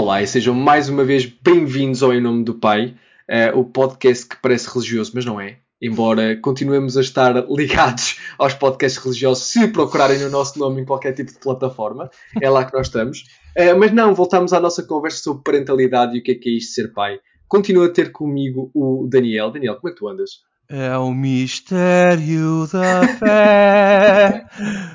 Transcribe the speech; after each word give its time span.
Olá 0.00 0.22
e 0.22 0.28
sejam 0.28 0.54
mais 0.54 0.88
uma 0.88 1.02
vez 1.02 1.26
bem-vindos 1.26 2.04
ao 2.04 2.14
Em 2.14 2.20
Nome 2.20 2.44
do 2.44 2.54
Pai, 2.54 2.94
uh, 3.28 3.58
o 3.58 3.64
podcast 3.64 4.28
que 4.28 4.36
parece 4.40 4.72
religioso, 4.72 5.10
mas 5.12 5.24
não 5.24 5.40
é. 5.40 5.58
Embora 5.82 6.36
continuemos 6.36 6.96
a 6.96 7.00
estar 7.00 7.34
ligados 7.50 8.16
aos 8.38 8.54
podcasts 8.54 9.02
religiosos 9.02 9.42
se 9.42 9.66
procurarem 9.66 10.22
o 10.22 10.30
nosso 10.30 10.56
nome 10.56 10.82
em 10.82 10.84
qualquer 10.84 11.14
tipo 11.14 11.32
de 11.32 11.38
plataforma, 11.40 12.08
é 12.40 12.48
lá 12.48 12.64
que 12.64 12.72
nós 12.74 12.86
estamos. 12.86 13.24
Uh, 13.58 13.76
mas 13.76 13.90
não, 13.90 14.14
voltamos 14.14 14.52
à 14.52 14.60
nossa 14.60 14.84
conversa 14.84 15.20
sobre 15.20 15.42
parentalidade 15.42 16.16
e 16.16 16.20
o 16.20 16.22
que 16.22 16.30
é 16.30 16.34
que 16.36 16.48
é 16.48 16.52
isto 16.52 16.74
ser 16.74 16.92
pai. 16.92 17.18
Continua 17.48 17.86
a 17.86 17.92
ter 17.92 18.12
comigo 18.12 18.70
o 18.72 19.08
Daniel. 19.10 19.50
Daniel, 19.50 19.74
como 19.80 19.88
é 19.88 19.92
que 19.92 19.98
tu 19.98 20.06
andas? 20.06 20.30
É 20.70 20.98
o 20.98 21.12
mistério 21.12 22.68
da 22.70 23.08
fé. 23.18 24.44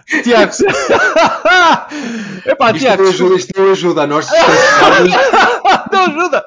Tiago. 0.23 0.51
Epá, 2.45 2.71
isto 2.71 2.79
Tiago. 2.79 3.01
Não 3.01 3.09
ajuda, 3.09 3.35
isto 3.35 3.59
não 3.59 3.71
ajuda 3.71 4.03
a 4.03 4.07
nós. 4.07 4.27
Não 5.93 6.05
ajuda. 6.05 6.45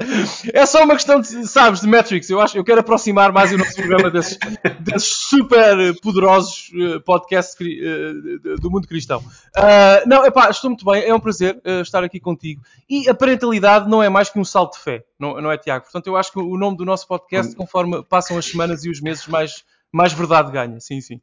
É 0.53 0.67
só 0.67 0.85
uma 0.85 0.95
questão 0.95 1.21
de, 1.21 1.47
sabes, 1.47 1.81
de 1.81 1.89
metrics. 1.89 2.29
Eu 2.29 2.41
acho, 2.41 2.57
eu 2.57 2.65
quero 2.65 2.81
aproximar 2.81 3.33
mais 3.33 3.53
o 3.53 3.59
nosso 3.59 3.75
programa 3.75 4.11
desses, 4.11 4.39
desses 4.81 5.13
super 5.13 5.99
poderosos 6.01 6.71
uh, 6.75 7.01
podcasts 7.01 7.55
uh, 7.55 8.61
do 8.61 8.71
mundo 8.71 8.87
cristão. 8.87 9.21
Uh, 9.21 10.07
não, 10.07 10.25
epá, 10.25 10.51
estou 10.51 10.71
muito 10.71 10.85
bem. 10.85 11.05
É 11.05 11.15
um 11.15 11.21
prazer 11.21 11.61
uh, 11.65 11.81
estar 11.81 12.05
aqui 12.05 12.21
contigo. 12.21 12.63
E 12.89 13.09
a 13.09 13.15
parentalidade 13.15 13.89
não 13.89 14.03
é 14.03 14.09
mais 14.09 14.29
que 14.29 14.39
um 14.39 14.45
salto 14.45 14.77
de 14.77 14.83
fé, 14.83 15.05
não, 15.19 15.41
não 15.41 15.51
é, 15.51 15.57
Tiago? 15.57 15.85
Portanto, 15.85 16.07
eu 16.07 16.17
acho 16.17 16.33
que 16.33 16.39
o 16.39 16.57
nome 16.57 16.77
do 16.77 16.85
nosso 16.85 17.07
podcast, 17.07 17.55
conforme 17.55 18.03
passam 18.05 18.37
as 18.37 18.47
semanas 18.47 18.85
e 18.85 18.91
os 18.91 19.01
meses 19.01 19.27
mais, 19.27 19.65
mais 19.93 20.13
verdade 20.13 20.51
ganha. 20.51 20.81
Sim, 20.81 21.01
sim. 21.01 21.21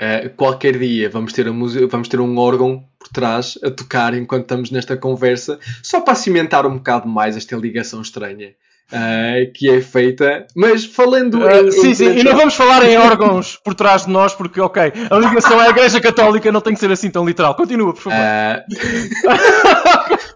Uh, 0.00 0.30
qualquer 0.34 0.78
dia 0.78 1.10
vamos 1.10 1.34
ter, 1.34 1.46
a 1.46 1.52
música, 1.52 1.86
vamos 1.86 2.08
ter 2.08 2.20
um 2.20 2.38
órgão 2.38 2.82
por 2.98 3.08
trás 3.08 3.58
a 3.62 3.70
tocar 3.70 4.14
enquanto 4.14 4.42
estamos 4.42 4.70
nesta 4.70 4.96
conversa, 4.96 5.58
só 5.82 6.00
para 6.00 6.14
cimentar 6.14 6.64
um 6.64 6.78
bocado 6.78 7.06
mais 7.06 7.36
esta 7.36 7.54
ligação 7.56 8.00
estranha. 8.00 8.54
Uh, 8.90 9.52
que 9.54 9.70
é 9.70 9.80
feita, 9.80 10.48
mas 10.56 10.84
falando. 10.84 11.38
Uh, 11.38 11.68
em, 11.68 11.70
sim, 11.70 11.90
em 11.90 11.94
sim, 11.94 12.18
e 12.18 12.24
não 12.24 12.34
vamos 12.34 12.54
falar 12.54 12.84
em 12.84 12.96
órgãos 12.98 13.56
por 13.62 13.72
trás 13.72 14.06
de 14.06 14.10
nós, 14.10 14.34
porque, 14.34 14.60
ok, 14.60 14.92
a 15.08 15.16
ligação 15.16 15.60
à 15.60 15.68
Igreja 15.68 16.00
Católica 16.00 16.50
não 16.50 16.60
tem 16.60 16.74
que 16.74 16.80
ser 16.80 16.90
assim 16.90 17.08
tão 17.08 17.24
literal. 17.24 17.54
Continua, 17.54 17.92
por 17.92 18.00
favor. 18.00 18.18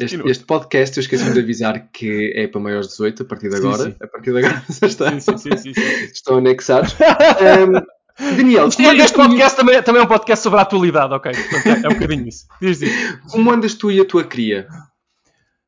Este, 0.00 0.18
este, 0.24 0.44
podcast 0.44 0.96
eu 0.96 1.02
esqueci 1.02 1.30
de 1.30 1.38
avisar 1.38 1.90
que 1.92 2.32
é 2.34 2.46
para 2.46 2.58
maiores 2.58 2.86
de 2.86 2.92
18 2.92 3.22
a 3.22 3.26
partir 3.26 3.50
de 3.50 3.56
agora. 3.56 3.76
Sim, 3.76 3.90
sim. 3.90 3.96
A 4.00 4.06
partir 4.06 4.32
de 4.32 4.38
agora 4.38 4.62
sim, 4.70 5.72
estão 6.10 6.38
anexados. 6.38 6.94
Um, 6.94 7.99
Daniel, 8.36 8.68
este, 8.68 8.82
este 8.82 9.16
podcast 9.16 9.56
também, 9.56 9.82
também, 9.82 10.02
é 10.02 10.04
um 10.04 10.08
podcast 10.08 10.42
sobre 10.42 10.58
a 10.58 10.62
atualidade, 10.62 11.14
ok? 11.14 11.32
Portanto, 11.32 11.84
é, 11.84 11.88
um 11.88 11.94
bocadinho 11.94 12.28
isso. 12.28 12.46
Diz, 12.60 12.78
diz. 12.78 13.18
Como 13.30 13.50
andas 13.50 13.74
tu 13.74 13.90
e 13.90 14.00
a 14.00 14.04
tua 14.04 14.24
cria? 14.24 14.66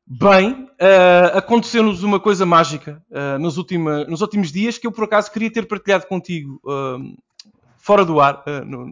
Bem, 0.05 0.67
uh, 0.73 1.37
aconteceu-nos 1.37 2.03
uma 2.03 2.19
coisa 2.19 2.45
mágica 2.45 3.01
uh, 3.09 3.39
nos, 3.39 3.57
última, 3.57 4.03
nos 4.05 4.21
últimos 4.21 4.51
dias 4.51 4.77
que 4.77 4.85
eu 4.85 4.91
por 4.91 5.05
acaso 5.05 5.31
queria 5.31 5.51
ter 5.51 5.67
partilhado 5.67 6.05
contigo 6.05 6.61
uh, 6.65 7.17
fora 7.77 8.05
do 8.05 8.21
ar, 8.21 8.43
no, 8.65 8.87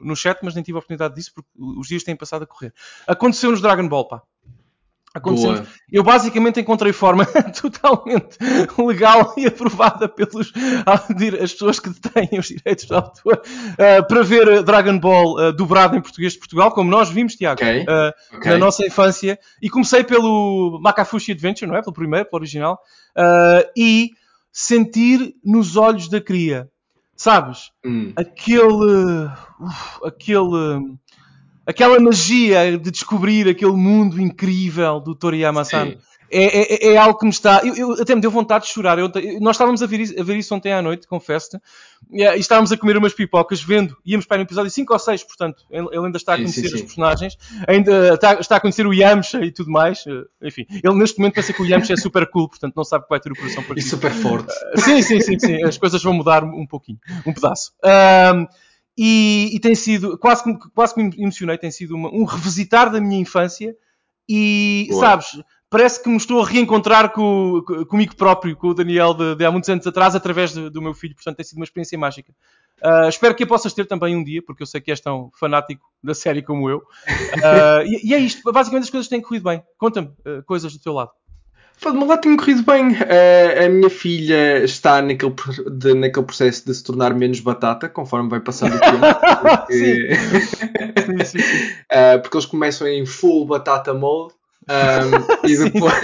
no 0.00 0.16
chat, 0.16 0.40
mas 0.42 0.54
nem 0.54 0.64
tive 0.64 0.76
a 0.76 0.80
oportunidade 0.80 1.14
disso 1.14 1.30
porque 1.34 1.48
os 1.56 1.86
dias 1.86 2.02
têm 2.02 2.16
passado 2.16 2.42
a 2.42 2.46
correr. 2.46 2.72
Aconteceu-nos 3.06 3.60
Dragon 3.60 3.86
Ball, 3.86 4.08
pá. 4.08 4.22
Aconteceu. 5.14 5.66
Eu 5.90 6.02
basicamente 6.02 6.58
encontrei 6.58 6.92
forma 6.92 7.26
totalmente 7.60 8.38
legal 8.78 9.34
e 9.36 9.46
aprovada 9.46 10.08
pelos 10.08 10.52
as 10.86 11.52
pessoas 11.52 11.78
que 11.78 11.90
detêm 11.90 12.38
os 12.38 12.46
direitos 12.46 12.86
de 12.86 12.94
autor 12.94 13.42
uh, 13.42 14.08
para 14.08 14.22
ver 14.22 14.62
Dragon 14.62 14.98
Ball 14.98 15.48
uh, 15.48 15.52
dobrado 15.52 15.96
em 15.96 16.00
português 16.00 16.32
de 16.32 16.38
Portugal, 16.38 16.72
como 16.72 16.90
nós 16.90 17.10
vimos, 17.10 17.34
Tiago, 17.34 17.60
okay. 17.60 17.82
Uh, 17.82 18.36
okay. 18.36 18.52
na 18.52 18.58
nossa 18.58 18.86
infância. 18.86 19.38
E 19.60 19.68
comecei 19.68 20.02
pelo 20.02 20.80
Makafushi 20.82 21.32
Adventure, 21.32 21.70
não 21.70 21.76
é? 21.76 21.82
Pelo 21.82 21.92
primeiro, 21.92 22.26
pelo 22.26 22.40
original. 22.40 22.78
e 23.76 24.10
sentir 24.50 25.34
nos 25.44 25.76
olhos 25.76 26.08
da 26.08 26.20
cria, 26.20 26.70
sabes? 27.16 27.70
Hum. 27.84 28.12
Aquele. 28.16 29.30
Uf, 29.60 30.04
aquele 30.04 30.96
aquela 31.66 31.98
magia 32.00 32.78
de 32.78 32.90
descobrir 32.90 33.48
aquele 33.48 33.72
mundo 33.72 34.20
incrível 34.20 35.00
do 35.00 35.14
Toriyama-san. 35.14 35.94
É, 36.34 36.88
é, 36.88 36.92
é, 36.94 36.96
algo 36.96 37.18
que 37.18 37.26
me 37.26 37.30
está. 37.30 37.60
Eu, 37.62 37.74
eu, 37.74 37.92
até 38.00 38.14
me 38.14 38.20
deu 38.22 38.30
vontade 38.30 38.64
de 38.64 38.70
chorar. 38.70 38.98
Eu, 38.98 39.12
nós 39.38 39.56
estávamos 39.56 39.82
a 39.82 39.86
ver, 39.86 40.00
isso, 40.00 40.18
a 40.18 40.24
ver 40.24 40.36
isso 40.38 40.54
ontem 40.54 40.72
à 40.72 40.80
noite, 40.80 41.06
confesso-te, 41.06 41.58
e, 42.10 42.24
e, 42.24 42.38
estávamos 42.38 42.72
a 42.72 42.76
comer 42.78 42.96
umas 42.96 43.12
pipocas, 43.12 43.62
vendo, 43.62 43.94
íamos 44.02 44.24
para 44.24 44.38
um 44.38 44.42
episódio 44.42 44.70
5 44.70 44.90
ou 44.90 44.98
6, 44.98 45.24
portanto, 45.24 45.62
ele, 45.70 45.88
ele 45.92 46.06
ainda 46.06 46.16
está 46.16 46.32
a 46.32 46.36
conhecer 46.38 46.62
sim, 46.62 46.68
sim, 46.68 46.74
os 46.76 46.82
personagens, 46.82 47.36
ainda 47.68 48.14
está, 48.14 48.32
está, 48.40 48.56
a 48.56 48.60
conhecer 48.60 48.86
o 48.86 48.94
Yamcha 48.94 49.44
e 49.44 49.52
tudo 49.52 49.70
mais. 49.70 50.04
Eh, 50.06 50.48
enfim, 50.48 50.64
ele 50.70 50.94
neste 50.94 51.18
momento 51.18 51.34
pensa 51.34 51.52
que 51.52 51.60
o 51.60 51.66
Yamcha 51.66 51.92
é 51.92 51.96
super 51.98 52.26
cool, 52.30 52.48
portanto, 52.48 52.72
não 52.74 52.84
sabe 52.84 53.04
que 53.04 53.10
vai 53.10 53.20
ter 53.20 53.30
o 53.30 53.36
coração 53.36 53.62
partido. 53.62 53.86
E 53.86 53.90
super 53.90 54.10
forte. 54.10 54.54
Uh, 54.74 54.80
sim, 54.80 55.02
sim, 55.02 55.20
sim, 55.20 55.38
sim. 55.38 55.62
As 55.62 55.76
coisas 55.76 56.02
vão 56.02 56.14
mudar 56.14 56.42
um 56.44 56.66
pouquinho, 56.66 56.98
um 57.26 57.34
pedaço. 57.34 57.72
Um, 57.84 58.46
e, 58.96 59.50
e, 59.54 59.60
tem 59.60 59.74
sido, 59.74 60.18
quase, 60.18 60.42
quase 60.74 60.94
que 60.94 61.02
me 61.02 61.10
emocionei, 61.18 61.56
tem 61.56 61.70
sido 61.70 61.94
uma, 61.94 62.10
um 62.10 62.24
revisitar 62.24 62.90
da 62.90 63.00
minha 63.00 63.20
infância 63.20 63.74
e, 64.28 64.86
Boa. 64.90 65.00
sabes, 65.00 65.42
parece 65.70 66.02
que 66.02 66.08
me 66.10 66.18
estou 66.18 66.42
a 66.42 66.46
reencontrar 66.46 67.10
com, 67.10 67.62
comigo 67.88 68.14
próprio, 68.14 68.54
com 68.54 68.68
o 68.68 68.74
Daniel 68.74 69.14
de, 69.14 69.34
de 69.34 69.44
há 69.44 69.50
muitos 69.50 69.70
anos 69.70 69.86
atrás, 69.86 70.14
através 70.14 70.52
de, 70.52 70.68
do 70.68 70.82
meu 70.82 70.92
filho, 70.92 71.14
portanto 71.14 71.36
tem 71.36 71.44
sido 71.44 71.56
uma 71.56 71.64
experiência 71.64 71.98
mágica. 71.98 72.32
Uh, 72.84 73.08
espero 73.08 73.34
que 73.34 73.44
a 73.44 73.46
possas 73.46 73.72
ter 73.72 73.86
também 73.86 74.14
um 74.14 74.22
dia, 74.22 74.42
porque 74.42 74.62
eu 74.62 74.66
sei 74.66 74.80
que 74.80 74.90
és 74.90 75.00
tão 75.00 75.30
fanático 75.38 75.88
da 76.02 76.14
série 76.14 76.42
como 76.42 76.68
eu. 76.68 76.78
Uh, 76.78 77.86
e, 77.86 78.10
e, 78.10 78.14
é 78.14 78.18
isto, 78.18 78.52
basicamente 78.52 78.84
as 78.84 78.90
coisas 78.90 79.08
têm 79.08 79.22
corrido 79.22 79.44
bem. 79.44 79.62
Conta-me 79.78 80.08
uh, 80.08 80.42
coisas 80.44 80.72
do 80.72 80.78
teu 80.78 80.92
lado. 80.92 81.10
Do 81.80 81.94
meu 81.94 82.06
lado 82.06 82.20
tem 82.20 82.36
corrido 82.36 82.62
bem. 82.62 82.92
Uh, 82.92 83.66
a 83.66 83.68
minha 83.68 83.90
filha 83.90 84.64
está 84.64 85.02
naquele, 85.02 85.34
de, 85.70 85.94
naquele 85.94 86.26
processo 86.26 86.64
de 86.64 86.74
se 86.74 86.84
tornar 86.84 87.14
menos 87.14 87.40
batata 87.40 87.88
conforme 87.88 88.28
vai 88.28 88.40
passando 88.40 88.76
o 88.76 88.80
tempo. 88.80 88.98
Porque, 89.42 89.74
sim. 89.74 91.24
sim, 91.24 91.24
sim, 91.24 91.38
uh, 91.38 92.20
porque 92.22 92.36
eles 92.36 92.46
começam 92.46 92.86
em 92.86 93.04
full 93.04 93.46
batata 93.46 93.92
mode. 93.92 94.34
Um, 94.68 95.42
e, 95.48 95.56
depois, 95.56 95.94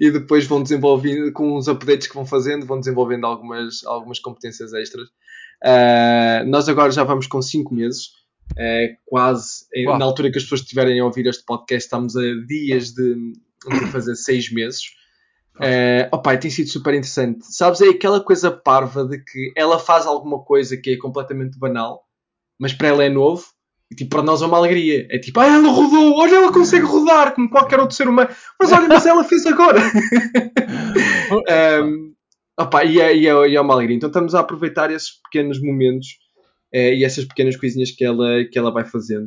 e 0.00 0.10
depois 0.10 0.46
vão 0.46 0.62
desenvolvendo 0.62 1.32
com 1.32 1.56
os 1.56 1.68
updates 1.68 2.08
que 2.08 2.14
vão 2.14 2.26
fazendo, 2.26 2.66
vão 2.66 2.80
desenvolvendo 2.80 3.26
algumas, 3.26 3.84
algumas 3.84 4.18
competências 4.18 4.72
extras. 4.72 5.08
Uh, 5.62 6.44
nós 6.46 6.68
agora 6.68 6.90
já 6.90 7.04
vamos 7.04 7.26
com 7.26 7.40
5 7.40 7.72
meses, 7.72 8.06
uh, 8.52 8.96
quase 9.06 9.66
na 9.98 10.04
altura 10.04 10.30
que 10.30 10.38
as 10.38 10.44
pessoas 10.44 10.62
estiverem 10.62 10.98
a 10.98 11.04
ouvir 11.04 11.26
este 11.26 11.44
podcast, 11.44 11.84
estamos 11.84 12.16
a 12.16 12.22
dias 12.46 12.92
de, 12.92 13.34
de 13.68 13.86
fazer 13.86 14.16
seis 14.16 14.52
meses. 14.52 14.82
Uh, 15.56 16.08
opa, 16.12 16.36
tem 16.36 16.50
sido 16.50 16.70
super 16.70 16.94
interessante. 16.94 17.44
Sabes, 17.44 17.80
é 17.80 17.88
aquela 17.88 18.22
coisa 18.22 18.50
parva 18.50 19.04
de 19.04 19.22
que 19.22 19.52
ela 19.56 19.78
faz 19.78 20.06
alguma 20.06 20.42
coisa 20.42 20.76
que 20.76 20.90
é 20.90 20.96
completamente 20.96 21.58
banal, 21.58 22.02
mas 22.58 22.72
para 22.72 22.88
ela 22.88 23.04
é 23.04 23.10
novo, 23.10 23.44
e 23.90 23.94
tipo, 23.94 24.10
para 24.10 24.22
nós 24.22 24.40
é 24.40 24.46
uma 24.46 24.56
alegria. 24.56 25.06
É 25.10 25.18
tipo, 25.18 25.40
ah, 25.40 25.46
ela 25.46 25.68
rodou, 25.68 26.16
olha, 26.16 26.36
ela 26.36 26.52
consegue 26.52 26.86
rodar 26.86 27.34
como 27.34 27.50
qualquer 27.50 27.80
outro 27.80 27.96
ser 27.96 28.08
humano. 28.08 28.30
Mas 28.58 28.72
olha, 28.72 28.86
mas 28.86 29.04
ela 29.04 29.24
fez 29.24 29.44
agora. 29.46 29.80
um, 31.84 32.14
opa, 32.58 32.84
e, 32.84 33.00
é, 33.00 33.16
e, 33.16 33.26
é, 33.26 33.48
e 33.48 33.56
é 33.56 33.60
uma 33.60 33.74
alegria. 33.74 33.96
Então 33.96 34.08
estamos 34.08 34.34
a 34.34 34.40
aproveitar 34.40 34.92
esses 34.92 35.20
pequenos 35.24 35.60
momentos 35.60 36.06
uh, 36.72 36.94
e 36.94 37.04
essas 37.04 37.24
pequenas 37.24 37.56
coisinhas 37.56 37.90
que 37.90 38.04
ela, 38.04 38.44
que 38.44 38.58
ela 38.58 38.70
vai 38.70 38.84
fazendo. 38.84 39.26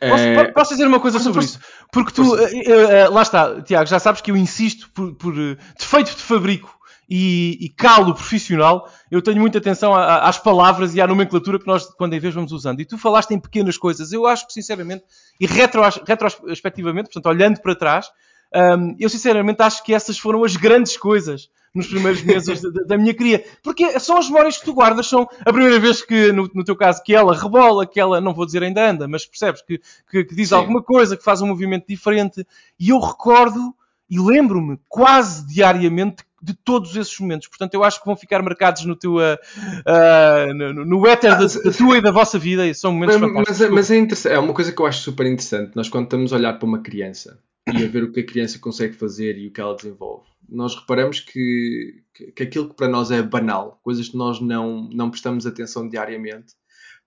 Posso, 0.00 0.24
é... 0.24 0.52
posso, 0.52 0.70
dizer 0.70 0.86
uma 0.86 0.98
coisa 0.98 1.18
sobre 1.18 1.44
isso? 1.44 1.60
Porque 1.92 2.12
tu, 2.12 2.22
uh, 2.22 2.36
uh, 2.36 3.12
lá 3.12 3.22
está, 3.22 3.60
Tiago, 3.60 3.86
já 3.86 3.98
sabes 3.98 4.22
que 4.22 4.30
eu 4.30 4.36
insisto 4.36 4.90
por, 4.90 5.14
por 5.14 5.34
uh, 5.34 5.56
defeito 5.78 6.16
de 6.16 6.22
fabrico 6.22 6.74
e, 7.08 7.58
e, 7.60 7.68
calo 7.68 8.14
profissional, 8.14 8.90
eu 9.10 9.20
tenho 9.20 9.38
muita 9.38 9.58
atenção 9.58 9.94
a, 9.94 10.02
a, 10.02 10.28
às 10.28 10.38
palavras 10.38 10.94
e 10.94 11.02
à 11.02 11.06
nomenclatura 11.06 11.58
que 11.58 11.66
nós, 11.66 11.84
quando 11.98 12.14
em 12.14 12.18
vez, 12.18 12.34
vamos 12.34 12.50
usando. 12.50 12.80
E 12.80 12.86
tu 12.86 12.96
falaste 12.96 13.32
em 13.32 13.38
pequenas 13.38 13.76
coisas. 13.76 14.10
Eu 14.10 14.26
acho 14.26 14.46
que, 14.46 14.54
sinceramente, 14.54 15.04
e 15.38 15.46
retro, 15.46 15.82
retrospectivamente, 16.06 17.10
portanto, 17.10 17.26
olhando 17.26 17.60
para 17.60 17.74
trás, 17.74 18.06
um, 18.54 18.96
eu 18.98 19.08
sinceramente 19.08 19.62
acho 19.62 19.82
que 19.82 19.92
essas 19.92 20.18
foram 20.18 20.44
as 20.44 20.56
grandes 20.56 20.96
coisas 20.96 21.50
nos 21.74 21.88
primeiros 21.88 22.22
meses 22.24 22.62
da, 22.62 22.70
da, 22.86 22.98
minha 22.98 23.12
cria. 23.12 23.44
Porque 23.62 23.98
são 23.98 24.16
as 24.16 24.28
memórias 24.28 24.58
que 24.58 24.64
tu 24.64 24.72
guardas, 24.72 25.06
são 25.06 25.28
a 25.44 25.52
primeira 25.52 25.78
vez 25.80 26.02
que, 26.02 26.30
no, 26.32 26.48
no 26.54 26.64
teu 26.64 26.76
caso, 26.76 27.02
que 27.02 27.14
ela 27.14 27.34
rebola, 27.34 27.86
que 27.86 27.98
ela, 27.98 28.20
não 28.20 28.32
vou 28.32 28.46
dizer 28.46 28.62
ainda 28.62 28.88
anda, 28.88 29.08
mas 29.08 29.26
percebes 29.26 29.60
que, 29.62 29.80
que, 30.08 30.24
que 30.24 30.34
diz 30.34 30.50
Sim. 30.50 30.54
alguma 30.54 30.82
coisa, 30.82 31.16
que 31.16 31.24
faz 31.24 31.42
um 31.42 31.48
movimento 31.48 31.86
diferente. 31.88 32.46
E 32.78 32.90
eu 32.90 33.00
recordo 33.00 33.74
e 34.08 34.20
lembro-me 34.20 34.78
quase 34.88 35.46
diariamente 35.46 36.22
de 36.40 36.52
todos 36.52 36.94
esses 36.94 37.18
momentos. 37.18 37.48
Portanto, 37.48 37.72
eu 37.74 37.82
acho 37.82 37.98
que 37.98 38.06
vão 38.06 38.14
ficar 38.14 38.42
marcados 38.42 38.84
no 38.84 38.94
teu 38.94 39.14
uh, 39.14 39.18
uh, 39.18 40.54
no, 40.54 40.84
no 40.84 41.06
éter 41.06 41.32
ah, 41.32 41.36
da, 41.36 41.46
da, 41.46 41.72
tua 41.72 41.96
e 41.96 42.02
da 42.02 42.12
vossa 42.12 42.38
vida 42.38 42.66
e 42.66 42.74
são 42.74 42.92
momentos 42.92 43.16
mas, 43.16 43.30
fantásticos. 43.30 43.70
Mas, 43.70 43.90
mas 43.90 44.26
é, 44.26 44.34
é, 44.34 44.38
uma 44.38 44.52
coisa 44.52 44.70
que 44.70 44.80
eu 44.80 44.86
acho 44.86 45.00
super 45.00 45.26
interessante. 45.26 45.72
Nós, 45.74 45.88
quando 45.88 46.04
estamos 46.04 46.32
a 46.32 46.36
olhar 46.36 46.52
para 46.52 46.68
uma 46.68 46.80
criança 46.80 47.38
e 47.72 47.84
a 47.84 47.88
ver 47.88 48.04
o 48.04 48.12
que 48.12 48.20
a 48.20 48.26
criança 48.26 48.58
consegue 48.58 48.94
fazer 48.94 49.38
e 49.38 49.48
o 49.48 49.52
que 49.52 49.60
ela 49.60 49.74
desenvolve, 49.74 50.26
nós 50.48 50.74
reparamos 50.74 51.20
que, 51.20 52.02
que, 52.34 52.42
aquilo 52.42 52.68
que 52.68 52.76
para 52.76 52.88
nós 52.88 53.10
é 53.10 53.22
banal, 53.22 53.80
coisas 53.82 54.08
que 54.08 54.16
nós 54.16 54.40
não, 54.40 54.88
não 54.92 55.10
prestamos 55.10 55.46
atenção 55.46 55.88
diariamente, 55.88 56.54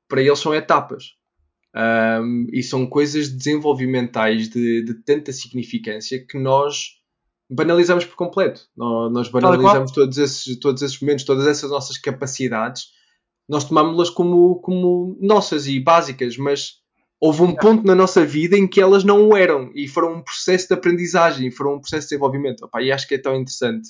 para 0.07 0.21
eles 0.21 0.39
são 0.39 0.56
etapas. 0.56 1.15
Um, 1.75 2.48
e 2.51 2.63
são 2.63 2.88
coisas 2.88 3.30
desenvolvimentais 3.30 4.50
de, 4.50 4.83
de 4.83 4.95
tanta 4.95 5.31
significância 5.31 6.25
que 6.25 6.36
nós 6.39 6.98
banalizamos 7.48 8.03
por 8.03 8.15
completo. 8.15 8.68
Nós, 8.75 9.12
nós 9.12 9.30
banalizamos 9.30 9.92
todos 9.92 10.18
esses, 10.18 10.57
todos 10.60 10.81
esses 10.81 11.00
momentos, 11.00 11.24
todas 11.24 11.45
essas 11.45 11.69
nossas 11.69 11.98
capacidades, 11.98 12.88
nós 13.48 13.63
tomámos-las 13.63 14.10
como, 14.10 14.56
como 14.60 15.18
nossas 15.21 15.68
e 15.68 15.80
básicas, 15.80 16.36
mas 16.38 16.81
houve 17.19 17.42
um 17.42 17.56
ponto 17.56 17.86
na 17.86 17.96
nossa 17.96 18.25
vida 18.25 18.58
em 18.58 18.68
que 18.68 18.80
elas 18.80 19.04
não 19.04 19.28
o 19.28 19.36
eram 19.36 19.72
e 19.74 19.88
foram 19.88 20.14
um 20.14 20.22
processo 20.22 20.68
de 20.68 20.74
aprendizagem, 20.74 21.52
foram 21.52 21.75
um 21.75 21.80
processo 21.80 22.08
de 22.08 22.10
desenvolvimento. 22.10 22.64
Opa, 22.64 22.81
e 22.81 22.92
acho 22.92 23.08
que 23.08 23.16
é 23.16 23.18
tão 23.18 23.36
interessante. 23.36 23.90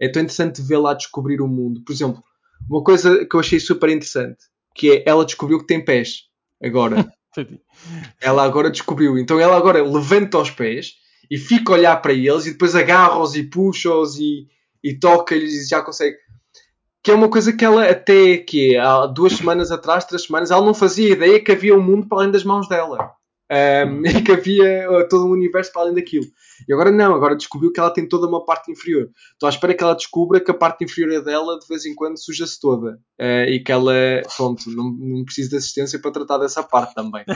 É 0.00 0.08
tão 0.08 0.22
interessante 0.22 0.62
lá 0.74 0.94
descobrir 0.94 1.40
o 1.40 1.48
mundo. 1.48 1.82
Por 1.84 1.92
exemplo, 1.92 2.22
uma 2.68 2.82
coisa 2.82 3.24
que 3.24 3.34
eu 3.34 3.40
achei 3.40 3.58
super 3.58 3.88
interessante, 3.88 4.38
que 4.74 4.90
é 4.90 5.04
ela 5.06 5.24
descobriu 5.24 5.58
que 5.58 5.66
tem 5.66 5.84
pés. 5.84 6.24
Agora. 6.62 7.10
ela 8.20 8.44
agora 8.44 8.70
descobriu. 8.70 9.18
Então 9.18 9.40
ela 9.40 9.56
agora 9.56 9.82
levanta 9.82 10.38
os 10.38 10.50
pés 10.50 10.94
e 11.30 11.38
fica 11.38 11.72
a 11.72 11.76
olhar 11.76 11.96
para 11.96 12.12
eles 12.12 12.46
e 12.46 12.52
depois 12.52 12.74
agarra-os 12.74 13.34
e 13.34 13.42
puxa-os 13.44 14.18
e, 14.18 14.46
e 14.82 14.98
toca-lhes 14.98 15.64
e 15.64 15.68
já 15.68 15.82
consegue 15.82 16.16
que 17.08 17.12
é 17.12 17.14
uma 17.14 17.30
coisa 17.30 17.54
que 17.54 17.64
ela 17.64 17.88
até 17.88 18.36
que 18.36 18.76
há 18.76 19.06
duas 19.06 19.32
semanas 19.32 19.70
atrás, 19.70 20.04
três 20.04 20.24
semanas, 20.24 20.50
ela 20.50 20.60
não 20.60 20.74
fazia 20.74 21.10
ideia 21.10 21.42
que 21.42 21.50
havia 21.50 21.74
um 21.74 21.80
mundo 21.80 22.06
para 22.06 22.18
além 22.18 22.30
das 22.30 22.44
mãos 22.44 22.68
dela. 22.68 23.12
Um, 23.50 24.04
e 24.06 24.22
que 24.22 24.32
havia 24.32 24.90
uh, 24.90 25.08
todo 25.08 25.26
um 25.26 25.30
universo 25.30 25.72
para 25.72 25.82
além 25.82 25.94
daquilo. 25.94 26.26
E 26.68 26.72
agora 26.72 26.90
não, 26.90 27.14
agora 27.14 27.36
descobriu 27.36 27.72
que 27.72 27.80
ela 27.80 27.90
tem 27.90 28.06
toda 28.06 28.26
uma 28.26 28.44
parte 28.44 28.70
inferior. 28.70 29.08
Estou 29.32 29.46
à 29.46 29.50
espera 29.50 29.74
que 29.74 29.82
ela 29.82 29.94
descubra 29.94 30.40
que 30.40 30.50
a 30.50 30.54
parte 30.54 30.84
inferior 30.84 31.22
dela 31.22 31.58
de 31.58 31.66
vez 31.66 31.86
em 31.86 31.94
quando 31.94 32.18
suja-se 32.18 32.60
toda. 32.60 32.98
Uh, 33.18 33.48
e 33.48 33.60
que 33.60 33.72
ela, 33.72 33.92
pronto, 34.36 34.68
não, 34.70 34.90
não 34.90 35.24
precisa 35.24 35.50
de 35.50 35.56
assistência 35.56 35.98
para 35.98 36.10
tratar 36.10 36.38
dessa 36.38 36.62
parte 36.62 36.94
também. 36.94 37.24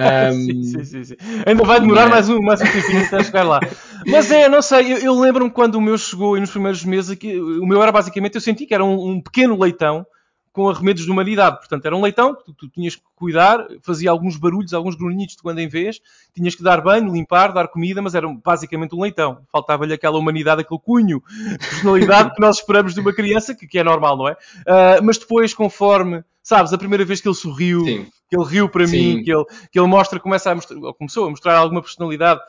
Um, 0.00 0.32
sim, 0.32 0.62
sim, 0.84 0.84
sim, 0.84 1.04
sim, 1.04 1.16
Ainda 1.46 1.62
vai 1.64 1.80
demorar 1.80 2.06
é. 2.06 2.08
mais 2.08 2.28
um, 2.28 2.40
mais 2.40 2.60
um 2.60 2.64
tempinho 2.64 3.04
até 3.04 3.22
chegar 3.22 3.42
lá. 3.42 3.60
Mas 4.06 4.30
é, 4.30 4.48
não 4.48 4.62
sei, 4.62 4.92
eu, 4.92 4.98
eu 4.98 5.18
lembro-me 5.18 5.50
quando 5.50 5.74
o 5.74 5.80
meu 5.80 5.96
chegou 5.98 6.36
e 6.36 6.40
nos 6.40 6.50
primeiros 6.50 6.84
meses, 6.84 7.16
que, 7.16 7.38
o 7.38 7.66
meu 7.66 7.82
era 7.82 7.92
basicamente, 7.92 8.34
eu 8.34 8.40
senti 8.40 8.66
que 8.66 8.74
era 8.74 8.84
um, 8.84 9.10
um 9.10 9.22
pequeno 9.22 9.58
leitão 9.58 10.06
com 10.52 10.68
arremedos 10.68 11.04
de 11.04 11.10
humanidade. 11.10 11.58
Portanto, 11.58 11.86
era 11.86 11.96
um 11.96 12.02
leitão 12.02 12.34
que 12.34 12.44
tu, 12.44 12.52
tu, 12.52 12.68
tinhas 12.68 12.96
que 12.96 13.02
cuidar, 13.14 13.66
fazia 13.82 14.10
alguns 14.10 14.36
barulhos, 14.36 14.74
alguns 14.74 14.96
grunhidos 14.96 15.36
de 15.36 15.42
quando 15.42 15.60
em 15.60 15.68
vez, 15.68 16.00
tinhas 16.34 16.54
que 16.54 16.62
dar 16.62 16.80
banho, 16.80 17.12
limpar, 17.12 17.52
dar 17.52 17.68
comida, 17.68 18.02
mas 18.02 18.14
era 18.14 18.26
basicamente 18.28 18.94
um 18.94 19.00
leitão. 19.00 19.38
Faltava-lhe 19.52 19.94
aquela 19.94 20.18
humanidade, 20.18 20.62
aquele 20.62 20.80
cunho 20.80 21.22
de 21.28 21.58
personalidade 21.58 22.34
que 22.34 22.40
nós 22.40 22.56
esperamos 22.56 22.94
de 22.94 23.00
uma 23.00 23.12
criança, 23.12 23.54
que, 23.54 23.66
que 23.66 23.78
é 23.78 23.84
normal, 23.84 24.16
não 24.16 24.28
é? 24.28 24.32
Uh, 24.32 25.04
mas 25.04 25.18
depois, 25.18 25.54
conforme, 25.54 26.24
sabes, 26.42 26.72
a 26.72 26.78
primeira 26.78 27.04
vez 27.04 27.20
que 27.20 27.28
ele 27.28 27.34
sorriu, 27.34 27.84
Sim. 27.84 28.06
que 28.28 28.36
ele 28.36 28.44
riu 28.44 28.68
para 28.68 28.86
Sim. 28.86 29.16
mim, 29.16 29.22
que 29.22 29.32
ele, 29.32 29.44
que 29.70 29.78
ele 29.78 29.88
mostra, 29.88 30.18
começa 30.18 30.50
a 30.50 30.54
mostrar, 30.54 30.76
começou 30.94 31.26
a 31.26 31.30
mostrar 31.30 31.56
alguma 31.56 31.80
personalidade, 31.80 32.40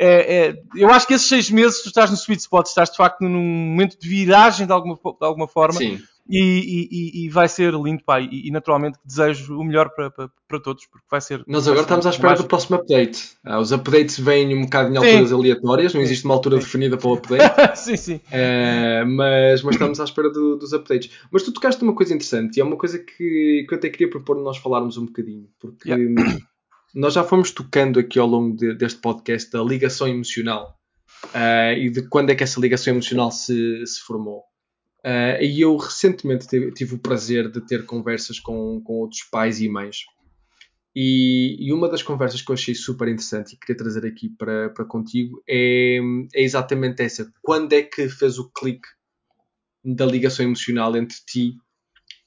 é, 0.00 0.36
é, 0.36 0.62
eu 0.76 0.90
acho 0.90 1.08
que 1.08 1.14
esses 1.14 1.26
seis 1.26 1.50
meses 1.50 1.82
tu 1.82 1.88
estás 1.88 2.08
no 2.08 2.16
sweet 2.16 2.40
spot, 2.40 2.66
estás 2.66 2.88
de 2.88 2.96
facto 2.96 3.22
num 3.22 3.42
momento 3.42 3.98
de 3.98 4.08
viragem 4.08 4.64
de 4.64 4.72
alguma, 4.72 4.94
de 4.94 5.26
alguma 5.26 5.48
forma. 5.48 5.78
Sim. 5.78 5.98
E, 6.28 6.88
e, 6.90 7.24
e, 7.24 7.28
vai 7.30 7.48
ser 7.48 7.72
lindo, 7.72 8.04
pá. 8.04 8.20
E, 8.20 8.48
e, 8.48 8.50
naturalmente 8.50 8.98
desejo 9.02 9.58
o 9.58 9.64
melhor 9.64 9.88
para, 9.94 10.10
para, 10.10 10.30
para, 10.46 10.60
todos, 10.60 10.84
porque 10.86 11.06
vai 11.10 11.22
ser. 11.22 11.42
Nós 11.46 11.66
agora 11.66 11.82
estamos 11.82 12.06
à 12.06 12.10
espera 12.10 12.36
do 12.36 12.44
próximo 12.44 12.76
update. 12.76 13.30
Ah, 13.42 13.58
os 13.58 13.72
updates 13.72 14.20
vêm 14.20 14.54
um 14.54 14.62
bocado 14.62 14.92
em 14.92 14.98
alturas 14.98 15.28
sim. 15.30 15.34
aleatórias, 15.34 15.94
não 15.94 16.02
existe 16.02 16.26
uma 16.26 16.34
altura 16.34 16.56
sim. 16.56 16.64
definida 16.64 16.98
para 16.98 17.08
o 17.08 17.14
update. 17.14 17.54
sim, 17.78 17.96
sim. 17.96 18.20
É, 18.30 19.04
mas, 19.06 19.62
mas 19.62 19.74
estamos 19.74 19.98
à 20.00 20.04
espera 20.04 20.30
do, 20.30 20.56
dos 20.56 20.74
updates. 20.74 21.10
Mas 21.30 21.42
tu 21.42 21.52
tocaste 21.52 21.82
uma 21.82 21.94
coisa 21.94 22.12
interessante 22.12 22.58
e 22.58 22.60
é 22.60 22.64
uma 22.64 22.76
coisa 22.76 22.98
que, 22.98 23.64
que 23.66 23.68
eu 23.70 23.78
até 23.78 23.88
queria 23.88 24.10
propor 24.10 24.36
nós 24.36 24.58
falarmos 24.58 24.98
um 24.98 25.06
bocadinho, 25.06 25.48
porque 25.58 25.90
yeah. 25.90 26.38
nós 26.94 27.14
já 27.14 27.24
fomos 27.24 27.52
tocando 27.52 27.98
aqui 27.98 28.18
ao 28.18 28.26
longo 28.26 28.54
de, 28.54 28.74
deste 28.74 29.00
podcast 29.00 29.50
da 29.50 29.62
ligação 29.62 30.06
emocional. 30.06 30.76
Uh, 31.34 31.74
e 31.76 31.90
de 31.90 32.02
quando 32.08 32.30
é 32.30 32.34
que 32.34 32.44
essa 32.44 32.60
ligação 32.60 32.92
emocional 32.92 33.30
se, 33.30 33.84
se 33.86 34.00
formou. 34.02 34.44
Uh, 35.04 35.40
e 35.40 35.60
eu 35.60 35.76
recentemente 35.76 36.48
tive, 36.48 36.72
tive, 36.72 36.94
o 36.94 36.98
prazer 36.98 37.50
de 37.50 37.60
ter 37.60 37.86
conversas 37.86 38.40
com, 38.40 38.80
com 38.82 38.94
outros 38.94 39.22
pais 39.22 39.60
e 39.60 39.68
mães. 39.68 39.98
E, 40.94 41.56
e, 41.60 41.72
uma 41.72 41.88
das 41.88 42.02
conversas 42.02 42.42
que 42.42 42.50
eu 42.50 42.54
achei 42.54 42.74
super 42.74 43.06
interessante 43.06 43.52
e 43.52 43.56
queria 43.56 43.76
trazer 43.76 44.04
aqui 44.04 44.30
para, 44.30 44.70
para 44.70 44.84
contigo 44.84 45.40
é, 45.48 45.98
é 46.34 46.42
exatamente 46.42 47.02
essa. 47.02 47.30
Quando 47.40 47.72
é 47.72 47.82
que 47.82 48.08
fez 48.08 48.38
o 48.38 48.50
clique 48.50 48.88
da 49.84 50.04
ligação 50.04 50.44
emocional 50.44 50.96
entre 50.96 51.16
ti 51.24 51.54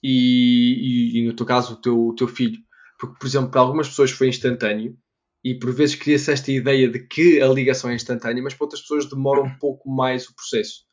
e, 0.01 1.17
e, 1.17 1.19
e 1.19 1.27
no 1.27 1.35
teu 1.35 1.45
caso, 1.45 1.73
o 1.73 1.81
teu, 1.81 2.07
o 2.07 2.15
teu 2.15 2.27
filho? 2.27 2.59
Porque, 2.97 3.19
por 3.19 3.27
exemplo, 3.27 3.51
para 3.51 3.61
algumas 3.61 3.89
pessoas 3.89 4.11
foi 4.11 4.29
instantâneo 4.29 4.97
e 5.43 5.55
por 5.55 5.73
vezes 5.73 5.95
cria-se 5.95 6.31
esta 6.31 6.51
ideia 6.51 6.87
de 6.87 6.99
que 7.07 7.41
a 7.41 7.47
ligação 7.47 7.89
é 7.89 7.95
instantânea, 7.95 8.41
mas 8.41 8.53
para 8.53 8.65
outras 8.65 8.81
pessoas 8.81 9.09
demora 9.09 9.41
um 9.41 9.57
pouco 9.57 9.89
mais 9.89 10.27
o 10.27 10.35
processo. 10.35 10.85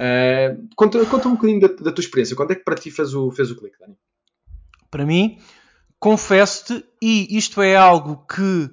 Uh, 0.00 0.66
conta, 0.74 1.04
conta 1.04 1.28
um 1.28 1.34
bocadinho 1.34 1.60
da, 1.60 1.68
da, 1.68 1.92
tua 1.92 2.00
experiência. 2.00 2.34
Quando 2.34 2.52
é 2.52 2.54
que 2.54 2.64
para 2.64 2.74
ti 2.74 2.90
fez 2.90 3.14
o, 3.14 3.30
fez 3.30 3.50
o 3.50 3.56
clique, 3.56 3.76
Dani? 3.78 3.94
Para 4.90 5.04
mim, 5.04 5.38
confesso-te, 5.98 6.82
e 7.02 7.36
isto 7.36 7.60
é 7.60 7.76
algo 7.76 8.24
que 8.26 8.70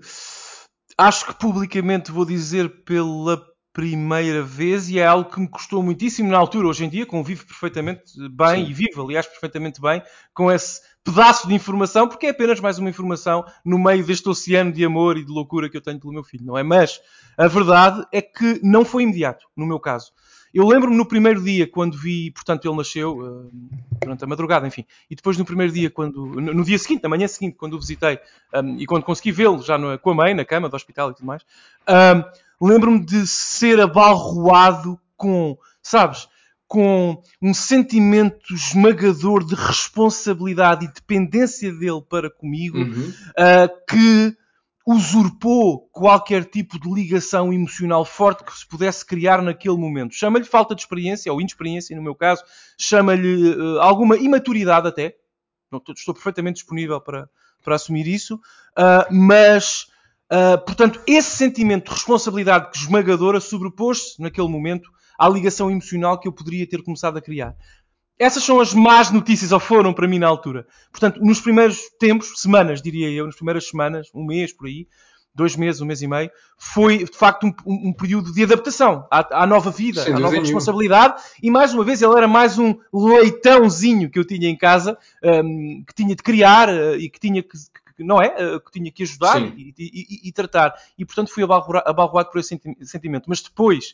acho 0.97 1.27
que 1.27 1.35
publicamente 1.35 2.13
vou 2.13 2.23
dizer 2.23 2.83
pela 2.85 3.45
primeira 3.73 4.41
vez 4.41 4.89
e 4.89 4.97
é 4.97 5.05
algo 5.05 5.29
que 5.29 5.39
me 5.39 5.47
custou 5.47 5.83
muitíssimo 5.83 6.31
na 6.31 6.37
altura. 6.37 6.67
Hoje 6.67 6.85
em 6.85 6.89
dia 6.89 7.05
convivo 7.05 7.45
perfeitamente 7.45 8.03
bem 8.31 8.65
Sim. 8.65 8.71
e 8.71 8.73
vivo, 8.73 9.03
aliás, 9.03 9.27
perfeitamente 9.27 9.81
bem 9.81 10.01
com 10.33 10.49
esse 10.49 10.81
pedaço 11.03 11.47
de 11.47 11.53
informação, 11.53 12.07
porque 12.07 12.25
é 12.25 12.29
apenas 12.29 12.59
mais 12.59 12.79
uma 12.79 12.89
informação 12.89 13.45
no 13.63 13.77
meio 13.77 14.03
deste 14.03 14.27
oceano 14.27 14.71
de 14.71 14.83
amor 14.83 15.17
e 15.17 15.23
de 15.23 15.31
loucura 15.31 15.69
que 15.69 15.77
eu 15.77 15.81
tenho 15.81 15.99
pelo 15.99 16.13
meu 16.13 16.23
filho, 16.23 16.45
não 16.45 16.57
é? 16.57 16.63
Mas 16.63 16.99
a 17.37 17.47
verdade 17.47 18.03
é 18.11 18.21
que 18.21 18.59
não 18.63 18.83
foi 18.83 19.03
imediato, 19.03 19.45
no 19.55 19.67
meu 19.67 19.79
caso. 19.79 20.11
Eu 20.53 20.65
lembro-me 20.67 20.95
no 20.95 21.05
primeiro 21.05 21.41
dia, 21.43 21.67
quando 21.67 21.97
vi, 21.97 22.31
portanto, 22.31 22.67
ele 22.67 22.75
nasceu 22.75 23.17
uh, 23.17 23.51
durante 24.01 24.23
a 24.23 24.27
madrugada, 24.27 24.67
enfim, 24.67 24.85
e 25.09 25.15
depois 25.15 25.37
no 25.37 25.45
primeiro 25.45 25.71
dia, 25.71 25.89
quando, 25.89 26.25
no, 26.25 26.53
no 26.53 26.63
dia 26.63 26.79
seguinte, 26.79 27.03
na 27.03 27.09
manhã 27.09 27.27
seguinte, 27.27 27.55
quando 27.57 27.73
o 27.73 27.79
visitei 27.79 28.19
um, 28.53 28.77
e 28.77 28.85
quando 28.85 29.03
consegui 29.03 29.31
vê-lo 29.31 29.61
já 29.61 29.77
no, 29.77 29.97
com 29.99 30.11
a 30.11 30.15
mãe, 30.15 30.33
na 30.33 30.45
cama 30.45 30.69
do 30.69 30.75
hospital 30.75 31.11
e 31.11 31.15
tudo 31.15 31.25
mais, 31.25 31.43
um, 32.61 32.67
lembro-me 32.67 33.05
de 33.05 33.27
ser 33.27 33.79
abalroado 33.79 34.99
com, 35.15 35.57
sabes, 35.81 36.27
com 36.67 37.21
um 37.41 37.53
sentimento 37.53 38.53
esmagador 38.53 39.45
de 39.45 39.55
responsabilidade 39.55 40.85
e 40.85 40.91
dependência 40.91 41.71
dele 41.71 42.01
para 42.07 42.29
comigo, 42.29 42.77
uhum. 42.77 43.13
uh, 43.31 43.85
que 43.87 44.35
usurpou 44.87 45.89
qualquer 45.91 46.45
tipo 46.45 46.79
de 46.79 46.89
ligação 46.89 47.51
emocional 47.51 48.05
forte 48.05 48.45
que 48.45 48.57
se 48.57 48.65
pudesse 48.65 49.05
criar 49.05 49.41
naquele 49.41 49.75
momento. 49.75 50.15
Chama-lhe 50.15 50.45
falta 50.45 50.73
de 50.73 50.79
experiência, 50.79 51.31
ou 51.33 51.41
inexperiência 51.41 51.93
no 51.93 52.01
meu 52.01 52.15
caso, 52.15 52.41
chama-lhe 52.79 53.49
uh, 53.49 53.81
alguma 53.81 54.15
imaturidade 54.15 54.87
até. 54.87 55.13
estou 55.93 56.13
perfeitamente 56.13 56.61
disponível 56.61 57.01
para, 57.01 57.29
para 57.61 57.75
assumir 57.75 58.07
isso, 58.07 58.35
uh, 58.35 59.13
mas, 59.13 59.87
uh, 60.31 60.57
portanto, 60.65 61.01
esse 61.05 61.31
sentimento 61.31 61.89
de 61.89 61.91
responsabilidade 61.91 62.77
esmagadora 62.77 63.41
sobrepôs-se 63.41 64.21
naquele 64.21 64.47
momento 64.47 64.89
à 65.19 65.27
ligação 65.27 65.69
emocional 65.69 66.17
que 66.17 66.29
eu 66.29 66.31
poderia 66.31 66.65
ter 66.65 66.81
começado 66.81 67.17
a 67.17 67.21
criar. 67.21 67.57
Essas 68.19 68.43
são 68.43 68.59
as 68.59 68.73
más 68.73 69.11
notícias, 69.11 69.51
ou 69.51 69.59
foram 69.59 69.93
para 69.93 70.07
mim 70.07 70.17
na 70.17 70.27
altura. 70.27 70.65
Portanto, 70.91 71.19
nos 71.21 71.39
primeiros 71.39 71.79
tempos, 71.99 72.33
semanas, 72.41 72.81
diria 72.81 73.09
eu, 73.09 73.25
nas 73.25 73.35
primeiras 73.35 73.67
semanas, 73.67 74.09
um 74.13 74.25
mês 74.25 74.51
por 74.51 74.67
aí, 74.67 74.87
dois 75.37 75.55
meses, 75.55 75.79
um 75.81 75.85
mês 75.85 76.01
e 76.01 76.07
meio, 76.07 76.31
foi 76.57 76.97
de 76.97 77.15
facto 77.15 77.45
um, 77.45 77.53
um, 77.67 77.93
período 77.93 78.33
de 78.33 78.43
adaptação 78.43 79.07
à, 79.11 79.43
à 79.43 79.45
nova 79.45 79.69
vida, 79.69 80.01
Sem 80.01 80.15
à 80.15 80.19
nova 80.19 80.35
responsabilidade. 80.35 81.21
E 81.41 81.51
mais 81.51 81.75
uma 81.75 81.83
vez, 81.83 82.01
ele 82.01 82.17
era 82.17 82.27
mais 82.27 82.57
um 82.57 82.75
leitãozinho 82.91 84.09
que 84.09 84.17
eu 84.17 84.25
tinha 84.25 84.49
em 84.49 84.57
casa, 84.57 84.97
um, 85.23 85.83
que 85.85 85.93
tinha 85.93 86.15
de 86.15 86.23
criar 86.23 86.69
uh, 86.69 86.95
e 86.95 87.07
que 87.07 87.19
tinha 87.19 87.43
que, 87.43 87.55
que, 87.95 88.03
não 88.03 88.19
é? 88.19 88.29
Uh, 88.29 88.59
que 88.59 88.71
tinha 88.71 88.91
que 88.91 89.03
ajudar 89.03 89.39
e, 89.39 89.75
e, 89.77 89.83
e, 90.23 90.27
e, 90.29 90.31
tratar. 90.31 90.73
E 90.97 91.05
portanto 91.05 91.31
fui 91.31 91.43
abalroado 91.43 92.31
por 92.31 92.39
esse 92.39 92.59
sentimento. 92.81 93.25
Mas 93.27 93.39
depois 93.39 93.93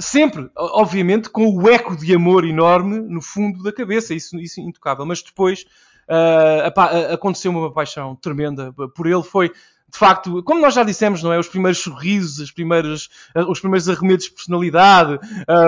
Sempre, 0.00 0.50
obviamente, 0.56 1.28
com 1.28 1.46
o 1.46 1.68
eco 1.68 1.94
de 1.94 2.14
amor 2.14 2.44
enorme 2.44 2.98
no 3.00 3.20
fundo 3.20 3.62
da 3.62 3.72
cabeça, 3.72 4.14
isso, 4.14 4.38
isso 4.38 4.60
intocável. 4.60 5.04
Mas 5.04 5.22
depois 5.22 5.66
uh, 6.08 7.12
aconteceu 7.12 7.50
uma 7.50 7.72
paixão 7.72 8.16
tremenda 8.16 8.72
por 8.94 9.06
ele. 9.06 9.22
Foi, 9.22 9.48
de 9.48 9.98
facto, 9.98 10.42
como 10.42 10.60
nós 10.60 10.74
já 10.74 10.82
dissemos, 10.82 11.22
não 11.22 11.32
é? 11.32 11.38
Os 11.38 11.48
primeiros 11.48 11.80
sorrisos, 11.80 12.38
os 12.38 12.50
primeiros, 12.50 13.10
os 13.48 13.60
primeiros 13.60 13.88
arremedos 13.88 14.24
de 14.24 14.32
personalidade, 14.32 15.18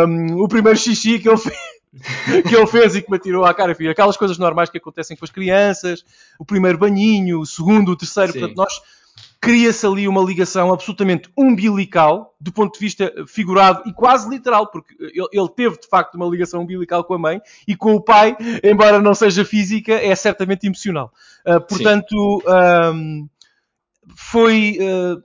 um, 0.08 0.42
o 0.42 0.48
primeiro 0.48 0.78
xixi 0.78 1.18
que 1.18 1.28
ele 1.28 1.38
fez. 1.38 1.56
que 2.48 2.56
ele 2.56 2.66
fez 2.66 2.96
e 2.96 3.02
que 3.02 3.10
me 3.10 3.18
atirou 3.18 3.44
à 3.44 3.52
cara, 3.52 3.72
enfim, 3.72 3.86
aquelas 3.86 4.16
coisas 4.16 4.38
normais 4.38 4.70
que 4.70 4.78
acontecem 4.78 5.14
com 5.14 5.26
as 5.26 5.30
crianças, 5.30 6.02
o 6.38 6.44
primeiro 6.44 6.78
banhinho, 6.78 7.40
o 7.40 7.46
segundo, 7.46 7.92
o 7.92 7.96
terceiro, 7.96 8.32
Sim. 8.32 8.38
portanto, 8.38 8.56
nós 8.56 8.80
cria-se 9.42 9.84
ali 9.84 10.06
uma 10.06 10.22
ligação 10.22 10.72
absolutamente 10.72 11.28
umbilical, 11.36 12.32
do 12.40 12.52
ponto 12.52 12.74
de 12.74 12.78
vista 12.78 13.12
figurado 13.26 13.82
e 13.86 13.92
quase 13.92 14.30
literal, 14.30 14.70
porque 14.70 14.94
ele, 15.00 15.48
teve 15.56 15.80
de 15.80 15.88
facto 15.88 16.14
uma 16.14 16.26
ligação 16.26 16.62
umbilical 16.62 17.02
com 17.02 17.14
a 17.14 17.18
mãe 17.18 17.40
e 17.66 17.74
com 17.74 17.92
o 17.92 18.00
pai, 18.00 18.36
embora 18.62 19.02
não 19.02 19.12
seja 19.14 19.44
física, 19.44 19.94
é 19.94 20.14
certamente 20.14 20.68
emocional. 20.68 21.12
Uh, 21.44 21.60
portanto, 21.60 22.40
um, 22.94 23.28
foi 24.14 24.78
uh, 24.80 25.20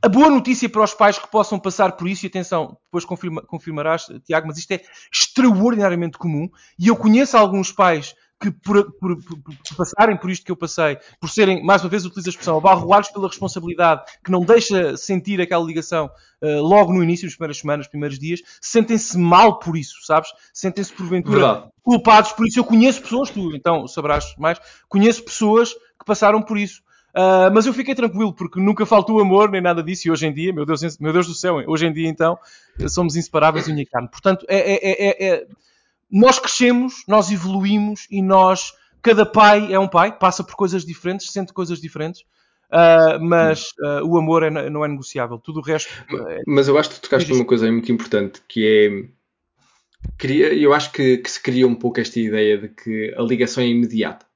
a 0.00 0.08
boa 0.08 0.30
notícia 0.30 0.68
para 0.68 0.84
os 0.84 0.94
pais 0.94 1.18
que 1.18 1.28
possam 1.28 1.58
passar 1.58 1.96
por 1.96 2.06
isso, 2.06 2.24
e 2.24 2.28
atenção, 2.28 2.78
depois 2.84 3.04
confirma, 3.04 3.42
confirmarás, 3.42 4.06
Tiago, 4.24 4.46
mas 4.46 4.58
isto 4.58 4.70
é 4.70 4.80
extraordinariamente 5.12 6.18
comum, 6.18 6.48
e 6.78 6.86
eu 6.86 6.94
conheço 6.94 7.36
alguns 7.36 7.72
pais 7.72 8.14
que 8.44 8.50
por, 8.50 8.92
por, 8.98 9.16
por, 9.16 9.38
por, 9.38 9.76
passarem 9.76 10.16
por 10.18 10.30
isto 10.30 10.44
que 10.44 10.52
eu 10.52 10.56
passei, 10.56 10.98
por 11.18 11.30
serem, 11.30 11.64
mais 11.64 11.82
uma 11.82 11.88
vez 11.88 12.04
utilizo 12.04 12.28
a 12.28 12.30
expressão, 12.30 12.58
abarroados 12.58 13.08
pela 13.10 13.26
responsabilidade, 13.26 14.02
que 14.22 14.30
não 14.30 14.40
deixa 14.40 14.96
sentir 14.98 15.40
aquela 15.40 15.64
ligação 15.64 16.10
uh, 16.42 16.60
logo 16.60 16.92
no 16.92 17.02
início, 17.02 17.24
nas 17.24 17.34
primeiras 17.34 17.58
semanas, 17.58 17.86
nos 17.86 17.88
primeiros 17.88 18.18
dias, 18.18 18.40
sentem-se 18.60 19.16
mal 19.16 19.58
por 19.58 19.78
isso, 19.78 20.04
sabes? 20.04 20.28
Sentem-se 20.52 20.92
porventura 20.92 21.38
Verdade. 21.38 21.68
culpados 21.82 22.32
por 22.32 22.46
isso. 22.46 22.58
Eu 22.58 22.64
conheço 22.64 23.00
pessoas, 23.00 23.30
tu 23.30 23.56
então 23.56 23.88
saberás 23.88 24.34
mais, 24.36 24.60
conheço 24.88 25.22
pessoas 25.24 25.72
que 25.72 26.04
passaram 26.04 26.42
por 26.42 26.58
isso. 26.58 26.82
Uh, 27.16 27.48
mas 27.54 27.64
eu 27.64 27.72
fiquei 27.72 27.94
tranquilo 27.94 28.34
porque 28.34 28.60
nunca 28.60 28.84
faltou 28.84 29.20
amor 29.20 29.48
nem 29.50 29.62
nada 29.62 29.82
disso. 29.82 30.08
E 30.08 30.10
hoje 30.10 30.26
em 30.26 30.34
dia, 30.34 30.52
meu 30.52 30.66
Deus, 30.66 30.98
meu 30.98 31.12
Deus 31.12 31.26
do 31.26 31.34
céu, 31.34 31.62
hoje 31.66 31.86
em 31.86 31.92
dia 31.92 32.08
então 32.08 32.36
somos 32.88 33.16
inseparáveis, 33.16 33.68
unha 33.68 33.82
e 33.82 33.86
carne. 33.86 34.08
Portanto, 34.10 34.44
é, 34.48 34.58
é, 34.58 34.90
é, 34.90 35.28
é, 35.28 35.46
nós 36.14 36.38
crescemos, 36.38 37.02
nós 37.08 37.30
evoluímos 37.30 38.06
e 38.10 38.22
nós, 38.22 38.72
cada 39.02 39.26
pai 39.26 39.72
é 39.72 39.78
um 39.78 39.88
pai, 39.88 40.16
passa 40.16 40.44
por 40.44 40.54
coisas 40.54 40.84
diferentes, 40.84 41.32
sente 41.32 41.52
coisas 41.52 41.80
diferentes. 41.80 42.22
Uh, 42.70 43.20
mas 43.20 43.72
uh, 43.80 44.04
o 44.04 44.16
amor 44.16 44.42
é, 44.42 44.50
não 44.50 44.84
é 44.84 44.88
negociável. 44.88 45.38
Tudo 45.38 45.60
o 45.60 45.62
resto. 45.62 45.92
É... 46.28 46.42
Mas 46.46 46.66
eu 46.66 46.78
acho 46.78 46.90
que 46.90 46.96
tu 46.96 47.02
tocaste 47.02 47.30
numa 47.30 47.44
coisa 47.44 47.70
muito 47.70 47.90
importante 47.92 48.40
que 48.48 48.66
é. 48.66 49.14
Eu 50.28 50.72
acho 50.74 50.92
que, 50.92 51.18
que 51.18 51.30
se 51.30 51.42
cria 51.42 51.66
um 51.66 51.74
pouco 51.74 52.00
esta 52.00 52.20
ideia 52.20 52.58
de 52.58 52.68
que 52.68 53.14
a 53.16 53.22
ligação 53.22 53.62
é 53.62 53.66
imediata 53.66 54.26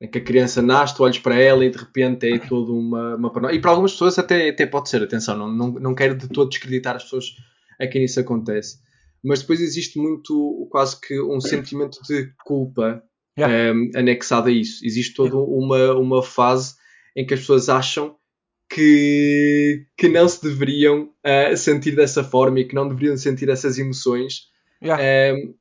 em 0.00 0.08
que 0.08 0.18
a 0.18 0.20
criança 0.20 0.60
nasce, 0.60 0.96
tu 0.96 1.02
olhas 1.02 1.18
para 1.18 1.38
ela 1.40 1.64
e 1.64 1.70
de 1.70 1.78
repente 1.78 2.26
é 2.26 2.38
toda 2.38 2.72
uma, 2.72 3.16
uma 3.16 3.52
E 3.52 3.60
para 3.60 3.70
algumas 3.70 3.92
pessoas 3.92 4.18
até, 4.18 4.50
até 4.50 4.66
pode 4.66 4.88
ser, 4.88 5.02
atenção, 5.02 5.36
não, 5.36 5.48
não, 5.48 5.70
não 5.72 5.94
quero 5.94 6.16
de 6.16 6.28
todo 6.28 6.50
descreditar 6.50 6.96
as 6.96 7.04
pessoas 7.04 7.36
a 7.80 7.86
quem 7.86 8.04
isso 8.04 8.20
acontece. 8.20 8.78
Mas 9.24 9.40
depois 9.40 9.60
existe 9.60 9.98
muito, 9.98 10.68
quase 10.70 11.00
que 11.00 11.18
um 11.20 11.40
sentimento 11.40 11.98
de 12.06 12.30
culpa 12.44 13.02
yeah. 13.38 13.72
um, 13.72 13.90
anexado 13.96 14.48
a 14.48 14.52
isso. 14.52 14.84
Existe 14.84 15.14
toda 15.14 15.36
uma, 15.36 15.94
uma 15.94 16.22
fase 16.22 16.74
em 17.16 17.26
que 17.26 17.32
as 17.32 17.40
pessoas 17.40 17.68
acham 17.68 18.16
que, 18.68 19.86
que 19.96 20.08
não 20.08 20.28
se 20.28 20.42
deveriam 20.42 21.10
uh, 21.24 21.56
sentir 21.56 21.96
dessa 21.96 22.22
forma 22.22 22.60
e 22.60 22.64
que 22.64 22.74
não 22.74 22.88
deveriam 22.88 23.16
sentir 23.16 23.48
essas 23.48 23.78
emoções. 23.78 24.48
Yeah. 24.82 25.34
Um, 25.34 25.54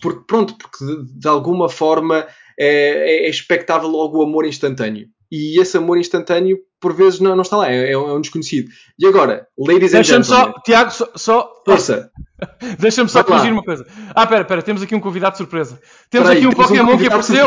porque, 0.00 0.24
pronto, 0.26 0.56
porque 0.56 0.84
de, 0.84 1.18
de 1.18 1.28
alguma 1.28 1.68
forma 1.68 2.26
é, 2.58 3.26
é 3.26 3.28
expectável 3.28 3.88
logo 3.88 4.18
o 4.18 4.22
amor 4.22 4.46
instantâneo. 4.46 5.08
E 5.34 5.58
esse 5.58 5.78
amor 5.78 5.96
instantâneo, 5.96 6.58
por 6.78 6.92
vezes, 6.92 7.18
não, 7.18 7.34
não 7.34 7.40
está 7.40 7.56
lá, 7.56 7.72
é, 7.72 7.92
é 7.92 7.96
um 7.96 8.20
desconhecido. 8.20 8.68
E 8.98 9.06
agora, 9.06 9.46
ladies 9.58 9.94
and 9.94 10.02
gentlemen... 10.02 10.28
Deixa-me 10.28 10.52
só, 10.52 10.60
Tiago, 10.60 10.90
só... 10.90 11.08
só... 11.16 11.50
Força. 11.64 12.10
Deixa-me 12.78 13.08
só 13.08 13.24
corrigir 13.24 13.50
uma 13.50 13.64
coisa. 13.64 13.86
Ah, 14.14 14.26
pera, 14.26 14.44
pera, 14.44 14.60
temos 14.60 14.82
aqui 14.82 14.94
um 14.94 15.00
convidado 15.00 15.32
de 15.32 15.38
surpresa. 15.38 15.80
Temos 16.10 16.28
Peraí, 16.28 16.44
aqui 16.44 16.46
um 16.46 16.52
Pokémon 16.52 16.92
um 16.92 16.98
que 16.98 17.06
apareceu. 17.06 17.46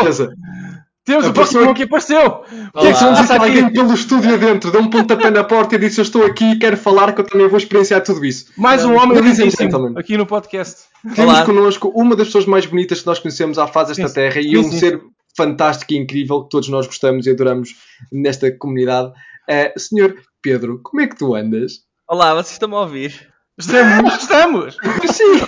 Temos 1.06 1.28
o 1.28 1.34
Pokémon 1.34 1.74
que 1.76 1.84
apareceu! 1.84 2.44
O 2.74 2.80
que 2.80 2.88
é 2.88 2.92
que 2.92 2.98
são 2.98 3.14
está 3.14 3.36
aqui 3.36 3.72
pelo 3.72 3.94
estúdio 3.94 4.34
adentro, 4.34 4.72
deu 4.72 4.82
um 4.82 4.90
pontapé 4.90 5.30
na 5.30 5.44
porta 5.44 5.76
e 5.76 5.78
disse: 5.78 6.02
Eu 6.02 6.04
estou 6.04 6.26
aqui 6.26 6.54
e 6.54 6.58
quero 6.58 6.76
falar 6.76 7.14
que 7.14 7.22
eu 7.22 7.26
também 7.26 7.48
vou 7.48 7.60
experienciar 7.60 8.02
tudo 8.02 8.26
isso. 8.26 8.48
Mais 8.58 8.84
um 8.84 8.96
homem 8.96 9.22
lindíssimo 9.22 9.94
aqui 9.96 10.18
no 10.18 10.26
podcast. 10.26 10.86
Temos 11.14 11.36
Olá. 11.36 11.46
connosco 11.46 11.90
uma 11.90 12.16
das 12.16 12.30
pessoas 12.30 12.48
mais 12.48 12.66
bonitas 12.66 13.02
que 13.02 13.06
nós 13.06 13.20
conhecemos 13.20 13.60
à 13.60 13.68
face 13.68 13.90
desta 13.90 14.08
sim, 14.08 14.14
terra 14.16 14.42
sim, 14.42 14.48
e 14.48 14.58
um 14.58 14.64
sim. 14.64 14.80
ser 14.80 15.00
fantástico 15.36 15.94
e 15.94 15.98
incrível 15.98 16.44
que 16.44 16.50
todos 16.50 16.70
nós 16.70 16.86
gostamos 16.88 17.26
e 17.26 17.32
adoramos 17.32 17.76
nesta 18.12 18.52
comunidade. 18.52 19.10
Uh, 19.50 19.80
senhor 19.80 20.16
Pedro, 20.42 20.80
como 20.84 21.02
é 21.02 21.08
que 21.08 21.18
tu 21.18 21.36
andas? 21.36 21.82
Olá, 22.08 22.34
vocês 22.34 22.54
estão 22.54 22.76
a 22.76 22.82
ouvir? 22.82 23.34
Estamos, 23.58 24.16
estamos! 24.16 24.78
Sim! 25.12 25.24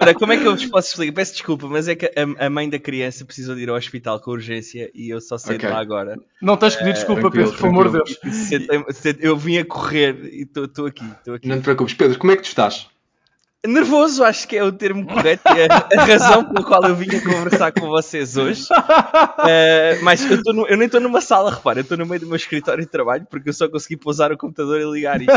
Ora, 0.00 0.14
como 0.14 0.32
é 0.32 0.36
que 0.36 0.46
eu 0.46 0.52
vos 0.52 0.66
posso 0.66 0.88
explicar? 0.88 1.14
Peço 1.14 1.32
desculpa, 1.32 1.66
mas 1.66 1.88
é 1.88 1.94
que 1.94 2.06
a, 2.06 2.46
a, 2.46 2.50
mãe 2.50 2.68
da 2.68 2.78
criança 2.78 3.24
precisou 3.24 3.54
de 3.54 3.62
ir 3.62 3.70
ao 3.70 3.76
hospital 3.76 4.20
com 4.20 4.30
urgência 4.32 4.90
e 4.94 5.08
eu 5.08 5.20
só 5.20 5.38
saí 5.38 5.56
okay. 5.56 5.68
lá 5.68 5.80
agora. 5.80 6.16
Não 6.42 6.56
tens 6.56 6.76
que 6.76 6.84
pedir 6.84 6.94
desculpa, 6.94 7.28
uh, 7.28 7.30
Pedro, 7.30 7.52
por 7.52 7.68
amor 7.68 7.90
de 7.90 7.98
Deus. 7.98 8.18
Eu 9.18 9.36
vim 9.36 9.58
a 9.58 9.64
correr 9.64 10.14
e 10.26 10.42
estou 10.42 10.86
aqui, 10.86 11.04
aqui. 11.34 11.48
Não 11.48 11.58
te 11.58 11.64
preocupes. 11.64 11.94
Pedro, 11.94 12.18
como 12.18 12.32
é 12.32 12.36
que 12.36 12.42
tu 12.42 12.48
estás? 12.48 12.88
Nervoso, 13.66 14.24
acho 14.24 14.48
que 14.48 14.56
é 14.56 14.64
o 14.64 14.72
termo 14.72 15.06
correto 15.06 15.42
e 15.48 15.62
a, 15.62 16.00
a 16.00 16.04
razão 16.06 16.44
pela 16.46 16.64
qual 16.66 16.82
eu 16.84 16.96
vim 16.96 17.14
a 17.14 17.22
conversar 17.22 17.72
com 17.72 17.88
vocês 17.88 18.34
hoje. 18.38 18.64
Uh, 18.72 20.02
mas 20.02 20.24
eu, 20.24 20.40
no, 20.54 20.66
eu 20.66 20.78
nem 20.78 20.86
estou 20.86 20.98
numa 20.98 21.20
sala, 21.20 21.50
repara, 21.50 21.80
eu 21.80 21.82
estou 21.82 21.98
no 21.98 22.06
meio 22.06 22.20
do 22.20 22.26
meu 22.26 22.36
escritório 22.36 22.82
de 22.82 22.90
trabalho 22.90 23.26
porque 23.30 23.50
eu 23.50 23.52
só 23.52 23.68
consegui 23.68 23.98
pousar 23.98 24.32
o 24.32 24.38
computador 24.38 24.80
e 24.80 24.90
ligar 24.90 25.20
isto. 25.20 25.32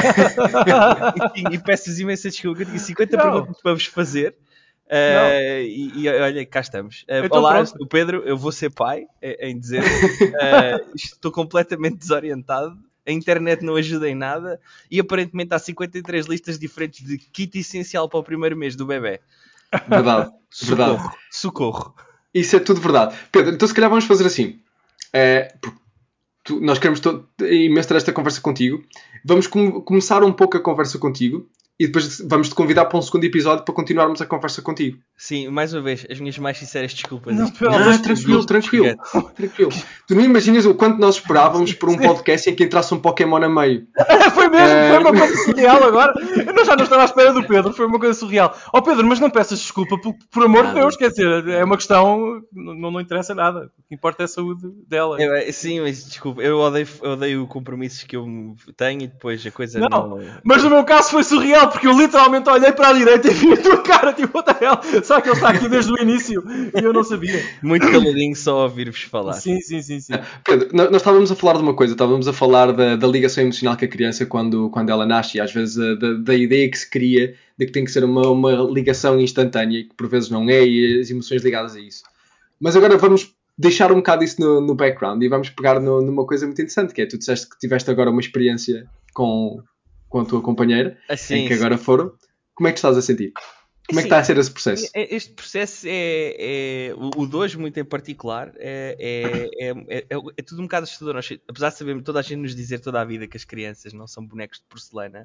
e, 1.35 1.55
e, 1.55 1.59
peço-vos 1.59 1.99
imensa 1.99 2.29
desculpa, 2.29 2.61
eu 2.61 2.65
tinha 2.65 2.79
50 2.79 3.17
Não. 3.17 3.23
perguntas 3.23 3.61
para 3.61 3.73
vos 3.73 3.85
fazer. 3.85 4.37
Uh, 4.85 5.61
e, 5.61 5.91
e, 6.03 6.07
olha, 6.07 6.45
cá 6.45 6.61
estamos. 6.61 7.03
Uh, 7.09 7.27
olá, 7.29 7.61
o 7.77 7.87
Pedro, 7.87 8.23
eu 8.25 8.37
vou 8.37 8.53
ser 8.53 8.69
pai, 8.69 9.03
em 9.21 9.59
dizer. 9.59 9.83
estou 10.95 11.31
completamente 11.31 11.97
desorientado 11.97 12.77
a 13.05 13.11
internet 13.11 13.63
não 13.63 13.75
ajuda 13.75 14.09
em 14.09 14.15
nada 14.15 14.59
e 14.89 14.99
aparentemente 14.99 15.53
há 15.53 15.59
53 15.59 16.25
listas 16.25 16.57
diferentes 16.57 17.05
de 17.05 17.17
kit 17.17 17.59
essencial 17.59 18.07
para 18.07 18.19
o 18.19 18.23
primeiro 18.23 18.57
mês 18.57 18.75
do 18.75 18.85
bebê. 18.85 19.19
Verdade, 19.87 20.31
Socorro. 20.49 20.75
verdade. 20.75 21.15
Socorro. 21.31 21.95
Isso 22.33 22.55
é 22.55 22.59
tudo 22.59 22.81
verdade. 22.81 23.15
Pedro, 23.31 23.53
então 23.53 23.67
se 23.67 23.73
calhar 23.73 23.89
vamos 23.89 24.05
fazer 24.05 24.25
assim. 24.25 24.59
É, 25.11 25.55
tu, 26.43 26.59
nós 26.59 26.79
queremos 26.79 27.01
imenso 27.39 27.87
ter 27.87 27.95
esta 27.95 28.13
conversa 28.13 28.41
contigo. 28.41 28.83
Vamos 29.23 29.47
com, 29.47 29.81
começar 29.81 30.23
um 30.23 30.33
pouco 30.33 30.57
a 30.57 30.61
conversa 30.61 30.97
contigo 30.97 31.47
e 31.79 31.87
depois 31.87 32.19
vamos 32.19 32.49
te 32.49 32.55
convidar 32.55 32.85
para 32.85 32.97
um 32.97 33.01
segundo 33.01 33.23
episódio 33.23 33.65
para 33.65 33.73
continuarmos 33.73 34.21
a 34.21 34.25
conversa 34.25 34.61
contigo. 34.61 34.99
Sim, 35.15 35.47
mais 35.47 35.73
uma 35.73 35.81
vez, 35.81 36.05
as 36.09 36.19
minhas 36.19 36.37
mais 36.37 36.57
sinceras 36.57 36.93
desculpas. 36.93 37.35
Não, 37.35 37.45
não, 37.45 38.01
tranquilo, 38.01 38.45
tranquilo, 38.45 38.95
tranquilo. 39.35 39.71
Tu 40.07 40.15
não 40.15 40.23
imaginas 40.23 40.65
o 40.65 40.73
quanto 40.73 40.99
nós 40.99 41.15
esperávamos 41.15 41.71
por 41.73 41.89
um 41.89 41.95
podcast 41.97 42.49
em 42.49 42.55
que 42.55 42.63
entrasse 42.63 42.93
um 42.93 42.99
Pokémon 42.99 43.37
a 43.37 43.47
meio. 43.47 43.87
foi 44.33 44.49
mesmo, 44.49 44.67
é... 44.67 44.89
foi 44.89 44.99
uma 44.99 45.11
coisa 45.11 45.35
surreal 45.45 45.83
agora. 45.83 46.13
Eu 46.19 46.65
já 46.65 46.75
não 46.75 46.83
estava 46.83 47.03
à 47.03 47.05
espera 47.05 47.31
do 47.31 47.45
Pedro, 47.45 47.73
foi 47.73 47.85
uma 47.85 47.99
coisa 47.99 48.19
surreal. 48.19 48.55
Ó 48.73 48.79
oh, 48.79 48.81
Pedro, 48.81 49.05
mas 49.07 49.19
não 49.19 49.29
peças 49.29 49.59
desculpa, 49.59 49.97
por, 49.97 50.15
por 50.31 50.43
amor 50.43 50.67
de 50.67 50.73
Deus, 50.73 50.97
quer 50.97 51.09
dizer, 51.09 51.47
é 51.47 51.63
uma 51.63 51.77
questão, 51.77 52.41
não, 52.51 52.91
não 52.91 52.99
interessa 52.99 53.35
nada. 53.35 53.71
O 53.79 53.87
que 53.87 53.95
importa 53.95 54.23
é 54.23 54.25
a 54.25 54.27
saúde 54.27 54.67
dela. 54.87 55.21
Eu, 55.21 55.53
sim, 55.53 55.79
mas 55.79 56.03
desculpa, 56.03 56.41
eu 56.41 56.57
odeio, 56.57 56.87
odeio 57.01 57.47
compromissos 57.47 58.03
que 58.03 58.15
eu 58.15 58.25
tenho 58.75 59.03
e 59.03 59.07
depois 59.07 59.45
a 59.45 59.51
coisa 59.51 59.79
não. 59.79 59.89
não... 59.89 60.19
Mas 60.43 60.63
no 60.63 60.71
meu 60.71 60.83
caso 60.83 61.11
foi 61.11 61.23
surreal 61.23 61.69
porque 61.69 61.87
eu 61.87 61.97
literalmente 61.97 62.49
olhei 62.49 62.71
para 62.71 62.89
a 62.89 62.93
direita 62.93 63.27
e 63.27 63.33
vi 63.33 63.53
a 63.53 63.57
tua 63.57 63.77
cara, 63.83 64.11
tipo, 64.11 64.37
what 64.37 64.53
the 64.53 64.65
hell? 64.65 65.02
Só 65.03 65.21
que 65.21 65.29
ele 65.29 65.35
está 65.35 65.49
aqui 65.49 65.69
desde 65.69 65.91
o 65.91 66.01
início 66.01 66.43
e 66.73 66.83
eu 66.83 66.93
não 66.93 67.03
sabia. 67.03 67.43
Muito 67.61 67.89
caladinho 67.89 68.35
só 68.35 68.63
ouvir-vos 68.63 69.03
falar. 69.03 69.33
Sim, 69.33 69.59
sim, 69.61 69.81
sim, 69.81 69.99
sim. 69.99 70.13
Pedro, 70.43 70.69
nós 70.73 70.95
estávamos 70.95 71.31
a 71.31 71.35
falar 71.35 71.57
de 71.57 71.63
uma 71.63 71.73
coisa, 71.73 71.93
estávamos 71.93 72.27
a 72.27 72.33
falar 72.33 72.71
da, 72.71 72.95
da 72.95 73.07
ligação 73.07 73.43
emocional 73.43 73.75
que 73.75 73.85
a 73.85 73.87
criança 73.87 74.25
quando, 74.25 74.69
quando 74.69 74.89
ela 74.89 75.05
nasce 75.05 75.37
e 75.37 75.41
às 75.41 75.53
vezes 75.53 75.75
da, 75.75 76.13
da 76.13 76.35
ideia 76.35 76.69
que 76.69 76.77
se 76.77 76.89
cria 76.89 77.35
de 77.57 77.65
que 77.65 77.71
tem 77.71 77.85
que 77.85 77.91
ser 77.91 78.03
uma, 78.03 78.27
uma 78.29 78.51
ligação 78.71 79.19
instantânea, 79.19 79.83
que 79.83 79.93
por 79.95 80.07
vezes 80.07 80.29
não 80.29 80.49
é, 80.49 80.65
e 80.65 80.99
as 80.99 81.09
emoções 81.09 81.43
ligadas 81.43 81.75
a 81.75 81.79
isso. 81.79 82.03
Mas 82.59 82.75
agora 82.75 82.97
vamos 82.97 83.33
deixar 83.57 83.91
um 83.91 83.97
bocado 83.97 84.23
isso 84.23 84.41
no, 84.41 84.61
no 84.61 84.75
background 84.75 85.21
e 85.21 85.27
vamos 85.27 85.49
pegar 85.49 85.79
no, 85.79 86.01
numa 86.01 86.25
coisa 86.25 86.45
muito 86.45 86.59
interessante, 86.59 86.93
que 86.93 87.01
é 87.01 87.05
tu 87.05 87.17
disseste 87.17 87.49
que 87.49 87.57
tiveste 87.59 87.89
agora 87.91 88.09
uma 88.09 88.21
experiência 88.21 88.87
com, 89.13 89.61
com 90.09 90.21
a 90.21 90.25
tua 90.25 90.41
companheira, 90.41 90.97
assim, 91.09 91.35
em 91.35 91.47
que 91.47 91.53
agora 91.53 91.77
foram. 91.77 92.11
Como 92.55 92.67
é 92.67 92.71
que 92.71 92.77
estás 92.77 92.97
a 92.97 93.01
sentir? 93.01 93.33
Como 93.87 93.99
é 93.99 94.03
que 94.03 94.07
está 94.07 94.19
a 94.19 94.23
ser 94.23 94.37
esse 94.37 94.49
processo? 94.49 94.89
É, 94.93 95.01
é, 95.01 95.15
este 95.15 95.33
processo 95.33 95.85
é, 95.87 96.35
é 96.89 96.93
o 96.95 97.25
de 97.25 97.35
hoje 97.35 97.57
muito 97.57 97.77
em 97.77 97.83
particular 97.83 98.53
é, 98.57 98.95
é, 99.59 99.69
é, 99.69 100.05
é, 100.09 100.41
tudo 100.41 100.61
um 100.61 100.65
bocado 100.65 100.85
assustador. 100.85 101.21
apesar 101.47 101.69
de 101.69 101.77
sabermos 101.77 102.03
toda 102.03 102.19
a 102.19 102.21
gente 102.21 102.37
nos 102.37 102.55
dizer 102.55 102.79
toda 102.79 103.01
a 103.01 103.05
vida 103.05 103.27
que 103.27 103.35
as 103.35 103.43
crianças 103.43 103.91
não 103.91 104.07
são 104.07 104.25
bonecos 104.25 104.59
de 104.59 104.65
porcelana, 104.65 105.23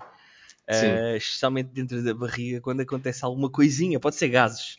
uh, 0.69 1.17
especialmente 1.17 1.71
dentro 1.73 2.03
da 2.03 2.13
barriga, 2.13 2.61
quando 2.61 2.81
acontece 2.81 3.25
alguma 3.25 3.49
coisinha, 3.49 4.01
pode 4.01 4.17
ser 4.17 4.29
gases. 4.29 4.79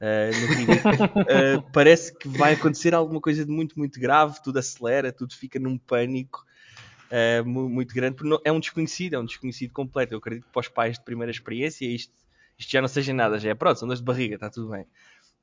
Uh, 0.00 1.58
uh, 1.58 1.62
parece 1.72 2.14
que 2.16 2.28
vai 2.28 2.52
acontecer 2.54 2.94
alguma 2.94 3.20
coisa 3.20 3.44
de 3.44 3.50
muito, 3.50 3.78
muito 3.78 3.98
grave, 3.98 4.40
tudo 4.42 4.58
acelera, 4.58 5.12
tudo 5.12 5.34
fica 5.34 5.58
num 5.58 5.78
pânico 5.78 6.44
uh, 7.10 7.44
muito 7.44 7.94
grande, 7.94 8.16
porque 8.16 8.28
não, 8.28 8.40
é 8.44 8.52
um 8.52 8.60
desconhecido, 8.60 9.14
é 9.14 9.18
um 9.18 9.24
desconhecido 9.24 9.72
completo. 9.72 10.14
Eu 10.14 10.18
acredito 10.18 10.44
que 10.44 10.52
para 10.52 10.60
os 10.60 10.68
pais 10.68 10.98
de 10.98 11.04
primeira 11.04 11.30
experiência 11.30 11.86
isto, 11.86 12.12
isto 12.58 12.70
já 12.70 12.80
não 12.80 12.88
seja 12.88 13.12
nada, 13.12 13.38
já 13.38 13.50
é 13.50 13.54
pronto, 13.54 13.78
são 13.78 13.88
dores 13.88 14.00
de 14.00 14.04
barriga, 14.04 14.34
está 14.34 14.50
tudo 14.50 14.70
bem. 14.70 14.86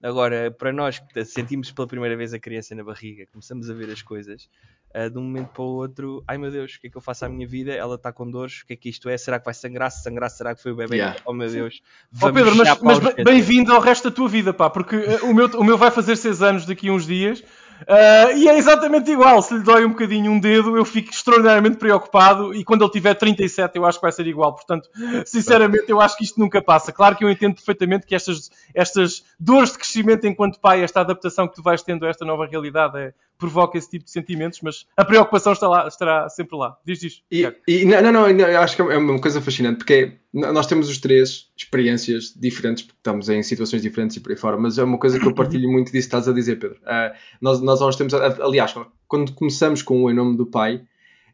Agora, 0.03 0.51
para 0.51 0.73
nós 0.73 0.99
que 0.99 1.23
sentimos 1.23 1.71
pela 1.71 1.87
primeira 1.87 2.17
vez 2.17 2.33
a 2.33 2.39
criança 2.39 2.75
na 2.75 2.83
barriga, 2.83 3.25
começamos 3.31 3.69
a 3.69 3.73
ver 3.73 3.89
as 3.89 4.01
coisas, 4.01 4.49
uh, 4.93 5.09
de 5.09 5.17
um 5.17 5.21
momento 5.21 5.47
para 5.53 5.63
o 5.63 5.75
outro, 5.75 6.21
ai 6.27 6.37
meu 6.37 6.51
Deus, 6.51 6.75
o 6.75 6.81
que 6.81 6.87
é 6.87 6.89
que 6.89 6.97
eu 6.97 7.01
faço 7.01 7.23
à 7.23 7.29
minha 7.29 7.47
vida? 7.47 7.71
Ela 7.71 7.95
está 7.95 8.11
com 8.11 8.29
dores, 8.29 8.63
o 8.63 8.65
que 8.65 8.73
é 8.73 8.75
que 8.75 8.89
isto 8.89 9.07
é? 9.07 9.17
Será 9.17 9.39
que 9.39 9.45
vai 9.45 9.53
sangrar? 9.53 9.89
Se 9.89 10.03
sangrar, 10.03 10.29
será 10.29 10.53
que 10.53 10.61
foi 10.61 10.73
o 10.73 10.75
bebê? 10.75 10.97
Yeah. 10.97 11.17
Oh 11.25 11.31
meu 11.31 11.49
Deus. 11.49 11.81
Oh 12.21 12.33
Pedro, 12.33 12.53
mas, 12.53 12.81
mas 12.81 12.99
bem-vindo 13.23 13.71
ao 13.71 13.79
resto 13.79 14.09
da 14.09 14.15
tua 14.15 14.27
vida, 14.27 14.53
pá, 14.53 14.69
porque 14.69 14.97
uh, 14.97 15.29
o, 15.29 15.33
meu, 15.33 15.47
o 15.47 15.63
meu 15.63 15.77
vai 15.77 15.89
fazer 15.89 16.17
6 16.17 16.41
anos 16.41 16.65
daqui 16.65 16.89
a 16.89 16.91
uns 16.91 17.07
dias. 17.07 17.41
Uh, 17.81 18.37
e 18.37 18.47
é 18.47 18.57
exatamente 18.57 19.11
igual. 19.11 19.41
Se 19.41 19.53
lhe 19.53 19.63
dói 19.63 19.85
um 19.85 19.89
bocadinho 19.89 20.31
um 20.31 20.39
dedo, 20.39 20.77
eu 20.77 20.85
fico 20.85 21.09
extraordinariamente 21.09 21.77
preocupado. 21.77 22.53
E 22.53 22.63
quando 22.63 22.83
ele 22.83 22.91
tiver 22.91 23.13
37, 23.13 23.75
eu 23.75 23.85
acho 23.85 23.99
que 23.99 24.03
vai 24.03 24.11
ser 24.11 24.27
igual. 24.27 24.53
Portanto, 24.53 24.89
sinceramente, 25.25 25.85
eu 25.87 25.99
acho 25.99 26.17
que 26.17 26.23
isto 26.23 26.39
nunca 26.39 26.61
passa. 26.61 26.91
Claro 26.91 27.15
que 27.15 27.25
eu 27.25 27.29
entendo 27.29 27.55
perfeitamente 27.55 28.05
que 28.05 28.15
estas, 28.15 28.49
estas 28.73 29.23
dores 29.39 29.71
de 29.71 29.79
crescimento 29.79 30.25
enquanto 30.25 30.59
pai, 30.59 30.83
esta 30.83 31.01
adaptação 31.01 31.47
que 31.47 31.55
tu 31.55 31.63
vais 31.63 31.81
tendo 31.81 32.05
a 32.05 32.09
esta 32.09 32.25
nova 32.25 32.45
realidade, 32.45 32.97
é, 32.97 33.13
provoca 33.43 33.77
esse 33.77 33.89
tipo 33.89 34.05
de 34.05 34.11
sentimentos, 34.11 34.59
mas 34.61 34.85
a 34.95 35.03
preocupação 35.03 35.51
está 35.51 35.67
lá, 35.67 35.85
estará 35.85 36.29
sempre 36.29 36.55
lá. 36.55 36.77
Diz 36.85 37.03
isto. 37.03 37.23
E, 37.29 37.45
e, 37.67 37.83
não, 37.83 38.01
não, 38.01 38.33
não, 38.33 38.45
acho 38.61 38.75
que 38.77 38.81
é 38.81 38.97
uma 38.97 39.19
coisa 39.19 39.41
fascinante, 39.41 39.79
porque 39.79 40.13
nós 40.33 40.65
temos 40.65 40.89
os 40.89 40.97
três 40.97 41.51
experiências 41.57 42.33
diferentes, 42.33 42.83
porque 42.83 42.99
estamos 42.99 43.27
em 43.27 43.43
situações 43.43 43.81
diferentes 43.81 44.15
e 44.15 44.21
por 44.21 44.31
aí 44.31 44.37
fora, 44.37 44.57
mas 44.57 44.77
é 44.77 44.83
uma 44.83 44.97
coisa 44.97 45.19
que 45.19 45.27
eu 45.27 45.33
partilho 45.35 45.69
muito 45.69 45.91
disso 45.91 46.07
que 46.07 46.15
estás 46.15 46.29
a 46.29 46.33
dizer, 46.33 46.57
Pedro. 46.57 46.77
Uh, 46.83 47.13
nós, 47.41 47.61
nós 47.61 47.81
nós 47.81 47.97
temos, 47.97 48.13
aliás, 48.13 48.73
quando 49.07 49.33
começamos 49.33 49.81
com 49.81 50.03
o 50.03 50.09
Em 50.09 50.13
Nome 50.13 50.37
do 50.37 50.45
Pai, 50.45 50.81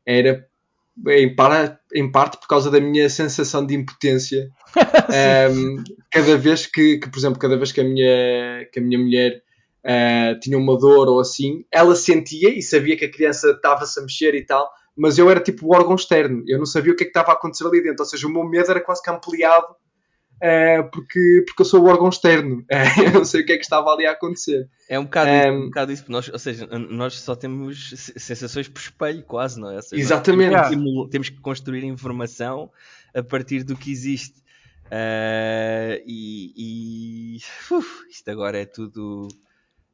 era 0.04 0.48
em, 1.10 1.36
para, 1.36 1.80
em 1.94 2.12
parte 2.12 2.38
por 2.40 2.48
causa 2.48 2.72
da 2.72 2.82
minha 2.82 3.08
sensação 3.08 3.64
de 3.64 3.76
impotência. 3.76 4.50
um, 5.54 5.84
cada 6.10 6.36
vez 6.38 6.66
que, 6.66 6.98
que, 6.98 7.08
por 7.08 7.20
exemplo, 7.20 7.40
cada 7.40 7.56
vez 7.56 7.72
que 7.72 7.82
a 7.82 7.84
minha, 7.84 8.68
que 8.74 8.80
a 8.80 8.82
minha 8.82 8.98
mulher 8.98 9.44
uh, 9.86 10.40
tinha 10.40 10.58
uma 10.58 10.78
dor 10.78 11.08
ou 11.08 11.20
assim, 11.20 11.66
ela 11.72 11.96
sentia 11.96 12.50
e 12.50 12.62
sabia 12.62 12.98
que 12.98 13.06
a 13.06 13.12
criança 13.12 13.52
estava-se 13.52 14.00
a 14.00 14.04
mexer 14.04 14.36
e 14.36 14.46
tal, 14.46 14.70
mas 14.96 15.18
eu 15.18 15.30
era 15.30 15.40
tipo 15.40 15.68
o 15.68 15.76
órgão 15.76 15.96
externo, 15.96 16.44
eu 16.48 16.58
não 16.58 16.66
sabia 16.66 16.94
o 16.94 16.96
que 16.96 17.04
é 17.04 17.06
que 17.06 17.12
estava 17.12 17.32
a 17.32 17.34
acontecer 17.34 17.66
ali 17.66 17.82
dentro, 17.82 18.04
ou 18.04 18.10
seja, 18.10 18.28
o 18.28 18.32
meu 18.32 18.44
medo 18.44 18.70
era 18.70 18.82
quase 18.82 19.02
que 19.02 19.10
ampliado 19.10 19.76
uh, 20.40 20.90
porque, 20.92 21.44
porque 21.46 21.62
eu 21.62 21.66
sou 21.66 21.84
o 21.84 21.88
órgão 21.88 22.10
externo, 22.10 22.60
uh, 22.60 23.02
eu 23.06 23.12
não 23.12 23.26
sei 23.26 23.42
o 23.42 23.46
que 23.46 23.54
é 23.54 23.58
que 23.58 23.64
estava 23.64 23.90
ali 23.90 24.06
a 24.06 24.12
acontecer. 24.12 24.68
É 24.88 24.98
um 24.98 25.04
bocado, 25.04 25.30
um, 25.30 25.38
isso, 25.38 25.52
um 25.52 25.66
bocado 25.66 25.92
isso, 25.92 26.06
nós, 26.08 26.30
ou 26.30 26.40
seja, 26.40 26.66
nós 26.68 27.20
só 27.20 27.36
temos 27.36 27.94
sensações 28.18 28.68
por 28.68 28.80
espelho, 28.80 29.24
quase, 29.24 29.60
não 29.60 29.72
é? 29.72 29.82
Seja, 29.82 30.02
Exatamente. 30.02 30.70
Temos, 30.70 31.10
temos, 31.10 31.30
que 31.30 31.40
construir 31.40 31.84
informação 31.84 32.72
a 33.14 33.22
partir 33.22 33.64
do 33.64 33.76
que 33.76 33.92
existe. 33.92 34.40
Uh, 34.86 36.02
e, 36.06 37.38
e 37.38 37.38
uf, 37.72 38.08
isto 38.10 38.30
agora 38.32 38.58
é 38.58 38.66
tudo 38.66 39.28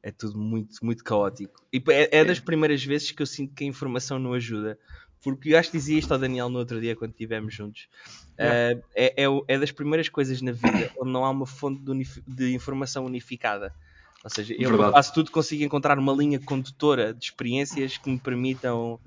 é 0.02 0.10
tudo 0.10 0.38
muito, 0.38 0.84
muito 0.84 1.02
caótico. 1.02 1.62
E 1.72 1.82
é, 1.88 2.18
é, 2.18 2.24
das 2.24 2.38
primeiras 2.38 2.84
vezes 2.84 3.10
que 3.10 3.22
eu 3.22 3.26
sinto 3.26 3.54
que 3.54 3.64
a 3.64 3.66
informação 3.66 4.18
não 4.18 4.32
ajuda. 4.32 4.78
Porque 5.22 5.52
eu 5.52 5.58
acho 5.58 5.70
que 5.70 5.78
dizia 5.78 5.98
isto 5.98 6.12
ao 6.12 6.18
Daniel 6.18 6.48
no 6.48 6.58
outro 6.58 6.80
dia 6.80 6.94
quando 6.94 7.10
estivemos 7.10 7.52
juntos. 7.52 7.88
Uh, 8.34 8.80
é, 8.94 9.24
é, 9.24 9.24
é, 9.48 9.58
das 9.58 9.72
primeiras 9.72 10.08
coisas 10.08 10.40
na 10.40 10.52
vida 10.52 10.92
onde 11.00 11.10
não 11.10 11.24
há 11.24 11.30
uma 11.30 11.46
fonte 11.46 11.82
de, 11.82 12.22
de 12.26 12.54
informação 12.54 13.04
unificada. 13.04 13.74
Ou 14.22 14.30
seja, 14.30 14.54
eu 14.58 14.70
Verdade. 14.70 14.92
faço 14.92 15.14
tudo, 15.14 15.30
consigo 15.30 15.64
encontrar 15.64 15.98
uma 15.98 16.12
linha 16.12 16.38
condutora 16.38 17.14
de 17.14 17.24
experiências 17.24 17.96
que 17.96 18.10
me 18.10 18.18
permitam 18.18 19.00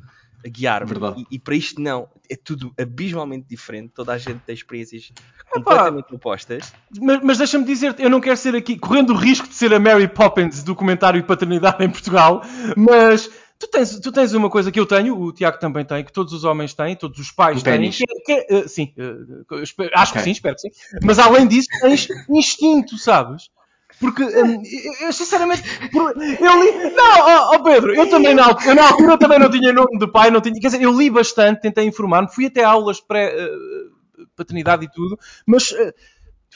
guiar-me. 0.47 0.91
E, 1.17 1.35
e, 1.35 1.39
para 1.39 1.55
isto 1.55 1.81
não, 1.81 2.07
é 2.29 2.35
tudo 2.35 2.73
abismalmente 2.79 3.47
diferente. 3.49 3.91
Toda 3.93 4.13
a 4.13 4.17
gente 4.17 4.39
tem 4.39 4.53
experiências 4.53 5.11
completamente 5.51 6.13
opostas. 6.13 6.73
Mas, 6.99 7.21
mas 7.23 7.37
deixa-me 7.37 7.65
dizer, 7.65 7.95
eu 7.99 8.09
não 8.09 8.21
quero 8.21 8.37
ser 8.37 8.55
aqui 8.55 8.77
correndo 8.77 9.13
o 9.13 9.15
risco 9.15 9.47
de 9.47 9.53
ser 9.53 9.73
a 9.73 9.79
Mary 9.79 10.07
Poppins 10.07 10.63
do 10.63 10.75
comentário 10.75 11.21
de 11.21 11.27
paternidade 11.27 11.83
em 11.83 11.89
Portugal, 11.89 12.41
mas 12.77 13.29
tu 13.59 13.67
tens, 13.67 13.99
tu 13.99 14.11
tens 14.11 14.33
uma 14.33 14.49
coisa 14.49 14.71
que 14.71 14.79
eu 14.79 14.85
tenho, 14.85 15.19
o 15.19 15.33
Tiago 15.33 15.59
também 15.59 15.83
tem, 15.83 16.03
que 16.03 16.13
todos 16.13 16.31
os 16.33 16.43
homens 16.43 16.73
têm, 16.73 16.95
todos 16.95 17.19
os 17.19 17.31
pais 17.31 17.61
têm. 17.61 17.91
Que, 17.91 18.03
é, 18.03 18.43
que 18.43 18.55
uh, 18.55 18.69
sim, 18.69 18.93
uh, 18.97 19.45
acho 19.93 20.11
okay. 20.11 20.21
que 20.21 20.25
sim, 20.25 20.31
espero 20.31 20.55
que 20.55 20.61
sim. 20.61 20.69
Mas 21.03 21.19
além 21.19 21.47
disso, 21.47 21.67
tens 21.81 22.07
instinto, 22.29 22.97
sabes? 22.97 23.49
Porque, 23.99 24.23
um, 24.23 24.63
eu 25.01 25.11
sinceramente, 25.11 25.61
eu 25.93 26.63
li. 26.63 26.93
Não, 26.95 27.51
oh, 27.51 27.55
oh 27.55 27.63
Pedro, 27.63 27.93
eu 27.93 28.09
também 28.09 28.33
na, 28.33 28.55
eu, 28.65 28.75
na 28.75 28.87
altura 28.87 29.17
também 29.17 29.39
não 29.39 29.49
tinha 29.51 29.73
nome 29.73 29.97
de 29.97 30.07
pai, 30.07 30.31
não 30.31 30.39
tinha. 30.39 30.59
Quer 30.59 30.67
dizer, 30.67 30.81
eu 30.81 30.97
li 30.97 31.09
bastante, 31.09 31.61
tentei 31.61 31.85
informar-me, 31.85 32.31
fui 32.33 32.45
até 32.45 32.63
aulas 32.63 33.01
pré-paternidade 33.01 34.85
uh, 34.85 34.87
e 34.87 34.91
tudo, 34.91 35.19
mas. 35.45 35.71
Uh, 35.71 35.93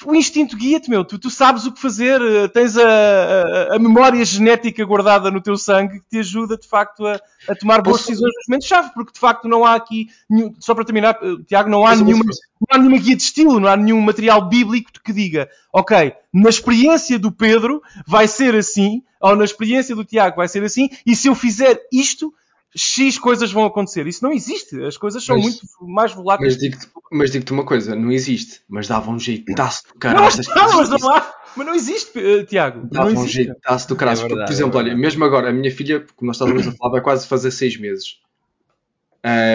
o 0.05 0.15
instinto 0.15 0.57
guia-te, 0.57 0.89
meu. 0.89 1.05
Tu, 1.05 1.19
tu, 1.19 1.29
sabes 1.29 1.65
o 1.65 1.71
que 1.71 1.79
fazer, 1.79 2.19
uh, 2.21 2.49
tens 2.49 2.75
a, 2.77 2.83
a, 2.83 3.75
a, 3.75 3.79
memória 3.79 4.23
genética 4.25 4.83
guardada 4.83 5.29
no 5.29 5.41
teu 5.41 5.55
sangue 5.55 5.99
que 5.99 6.09
te 6.09 6.19
ajuda, 6.19 6.57
de 6.57 6.67
facto, 6.67 7.05
a, 7.05 7.19
a 7.47 7.55
tomar 7.55 7.81
boas 7.81 8.01
decisões 8.01 8.33
nos 8.35 8.45
momentos-chave, 8.47 8.91
porque 8.93 9.13
de 9.13 9.19
facto 9.19 9.47
não 9.47 9.63
há 9.63 9.75
aqui, 9.75 10.07
nenhum, 10.29 10.53
só 10.59 10.73
para 10.73 10.85
terminar, 10.85 11.17
Tiago, 11.45 11.69
não 11.69 11.85
há 11.85 11.95
nenhuma 11.95 12.23
não 12.69 12.75
há 12.75 12.77
nenhuma 12.77 12.97
guia 12.97 13.15
de 13.15 13.21
estilo, 13.23 13.59
não 13.59 13.67
há 13.67 13.75
nenhum 13.75 13.99
material 13.99 14.47
bíblico 14.47 14.91
que 15.03 15.11
diga, 15.11 15.49
ok, 15.71 16.13
na 16.33 16.49
experiência 16.49 17.19
do 17.19 17.31
Pedro 17.31 17.81
vai 18.07 18.27
ser 18.27 18.55
assim, 18.55 19.03
ou 19.19 19.35
na 19.35 19.43
experiência 19.43 19.95
do 19.95 20.05
Tiago 20.05 20.37
vai 20.37 20.47
ser 20.47 20.63
assim, 20.63 20.89
e 21.05 21.15
se 21.15 21.27
eu 21.27 21.35
fizer 21.35 21.79
isto, 21.91 22.33
X 22.75 23.19
coisas 23.19 23.51
vão 23.51 23.65
acontecer. 23.65 24.07
Isso 24.07 24.23
não 24.23 24.31
existe. 24.31 24.83
As 24.83 24.97
coisas 24.97 25.23
são 25.23 25.35
mas, 25.35 25.45
muito 25.45 25.61
mais 25.81 26.13
voláteis. 26.13 26.53
Mas 26.53 26.61
digo-te 26.61 26.87
mas 27.11 27.31
digo 27.31 27.53
uma 27.53 27.65
coisa: 27.65 27.95
não 27.95 28.11
existe. 28.11 28.61
Mas 28.67 28.87
dava 28.87 29.11
um 29.11 29.19
jeitaço 29.19 29.83
do 29.87 29.99
caralho. 29.99 30.35
Não, 30.55 30.67
não, 30.67 30.77
mas 30.77 30.89
não 30.89 31.09
há. 31.11 31.33
Mas 31.55 31.67
não 31.67 31.75
existe, 31.75 32.17
uh, 32.17 32.43
Tiago. 32.45 32.87
Dava 32.91 33.11
não 33.11 33.21
um 33.21 33.27
jeitaço 33.27 33.87
do 33.87 33.95
caralho. 33.95 34.21
É 34.21 34.27
por 34.27 34.51
exemplo, 34.51 34.79
é 34.79 34.83
olha, 34.83 34.95
mesmo 34.95 35.23
agora, 35.23 35.49
a 35.49 35.53
minha 35.53 35.71
filha, 35.71 36.03
como 36.15 36.27
nós 36.27 36.37
estávamos 36.37 36.67
a 36.67 36.71
falar, 36.71 36.93
vai 36.93 37.01
quase 37.01 37.27
fazer 37.27 37.51
seis 37.51 37.79
meses. 37.79 38.17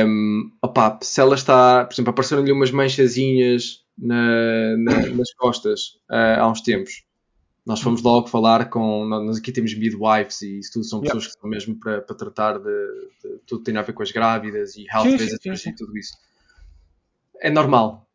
Um, 0.07 0.51
opa, 0.63 0.99
se 1.03 1.21
ela 1.21 1.35
está, 1.35 1.85
por 1.85 1.93
exemplo, 1.93 2.11
apareceram-lhe 2.11 2.53
umas 2.53 2.71
manchazinhas 2.71 3.83
na, 3.99 4.77
na, 4.79 5.07
nas 5.09 5.35
costas 5.35 5.99
uh, 6.09 6.41
há 6.41 6.49
uns 6.49 6.61
tempos. 6.61 7.03
Nós 7.69 7.83
fomos 7.83 8.03
logo 8.03 8.29
falar 8.29 8.71
com. 8.71 9.05
Nós 9.05 9.37
aqui 9.37 9.53
temos 9.53 9.75
midwives 9.75 10.41
e 10.41 10.59
isso 10.59 10.73
tudo 10.73 10.87
são 10.87 11.03
pessoas 11.03 11.25
yeah. 11.25 11.31
que 11.31 11.37
estão 11.37 11.51
mesmo 11.51 11.79
para, 11.79 12.01
para 12.01 12.17
tratar 12.17 12.59
de, 12.59 12.65
de, 12.65 13.39
tudo 13.47 13.59
que 13.59 13.71
tem 13.71 13.77
a 13.77 13.83
ver 13.83 13.93
com 13.93 14.03
as 14.03 14.11
grávidas 14.11 14.75
e 14.75 14.87
health 14.91 15.05
sim, 15.05 15.17
visitors 15.19 15.67
e 15.67 15.77
tudo 15.77 15.99
isso. 15.99 16.15
É 17.43 17.51
normal. 17.51 18.07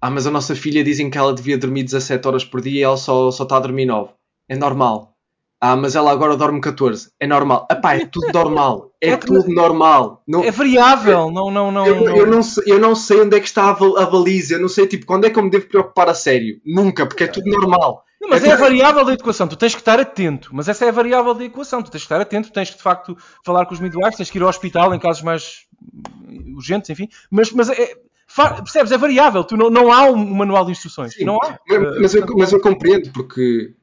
Ah, 0.00 0.08
mas 0.10 0.26
a 0.26 0.30
nossa 0.30 0.56
filha 0.56 0.82
dizem 0.82 1.10
que 1.10 1.18
ela 1.18 1.34
devia 1.34 1.58
dormir 1.58 1.82
17 1.82 2.26
horas 2.26 2.46
por 2.46 2.62
dia 2.62 2.80
e 2.80 2.82
ela 2.82 2.96
só, 2.96 3.30
só 3.30 3.42
está 3.42 3.58
a 3.58 3.60
dormir 3.60 3.84
9. 3.84 4.10
É 4.48 4.56
normal. 4.56 5.14
Ah, 5.60 5.76
mas 5.76 5.94
ela 5.94 6.10
agora 6.10 6.34
dorme 6.34 6.62
14. 6.62 7.10
É 7.20 7.26
normal. 7.26 7.68
Epá, 7.70 7.96
é 7.96 8.06
tudo 8.06 8.32
normal. 8.32 8.90
É, 9.02 9.10
é 9.10 9.16
tudo 9.18 9.46
normal. 9.48 10.22
Não, 10.26 10.42
é 10.42 10.50
variável. 10.50 11.30
Não, 11.30 11.50
não, 11.50 11.70
não, 11.70 11.86
eu, 11.86 11.94
não. 11.96 12.16
Eu, 12.16 12.26
não 12.26 12.42
sei, 12.42 12.64
eu 12.66 12.78
não 12.78 12.94
sei 12.94 13.20
onde 13.20 13.36
é 13.36 13.40
que 13.40 13.46
está 13.46 13.64
a, 13.64 14.02
a 14.02 14.06
baliza. 14.06 14.54
Eu 14.54 14.60
não 14.60 14.68
sei, 14.68 14.86
tipo, 14.86 15.04
quando 15.04 15.26
é 15.26 15.30
que 15.30 15.38
eu 15.38 15.42
me 15.42 15.50
devo 15.50 15.66
preocupar 15.66 16.08
a 16.08 16.14
sério. 16.14 16.58
Nunca, 16.64 17.06
porque 17.06 17.24
é 17.24 17.26
tudo 17.26 17.50
normal. 17.50 18.02
Não, 18.24 18.30
mas 18.30 18.44
é, 18.44 18.48
é 18.48 18.52
a 18.52 18.56
variável 18.56 19.04
da 19.04 19.12
equação. 19.12 19.46
Tu 19.46 19.56
tens 19.56 19.74
que 19.74 19.80
estar 19.80 20.00
atento. 20.00 20.50
Mas 20.52 20.68
essa 20.68 20.84
é 20.84 20.88
a 20.88 20.92
variável 20.92 21.34
da 21.34 21.44
equação. 21.44 21.82
Tu 21.82 21.90
tens 21.90 22.00
que 22.00 22.06
estar 22.06 22.20
atento. 22.20 22.50
Tens 22.50 22.70
que, 22.70 22.76
de 22.76 22.82
facto, 22.82 23.16
falar 23.44 23.66
com 23.66 23.74
os 23.74 23.80
midwives. 23.80 24.16
Tens 24.16 24.30
que 24.30 24.38
ir 24.38 24.42
ao 24.42 24.48
hospital 24.48 24.94
em 24.94 24.98
casos 24.98 25.22
mais 25.22 25.66
urgentes, 26.54 26.88
enfim. 26.90 27.08
Mas, 27.30 27.52
mas 27.52 27.68
é, 27.68 27.94
percebes? 28.62 28.92
É 28.92 28.98
variável. 28.98 29.44
Tu 29.44 29.56
não, 29.56 29.68
não 29.68 29.92
há 29.92 30.10
um 30.10 30.16
manual 30.16 30.64
de 30.64 30.72
instruções. 30.72 31.14
Sim, 31.14 31.24
não 31.24 31.36
há. 31.36 31.58
Mas, 31.68 32.00
mas, 32.00 32.14
eu, 32.14 32.26
mas 32.36 32.52
eu 32.52 32.60
compreendo, 32.60 33.10
porque 33.12 33.74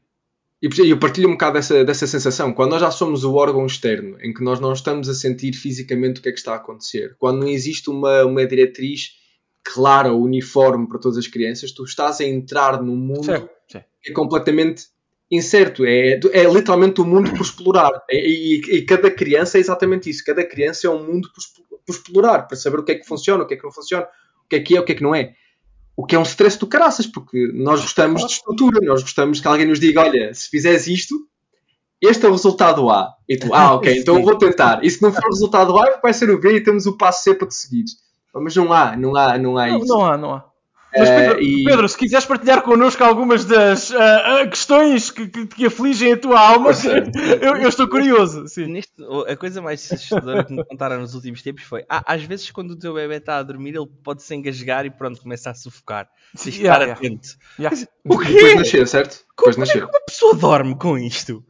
e 0.62 0.89
eu 0.89 0.99
partilho 0.99 1.27
um 1.27 1.32
bocado 1.32 1.54
dessa, 1.54 1.84
dessa 1.84 2.06
sensação. 2.06 2.54
Quando 2.54 2.71
nós 2.71 2.82
já 2.82 2.91
somos 2.91 3.23
o 3.23 3.34
órgão 3.34 3.65
externo, 3.65 4.17
em 4.21 4.32
que 4.32 4.43
nós 4.43 4.60
não 4.60 4.73
estamos 4.73 5.10
a 5.10 5.13
sentir 5.13 5.54
fisicamente 5.54 6.19
o 6.19 6.23
que 6.23 6.30
é 6.30 6.32
que 6.32 6.38
está 6.38 6.54
a 6.54 6.58
acontecer, 6.58 7.15
quando 7.17 7.39
não 7.39 7.47
existe 7.47 7.89
uma, 7.89 8.23
uma 8.25 8.45
diretriz 8.45 9.20
clara, 9.63 10.13
uniforme 10.13 10.88
para 10.88 11.00
todas 11.00 11.17
as 11.17 11.28
crianças, 11.28 11.71
tu 11.71 11.84
estás 11.84 12.19
a 12.19 12.26
entrar 12.26 12.82
num 12.82 12.95
mundo 12.95 13.26
sim, 13.26 13.47
sim. 13.71 13.80
que 14.02 14.12
é 14.12 14.13
completamente 14.13 14.86
incerto. 15.32 15.86
É, 15.86 16.19
é 16.34 16.43
literalmente 16.43 17.00
um 17.02 17.06
mundo 17.06 17.32
por 17.32 17.41
explorar. 17.41 17.91
É, 18.10 18.17
e, 18.17 18.62
e, 18.69 18.82
cada 18.86 19.10
criança 19.10 19.58
é 19.58 19.62
exatamente 19.62 20.10
isso. 20.10 20.24
Cada 20.26 20.43
criança 20.43 20.88
é 20.88 20.89
um 20.89 21.04
mundo 21.04 21.30
por, 21.34 21.80
por 21.86 21.93
explorar, 21.93 22.47
para 22.47 22.58
saber 22.58 22.80
o 22.80 22.84
que 22.84 22.91
é 22.91 22.95
que 22.95 23.08
funciona, 23.08 23.43
o 23.43 23.47
que 23.47 23.54
é 23.54 23.58
que 23.58 23.63
não 23.63 23.71
funciona, 23.71 24.06
o 24.45 24.50
que 24.50 24.56
é 24.58 24.60
que 24.60 24.76
é, 24.76 24.80
o 24.80 24.84
que 24.84 24.91
é 24.91 24.95
que 24.95 25.04
não 25.04 25.15
é. 25.15 25.34
O 25.95 26.06
que 26.06 26.15
é 26.15 26.19
um 26.19 26.24
stress 26.24 26.58
do 26.58 26.67
caraças, 26.67 27.06
porque 27.06 27.52
nós 27.54 27.82
gostamos 27.82 28.26
de 28.26 28.34
estrutura, 28.34 28.80
nós 28.82 29.02
gostamos 29.02 29.39
que 29.39 29.47
alguém 29.47 29.67
nos 29.67 29.80
diga: 29.80 30.02
olha, 30.02 30.34
se 30.34 30.50
fizeres 30.50 30.88
isto, 30.88 31.15
este 32.02 32.26
é 32.26 32.30
o 32.30 32.32
resultado 32.32 32.89
A. 32.89 33.13
E 33.30 33.38
tu, 33.38 33.54
ah, 33.54 33.76
ok, 33.76 33.93
então 34.00 34.17
eu 34.17 34.24
vou 34.24 34.38
tentar. 34.38 34.84
E 34.84 34.89
se 34.89 35.02
não 35.02 35.13
for 35.13 35.24
o 35.26 35.34
resultado 35.34 35.78
A, 35.78 36.00
vai 36.02 36.13
ser 36.13 36.30
o 36.30 36.39
B 36.39 36.56
e 36.56 36.63
temos 36.63 36.86
o 36.86 36.97
passo 36.97 37.24
C 37.24 37.36
para 37.36 37.47
te 37.47 37.56
seguir. 37.56 37.86
Mas 38.34 38.56
não 38.56 38.72
há, 38.72 38.96
não 38.96 39.15
há, 39.15 39.38
não 39.38 39.58
há 39.58 39.70
isso. 39.70 39.88
Não 39.88 40.06
há, 40.06 40.17
não 40.17 40.34
há. 40.34 40.52
Mas 40.96 41.10
Pedro, 41.10 41.38
uh, 41.38 41.41
e... 41.41 41.63
Pedro, 41.63 41.88
se 41.88 41.98
quiseres 41.98 42.26
partilhar 42.26 42.62
connosco 42.63 43.02
algumas 43.02 43.46
das 43.46 43.91
uh, 43.91 44.50
questões 44.50 45.10
que, 45.10 45.26
que, 45.28 45.48
que, 45.48 45.65
afligem 45.65 46.12
a 46.12 46.17
tua 46.17 46.38
alma, 46.38 46.72
eu, 47.41 47.56
eu, 47.56 47.70
estou 47.70 47.88
curioso. 47.88 48.46
Sim. 48.48 48.65
Neste, 48.65 48.91
a 49.28 49.38
coisa 49.38 49.62
mais 49.62 49.89
assustadora 49.89 50.44
que 50.44 50.54
me 50.54 50.65
contaram 50.65 51.00
nos 51.00 51.15
últimos 51.15 51.41
tempos 51.41 51.63
foi: 51.63 51.86
ah, 51.89 52.04
às 52.06 52.24
vezes, 52.24 52.52
quando 52.52 52.72
o 52.72 52.76
teu 52.76 52.94
bebê 52.94 53.15
está 53.15 53.38
a 53.38 53.44
dormir, 53.44 53.74
ele 53.74 53.88
pode 54.04 54.22
se 54.22 54.36
engasgar 54.36 54.86
e 54.86 54.89
pronto, 54.89 55.22
começa 55.22 55.50
a 55.50 55.54
sufocar. 55.54 56.10
Tens 56.36 56.56
de 56.56 56.62
yeah, 56.62 56.84
estar 56.84 57.00
yeah. 57.00 57.00
atento. 57.00 57.30
Yeah. 57.58 57.88
O 58.04 58.20
quê? 58.20 58.34
Depois 58.34 58.56
nascer, 58.56 58.88
certo? 58.88 59.26
Depois 59.38 59.58
nascer. 59.58 59.86
Como 59.86 59.89
é 59.89 59.91
que 59.91 59.98
uma 59.98 60.06
pessoa 60.06 60.36
dorme 60.36 60.76
com 60.76 60.98
isto? 60.98 61.46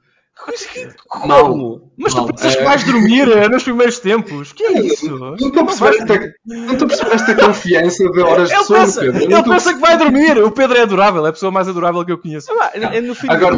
Como? 1.07 1.27
Mal. 1.27 1.91
Mas 1.97 2.13
tu 2.13 2.25
pensas 2.25 2.55
que 2.55 2.63
vais 2.63 2.83
dormir 2.83 3.31
eh, 3.31 3.49
nos 3.49 3.63
primeiros 3.63 3.99
tempos? 3.99 4.53
Que 4.53 4.63
é 4.63 4.81
isso? 4.81 5.17
Não 5.17 5.35
estou 5.35 5.61
a 5.61 5.65
perceber 5.65 7.13
esta 7.13 7.35
confiança 7.35 8.09
de 8.09 8.19
horas 8.19 8.49
de 8.49 8.63
sono, 8.63 8.79
pensa, 8.79 9.01
Pedro. 9.01 9.23
Ele 9.23 9.43
pensa 9.43 9.73
que 9.73 9.79
vai 9.79 9.97
dormir. 9.97 10.37
O 10.43 10.51
Pedro 10.51 10.77
é 10.77 10.81
adorável, 10.81 11.25
é 11.25 11.29
a 11.29 11.33
pessoa 11.33 11.51
mais 11.51 11.67
adorável 11.67 12.05
que 12.05 12.11
eu 12.11 12.17
conheço. 12.17 12.51
Ah, 12.59 13.01
no 13.01 13.15
fim 13.15 13.27
Agora... 13.29 13.57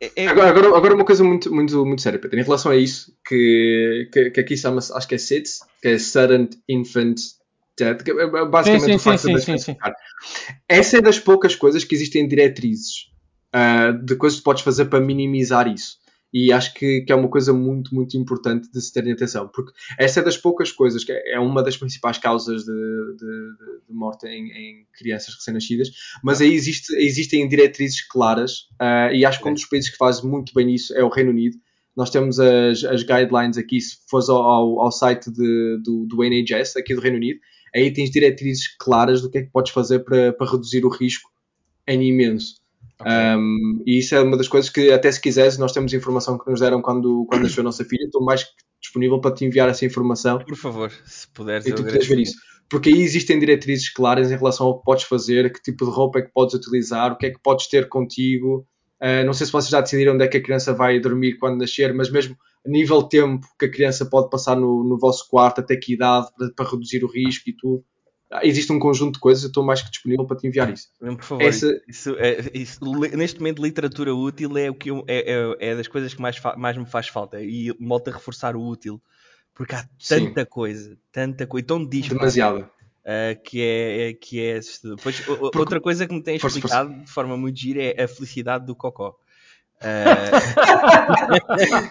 é, 0.00 0.12
é... 0.16 0.26
Agora, 0.28 0.48
agora, 0.50 0.76
agora, 0.76 0.94
uma 0.94 1.04
coisa 1.04 1.24
muito, 1.24 1.52
muito, 1.52 1.84
muito 1.84 2.02
séria, 2.02 2.18
Pedro. 2.18 2.38
Em 2.38 2.44
relação 2.44 2.72
a 2.72 2.76
isso, 2.76 3.12
que, 3.26 4.08
que, 4.12 4.30
que 4.30 4.40
aqui 4.40 4.56
chama-se, 4.56 4.92
acho 4.92 5.08
que 5.08 5.14
é 5.14 5.18
SIDS, 5.18 5.60
que 5.82 5.88
é 5.88 5.98
Sudden 5.98 6.48
Infant 6.68 7.16
Death, 7.78 8.02
que 8.02 8.10
é 8.10 8.44
basicamente 8.46 8.98
sim, 8.98 9.16
sim, 9.16 9.36
sim, 9.36 9.38
sim, 9.38 9.58
sim, 9.58 9.76
Essa 10.68 10.98
é 10.98 11.00
das 11.00 11.18
poucas 11.18 11.56
coisas 11.56 11.82
que 11.84 11.94
existem 11.94 12.28
diretrizes 12.28 13.10
uh, 13.54 13.92
de 14.04 14.16
coisas 14.16 14.38
que 14.38 14.44
podes 14.44 14.62
fazer 14.62 14.86
para 14.86 15.00
minimizar 15.00 15.66
isso. 15.68 15.98
E 16.32 16.52
acho 16.52 16.74
que, 16.74 17.00
que, 17.00 17.12
é 17.12 17.14
uma 17.14 17.28
coisa 17.28 17.52
muito, 17.52 17.94
muito 17.94 18.16
importante 18.16 18.70
de 18.70 18.80
se 18.80 18.92
terem 18.92 19.12
atenção, 19.12 19.48
porque 19.48 19.72
essa 19.98 20.20
é 20.20 20.22
das 20.22 20.36
poucas 20.36 20.70
coisas, 20.70 21.02
que 21.02 21.10
é 21.12 21.40
uma 21.40 21.62
das 21.62 21.76
principais 21.76 22.18
causas 22.18 22.62
de, 22.64 22.72
de, 22.72 23.86
de 23.88 23.92
morte 23.92 24.26
em, 24.26 24.46
em, 24.52 24.86
crianças 24.92 25.34
recém-nascidas, 25.34 25.90
mas 26.22 26.40
aí 26.40 26.52
existe, 26.52 26.94
existem 26.96 27.48
diretrizes 27.48 28.06
claras, 28.06 28.68
uh, 28.80 29.12
e 29.12 29.24
acho 29.24 29.42
que 29.42 29.48
um 29.48 29.54
dos 29.54 29.66
países 29.66 29.90
que 29.90 29.96
faz 29.96 30.22
muito 30.22 30.54
bem 30.54 30.72
isso 30.72 30.94
é 30.94 31.02
o 31.02 31.08
Reino 31.08 31.30
Unido. 31.30 31.56
Nós 31.96 32.10
temos 32.10 32.38
as, 32.38 32.84
as 32.84 33.02
guidelines 33.02 33.58
aqui, 33.58 33.80
se 33.80 33.96
fores 34.08 34.28
ao, 34.28 34.40
ao, 34.40 34.80
ao 34.80 34.92
site 34.92 35.30
de, 35.30 35.78
do, 35.82 36.06
do 36.06 36.22
NHS, 36.22 36.76
aqui 36.76 36.94
do 36.94 37.00
Reino 37.00 37.16
Unido, 37.16 37.40
aí 37.74 37.92
tens 37.92 38.10
diretrizes 38.10 38.68
claras 38.78 39.20
do 39.20 39.30
que 39.30 39.38
é 39.38 39.42
que 39.42 39.50
podes 39.50 39.72
fazer 39.72 40.00
para, 40.00 40.32
para 40.32 40.50
reduzir 40.50 40.84
o 40.84 40.88
risco 40.88 41.28
em 41.86 42.08
imenso. 42.08 42.59
Okay. 43.00 43.12
Um, 43.12 43.82
e 43.86 43.98
isso 43.98 44.14
é 44.14 44.20
uma 44.20 44.36
das 44.36 44.48
coisas 44.48 44.70
que, 44.70 44.92
até 44.92 45.10
se 45.10 45.20
quiseres, 45.20 45.56
nós 45.56 45.72
temos 45.72 45.92
informação 45.94 46.38
que 46.38 46.48
nos 46.50 46.60
deram 46.60 46.82
quando, 46.82 47.24
quando 47.28 47.42
nasceu 47.42 47.62
a 47.62 47.64
nossa 47.64 47.84
filha. 47.84 48.04
Estou 48.04 48.22
mais 48.22 48.46
disponível 48.80 49.20
para 49.20 49.34
te 49.34 49.44
enviar 49.44 49.68
essa 49.68 49.84
informação. 49.84 50.38
Por 50.38 50.56
favor, 50.56 50.92
se 51.04 51.26
puderes. 51.28 51.66
E 51.66 51.72
tu 51.72 51.82
puderes 51.82 52.06
ver 52.06 52.18
isso. 52.18 52.36
Porque 52.68 52.90
aí 52.90 53.00
existem 53.00 53.38
diretrizes 53.38 53.92
claras 53.92 54.30
em 54.30 54.36
relação 54.36 54.66
ao 54.66 54.78
que 54.78 54.84
podes 54.84 55.04
fazer, 55.04 55.52
que 55.52 55.60
tipo 55.60 55.84
de 55.84 55.90
roupa 55.90 56.18
é 56.20 56.22
que 56.22 56.32
podes 56.32 56.54
utilizar, 56.54 57.12
o 57.12 57.16
que 57.16 57.26
é 57.26 57.30
que 57.30 57.40
podes 57.42 57.66
ter 57.66 57.88
contigo. 57.88 58.66
Uh, 59.02 59.24
não 59.24 59.32
sei 59.32 59.46
se 59.46 59.52
vocês 59.52 59.70
já 59.70 59.80
decidiram 59.80 60.14
onde 60.14 60.24
é 60.24 60.28
que 60.28 60.36
a 60.36 60.42
criança 60.42 60.74
vai 60.74 61.00
dormir 61.00 61.38
quando 61.38 61.58
nascer, 61.58 61.92
mas 61.94 62.10
mesmo 62.10 62.36
a 62.64 62.68
nível 62.68 63.02
de 63.02 63.08
tempo 63.08 63.46
que 63.58 63.64
a 63.64 63.70
criança 63.70 64.04
pode 64.04 64.28
passar 64.28 64.54
no, 64.54 64.84
no 64.84 64.98
vosso 64.98 65.26
quarto, 65.28 65.60
até 65.60 65.74
que 65.74 65.94
idade, 65.94 66.28
para, 66.36 66.50
para 66.54 66.70
reduzir 66.70 67.02
o 67.02 67.10
risco 67.10 67.48
e 67.48 67.56
tudo 67.56 67.82
existe 68.42 68.72
um 68.72 68.78
conjunto 68.78 69.14
de 69.14 69.20
coisas, 69.20 69.42
eu 69.42 69.48
estou 69.48 69.64
mais 69.64 69.82
que 69.82 69.90
disponível 69.90 70.24
para 70.24 70.36
te 70.36 70.46
enviar 70.46 70.72
isso. 70.72 70.88
Por 70.98 71.22
favor, 71.22 71.42
Essa... 71.42 71.68
isso, 71.88 72.16
é, 72.18 72.50
isso, 72.54 72.80
neste 73.16 73.38
momento 73.40 73.62
literatura 73.62 74.14
útil 74.14 74.56
é 74.56 74.70
o 74.70 74.74
que 74.74 74.90
eu, 74.90 75.04
é, 75.08 75.32
é, 75.32 75.70
é, 75.70 75.76
das 75.76 75.88
coisas 75.88 76.14
que 76.14 76.20
mais, 76.20 76.40
mais 76.56 76.76
me 76.76 76.86
faz 76.86 77.08
falta 77.08 77.40
e 77.40 77.74
volto 77.80 78.08
a 78.08 78.12
reforçar 78.12 78.54
o 78.54 78.64
útil 78.64 79.00
porque 79.54 79.74
há 79.74 79.84
tanta 80.08 80.40
Sim. 80.40 80.46
coisa, 80.48 80.96
tanta 81.12 81.46
coisa, 81.46 81.66
tão 81.66 81.84
dispara. 81.84 82.18
Demasiada. 82.18 82.70
Uh, 83.00 83.42
que 83.42 83.62
é, 83.62 84.12
que 84.12 84.40
é 84.40 84.60
Depois, 84.84 85.20
porque... 85.20 85.58
outra 85.58 85.80
coisa 85.80 86.06
que 86.06 86.14
me 86.14 86.22
tem 86.22 86.36
explicado 86.36 86.94
de 87.00 87.10
forma 87.10 87.36
muito 87.36 87.58
gira 87.58 87.82
é 87.82 88.04
a 88.04 88.08
felicidade 88.08 88.64
do 88.66 88.76
Cocó. 88.76 89.16
Uh... 89.80 89.90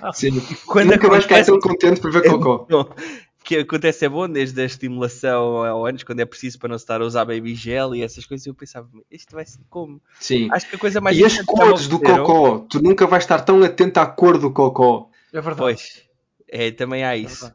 Sim, 0.13 0.39
Quando 0.65 0.91
nunca 0.91 1.09
vais 1.09 1.23
ficar 1.23 1.43
tão 1.43 1.59
contente 1.59 1.99
por 1.99 2.11
ver 2.11 2.23
Cocó. 2.29 2.65
que 3.49 3.57
acontece 3.57 4.05
é 4.05 4.09
bom, 4.09 4.29
desde 4.29 4.61
a 4.61 4.65
estimulação 4.65 5.65
ao 5.65 5.83
anos, 5.83 6.03
quando 6.03 6.19
é 6.19 6.25
preciso 6.25 6.59
para 6.59 6.69
não 6.69 6.75
estar 6.75 7.01
a 7.01 7.03
usar 7.03 7.25
baby 7.25 7.55
gel 7.55 7.95
e 7.95 8.03
essas 8.03 8.23
coisas, 8.23 8.45
eu 8.45 8.53
pensava, 8.53 8.87
isto 9.09 9.33
vai 9.33 9.43
ser 9.43 9.61
como? 9.71 9.99
Sim. 10.19 10.49
Acho 10.51 10.69
que 10.69 10.75
a 10.75 10.79
coisa 10.79 11.01
mais 11.01 11.17
E 11.17 11.25
as 11.25 11.41
cores 11.41 11.87
do 11.87 11.99
cocó, 11.99 12.59
tu 12.69 12.79
nunca 12.79 13.07
vais 13.07 13.23
estar 13.23 13.41
tão 13.41 13.63
atento 13.63 13.99
à 13.99 14.05
cor 14.05 14.37
do 14.37 14.53
cocó. 14.53 15.09
É 15.33 15.41
verdade. 15.41 15.57
Pois, 15.57 16.03
é, 16.47 16.69
também 16.69 17.03
há 17.03 17.17
isso. 17.17 17.51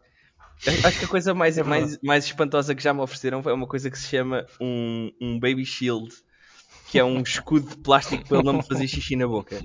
É 0.67 0.71
Acho 0.85 0.99
que 0.99 1.05
a 1.05 1.09
coisa 1.09 1.33
mais, 1.33 1.59
é 1.59 1.63
mais, 1.63 1.97
mais 2.03 2.25
espantosa 2.25 2.75
que 2.75 2.83
já 2.83 2.93
me 2.93 3.01
ofereceram 3.01 3.41
foi 3.41 3.53
uma 3.53 3.69
coisa 3.69 3.89
que 3.89 3.97
se 3.97 4.09
chama 4.09 4.45
um, 4.61 5.13
um 5.21 5.39
baby 5.39 5.65
shield, 5.65 6.13
que 6.89 6.99
é 6.99 7.05
um 7.05 7.23
escudo 7.23 7.71
de 7.71 7.77
plástico 7.77 8.27
para 8.27 8.39
ele 8.39 8.47
não 8.47 8.55
me 8.55 8.65
fazer 8.65 8.89
xixi 8.89 9.15
na 9.15 9.29
boca. 9.29 9.63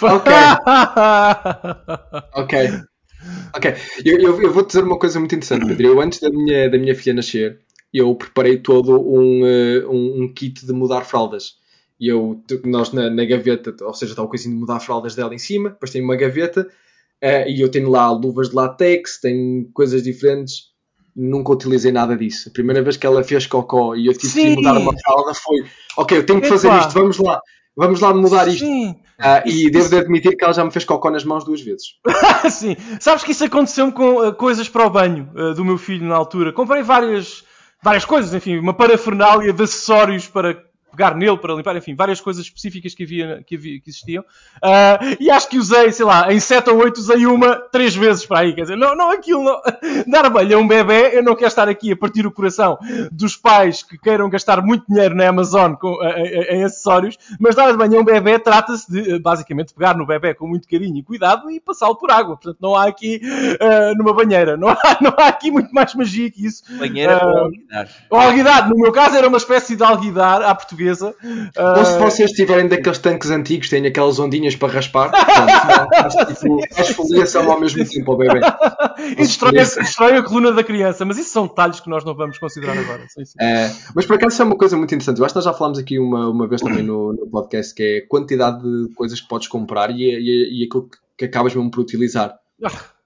Ok. 0.00 0.32
ok. 2.32 2.87
Ok, 3.54 3.74
eu, 4.04 4.18
eu, 4.18 4.42
eu, 4.42 4.52
vou 4.52 4.64
dizer 4.64 4.84
uma 4.84 4.98
coisa 4.98 5.18
muito 5.18 5.34
interessante, 5.34 5.66
Pedro. 5.68 5.86
Eu, 5.86 6.00
antes 6.00 6.20
da 6.20 6.30
minha, 6.30 6.70
da 6.70 6.78
minha 6.78 6.94
filha 6.94 7.14
nascer, 7.14 7.58
eu 7.92 8.14
preparei 8.14 8.58
todo 8.58 9.00
um, 9.00 9.42
uh, 9.42 9.90
um, 9.90 10.22
um, 10.22 10.32
kit 10.32 10.64
de 10.66 10.72
mudar 10.72 11.02
fraldas. 11.02 11.56
E 11.98 12.08
eu, 12.08 12.40
nós 12.64 12.92
na, 12.92 13.10
na 13.10 13.24
gaveta, 13.24 13.74
ou 13.84 13.94
seja, 13.94 14.12
está 14.12 14.22
o 14.22 14.28
coisinho 14.28 14.54
de 14.54 14.60
mudar 14.60 14.80
fraldas 14.80 15.14
dela 15.14 15.34
em 15.34 15.38
cima, 15.38 15.70
depois 15.70 15.90
tem 15.90 16.02
uma 16.02 16.16
gaveta, 16.16 16.62
uh, 16.62 17.48
e 17.48 17.60
eu 17.60 17.68
tenho 17.68 17.90
lá 17.90 18.10
luvas 18.10 18.50
de 18.50 18.54
látex, 18.54 19.20
tenho 19.20 19.68
coisas 19.72 20.02
diferentes. 20.02 20.68
Nunca 21.16 21.52
utilizei 21.52 21.90
nada 21.90 22.16
disso. 22.16 22.48
A 22.48 22.52
primeira 22.52 22.80
vez 22.80 22.96
que 22.96 23.04
ela 23.04 23.24
fez 23.24 23.44
cocó 23.44 23.96
e 23.96 24.06
eu 24.06 24.12
tive 24.12 24.32
Sim. 24.32 24.42
que 24.42 24.56
mudar 24.56 24.78
uma 24.78 24.96
fralda 24.96 25.34
foi: 25.34 25.64
Ok, 25.96 26.16
eu 26.16 26.24
tenho 26.24 26.40
que 26.40 26.46
fazer 26.46 26.68
Epa. 26.68 26.78
isto, 26.78 26.92
vamos 26.92 27.18
lá. 27.18 27.40
Vamos 27.78 28.00
lá 28.00 28.12
mudar 28.12 28.48
isto. 28.48 28.66
Sim. 28.66 28.90
Uh, 28.90 29.48
e 29.48 29.70
devo 29.70 29.88
de 29.88 29.96
admitir 29.98 30.36
que 30.36 30.42
ela 30.42 30.52
já 30.52 30.64
me 30.64 30.70
fez 30.72 30.84
cocó 30.84 31.12
nas 31.12 31.22
mãos 31.22 31.44
duas 31.44 31.60
vezes. 31.60 31.94
Sim. 32.50 32.76
Sabes 32.98 33.22
que 33.22 33.30
isso 33.30 33.44
aconteceu 33.44 33.92
com 33.92 34.16
uh, 34.16 34.34
coisas 34.34 34.68
para 34.68 34.84
o 34.84 34.90
banho 34.90 35.30
uh, 35.32 35.54
do 35.54 35.64
meu 35.64 35.78
filho 35.78 36.04
na 36.04 36.16
altura. 36.16 36.52
Comprei 36.52 36.82
várias, 36.82 37.44
várias 37.80 38.04
coisas, 38.04 38.34
enfim, 38.34 38.58
uma 38.58 38.74
parafernália 38.74 39.52
de 39.52 39.62
acessórios 39.62 40.26
para 40.26 40.60
pegar 40.90 41.14
nele 41.14 41.36
para 41.36 41.54
limpar, 41.54 41.76
enfim, 41.76 41.94
várias 41.94 42.20
coisas 42.20 42.44
específicas 42.44 42.94
que, 42.94 43.04
havia, 43.04 43.42
que, 43.46 43.56
havia, 43.56 43.80
que 43.80 43.90
existiam. 43.90 44.24
Uh, 44.56 45.16
e 45.20 45.30
acho 45.30 45.48
que 45.48 45.58
usei, 45.58 45.92
sei 45.92 46.04
lá, 46.04 46.32
em 46.32 46.40
7 46.40 46.70
ou 46.70 46.78
8 46.78 46.98
usei 46.98 47.26
uma 47.26 47.56
três 47.56 47.94
vezes 47.94 48.26
para 48.26 48.40
aí. 48.40 48.54
Quer 48.54 48.62
dizer, 48.62 48.76
não, 48.76 48.96
não 48.96 49.10
aquilo, 49.10 49.44
não. 49.44 49.60
dar 50.08 50.28
banho 50.30 50.58
a 50.58 50.60
um 50.60 50.66
bebê, 50.66 51.16
eu 51.16 51.22
não 51.22 51.34
quero 51.34 51.48
estar 51.48 51.68
aqui 51.68 51.92
a 51.92 51.96
partir 51.96 52.26
o 52.26 52.32
coração 52.32 52.78
dos 53.12 53.36
pais 53.36 53.82
que 53.82 53.98
queiram 53.98 54.28
gastar 54.28 54.62
muito 54.62 54.86
dinheiro 54.88 55.14
na 55.14 55.28
Amazon 55.28 55.74
com, 55.74 55.98
em 56.02 56.64
acessórios, 56.64 57.16
mas 57.38 57.54
dar 57.54 57.76
banho 57.76 57.98
a 57.98 58.00
um 58.00 58.04
bebê 58.04 58.38
trata-se 58.38 58.90
de, 58.90 59.18
basicamente, 59.18 59.74
pegar 59.74 59.96
no 59.96 60.06
bebê 60.06 60.34
com 60.34 60.46
muito 60.46 60.68
carinho 60.68 60.96
e 60.96 61.02
cuidado 61.02 61.50
e 61.50 61.60
passá-lo 61.60 61.96
por 61.96 62.10
água. 62.10 62.36
Portanto, 62.36 62.58
não 62.60 62.74
há 62.74 62.86
aqui 62.86 63.20
uh, 63.22 63.96
numa 63.96 64.14
banheira, 64.14 64.56
não 64.56 64.68
há, 64.68 64.78
não 65.00 65.14
há 65.18 65.28
aqui 65.28 65.50
muito 65.50 65.72
mais 65.72 65.94
magia 65.94 66.30
que 66.30 66.44
isso. 66.44 66.62
Banheira 66.78 67.24
uh, 67.24 67.28
ou 67.28 67.38
alguidar. 67.38 67.88
Ou 68.10 68.18
alguidar, 68.18 68.68
no 68.68 68.76
meu 68.76 68.92
caso 68.92 69.16
era 69.16 69.28
uma 69.28 69.38
espécie 69.38 69.76
de 69.76 69.82
alguidar 69.82 70.42
à 70.42 70.54
portuguesa 70.54 70.77
portuguesa. 70.78 71.14
Ou 71.76 71.84
se 71.84 71.94
ah, 71.94 71.98
vocês 71.98 72.30
tiverem 72.30 72.68
daqueles 72.68 72.98
tanques 72.98 73.30
antigos, 73.30 73.68
têm 73.68 73.84
aquelas 73.86 74.18
ondinhas 74.18 74.54
para 74.54 74.72
raspar, 74.72 75.10
portanto, 75.10 76.34
tipo, 76.34 76.60
a 76.76 76.80
esfoliação 76.80 77.50
ao 77.50 77.60
mesmo 77.60 77.84
tempo 77.84 78.12
ao 78.12 78.18
bebê. 78.18 78.40
E 79.12 79.16
destrói, 79.16 79.52
destrói, 79.52 80.16
a 80.16 80.22
coluna 80.22 80.52
da 80.52 80.62
criança, 80.62 81.04
mas 81.04 81.18
isso 81.18 81.30
são 81.30 81.46
detalhes 81.46 81.80
que 81.80 81.90
nós 81.90 82.04
não 82.04 82.14
vamos 82.14 82.38
considerar 82.38 82.78
agora. 82.78 83.02
Sim, 83.08 83.24
sim. 83.24 83.34
É, 83.40 83.70
mas 83.94 84.06
por 84.06 84.16
acaso 84.16 84.32
isso 84.34 84.42
é 84.42 84.44
uma 84.44 84.56
coisa 84.56 84.76
muito 84.76 84.94
interessante. 84.94 85.18
Eu 85.18 85.24
acho 85.24 85.34
que 85.34 85.38
nós 85.38 85.44
já 85.44 85.52
falámos 85.52 85.78
aqui 85.78 85.98
uma, 85.98 86.28
uma 86.28 86.46
vez 86.46 86.60
também 86.60 86.82
no, 86.82 87.12
no 87.12 87.26
podcast, 87.28 87.74
que 87.74 87.82
é 87.82 87.98
a 87.98 88.08
quantidade 88.08 88.62
de 88.62 88.94
coisas 88.94 89.20
que 89.20 89.28
podes 89.28 89.48
comprar 89.48 89.90
e, 89.90 90.02
e, 90.02 90.62
e 90.62 90.66
aquilo 90.66 90.88
que 91.16 91.24
acabas 91.24 91.54
mesmo 91.54 91.70
por 91.70 91.80
utilizar. 91.80 92.34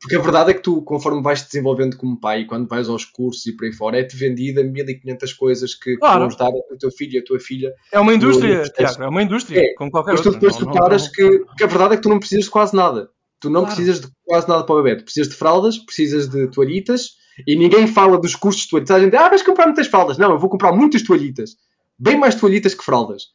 Porque 0.02 0.16
a 0.16 0.20
verdade 0.20 0.50
é 0.50 0.54
que 0.54 0.62
tu, 0.62 0.82
conforme 0.82 1.22
vais 1.22 1.42
te 1.42 1.46
desenvolvendo 1.46 1.96
como 1.96 2.18
pai, 2.18 2.44
quando 2.44 2.66
vais 2.66 2.88
aos 2.88 3.04
cursos 3.04 3.46
e 3.46 3.56
por 3.56 3.66
aí 3.66 3.72
fora, 3.72 4.00
é-te 4.00 4.16
vendida 4.16 4.60
1500 4.64 5.32
coisas 5.34 5.74
que, 5.76 5.96
claro. 5.96 6.18
vão 6.18 6.26
ajudar 6.26 6.48
o 6.48 6.76
teu 6.76 6.90
filho 6.90 7.14
e 7.14 7.18
a 7.18 7.24
tua 7.24 7.38
filha. 7.38 7.72
É 7.92 8.00
uma 8.00 8.12
indústria, 8.12 8.64
Tiago, 8.64 9.00
é 9.00 9.08
uma 9.08 9.22
indústria, 9.22 9.60
é. 9.60 9.74
como 9.74 9.92
qualquer 9.92 10.12
Mas 10.12 10.20
tu 10.20 10.32
depois 10.32 10.56
reparas 10.56 11.04
não, 11.04 11.12
que, 11.12 11.44
que 11.56 11.62
a 11.62 11.68
verdade 11.68 11.94
é 11.94 11.96
que 11.98 12.02
tu 12.02 12.08
não 12.08 12.18
precisas 12.18 12.46
de 12.46 12.50
quase 12.50 12.74
nada. 12.74 13.10
Tu 13.40 13.48
não 13.48 13.60
claro. 13.60 13.76
precisas 13.76 14.00
de 14.00 14.08
quase 14.24 14.48
nada 14.48 14.64
para 14.64 14.74
o 14.74 14.82
bebê. 14.82 14.96
Tu 14.96 15.04
precisas 15.04 15.28
de 15.28 15.36
fraldas, 15.36 15.78
precisas 15.78 16.28
de 16.28 16.48
toalhitas 16.48 17.10
e 17.46 17.54
ninguém 17.54 17.86
fala 17.86 18.18
dos 18.18 18.34
custos 18.34 18.64
de 18.64 18.70
toalhitas. 18.70 18.96
A 18.96 19.00
gente, 19.00 19.16
ah, 19.16 19.28
vais 19.28 19.42
comprar 19.42 19.66
muitas 19.66 19.86
fraldas. 19.86 20.18
Não, 20.18 20.32
eu 20.32 20.38
vou 20.38 20.50
comprar 20.50 20.72
muitas 20.72 21.02
toalhitas. 21.02 21.50
Bem 21.96 22.18
mais 22.18 22.34
toalhitas 22.34 22.74
que 22.74 22.84
fraldas. 22.84 23.26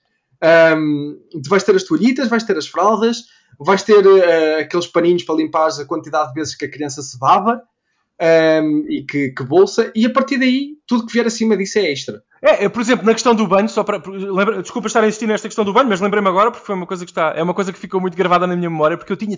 Um, 0.44 1.18
tu 1.32 1.50
vais 1.50 1.64
ter 1.64 1.76
as 1.76 1.84
toalhitas, 1.84 2.28
vais 2.28 2.44
ter 2.44 2.58
as 2.58 2.68
fraldas, 2.68 3.24
vais 3.60 3.84
ter 3.84 4.06
uh, 4.06 4.60
aqueles 4.62 4.88
paninhos 4.88 5.24
para 5.24 5.36
limpar 5.36 5.68
a 5.68 5.86
quantidade 5.86 6.30
de 6.30 6.36
vezes 6.36 6.56
que 6.56 6.66
a 6.66 6.72
criança 6.72 7.02
se 7.02 7.18
baba 7.18 7.62
um, 8.20 8.86
e 8.90 9.04
que, 9.04 9.30
que, 9.30 9.44
bolsa, 9.44 9.92
e 9.96 10.06
a 10.06 10.10
partir 10.10 10.38
daí 10.38 10.78
tudo 10.88 11.06
que 11.06 11.14
vier 11.14 11.28
acima 11.28 11.56
disso 11.56 11.78
é 11.80 11.92
extra. 11.92 12.24
É, 12.42 12.70
por 12.70 12.82
exemplo, 12.82 13.06
na 13.06 13.14
questão 13.14 13.34
do 13.34 13.48
banho, 13.48 13.68
só 13.68 13.84
para. 13.84 14.02
Lembra, 14.08 14.62
desculpa 14.62 14.88
estar 14.88 15.04
a 15.04 15.08
insistir 15.08 15.28
nesta 15.28 15.48
questão 15.48 15.66
do 15.66 15.74
banho, 15.74 15.90
mas 15.90 16.00
lembrei-me 16.00 16.28
agora 16.28 16.52
porque 16.52 16.66
foi 16.66 16.76
uma 16.76 16.86
coisa 16.86 17.04
que 17.04 17.12
está. 17.12 17.34
É 17.36 17.42
uma 17.42 17.54
coisa 17.54 17.74
que 17.74 17.80
ficou 17.80 18.00
muito 18.00 18.16
gravada 18.16 18.46
na 18.46 18.56
minha 18.56 18.70
memória, 18.70 18.96
porque 18.96 19.12
eu 19.12 19.18
tinha, 19.18 19.38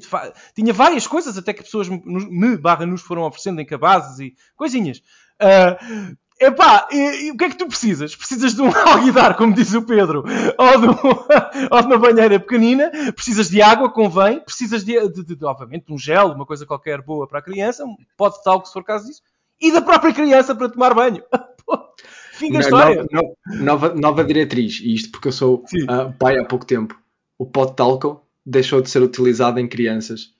tinha 0.54 0.74
várias 0.74 1.08
coisas 1.08 1.38
até 1.38 1.54
que 1.54 1.64
pessoas 1.64 1.88
me, 1.88 2.02
me 2.06 2.58
barra 2.58 2.86
nos 2.86 3.02
foram 3.02 3.24
oferecendo 3.24 3.62
em 3.62 3.66
cabazes 3.66 4.20
e 4.20 4.34
coisinhas. 4.56 5.02
Uh, 5.42 6.18
Epá, 6.40 6.88
e, 6.90 7.26
e, 7.26 7.32
o 7.32 7.38
que 7.38 7.44
é 7.44 7.50
que 7.50 7.58
tu 7.58 7.68
precisas? 7.68 8.16
Precisas 8.16 8.54
de 8.54 8.62
um 8.62 8.72
alguidar, 8.88 9.36
como 9.36 9.54
diz 9.54 9.74
o 9.74 9.82
Pedro, 9.82 10.24
ou 10.58 10.82
de, 10.82 10.88
ou 11.70 11.82
de 11.82 11.88
uma 11.88 11.98
banheira 11.98 12.40
pequenina, 12.40 12.90
precisas 13.14 13.50
de 13.50 13.62
água, 13.62 13.92
convém, 13.92 14.40
precisas 14.40 14.86
de, 14.86 14.98
de, 15.10 15.36
de, 15.36 15.46
obviamente, 15.46 15.88
de 15.88 15.94
um 15.94 15.98
gel, 15.98 16.28
uma 16.28 16.46
coisa 16.46 16.66
qualquer 16.66 17.02
boa 17.02 17.28
para 17.28 17.40
a 17.40 17.42
criança, 17.42 17.84
um 17.84 17.96
pote 18.16 18.38
de 18.38 18.44
talco, 18.46 18.68
se 18.68 18.74
for 18.74 18.86
caso 18.86 19.06
disso, 19.08 19.22
e 19.60 19.70
da 19.72 19.82
própria 19.82 20.14
criança 20.14 20.56
para 20.56 20.70
tomar 20.70 20.94
banho. 20.94 21.22
Fim 22.32 22.54
da 22.54 22.60
história. 22.60 23.06
Nova, 23.12 23.34
nova, 23.60 23.94
nova, 23.96 24.24
diretriz, 24.24 24.80
e 24.82 24.96
isto 24.96 25.12
porque 25.12 25.28
eu 25.28 25.34
sou 25.34 25.56
uh, 25.56 26.14
pai 26.18 26.38
há 26.38 26.46
pouco 26.46 26.66
tempo. 26.66 26.98
O 27.38 27.46
pote 27.46 27.72
de 27.72 27.76
talco 27.76 28.26
deixou 28.46 28.82
de 28.82 28.90
ser 28.90 29.02
utilizado 29.02 29.60
em 29.60 29.68
crianças 29.68 30.34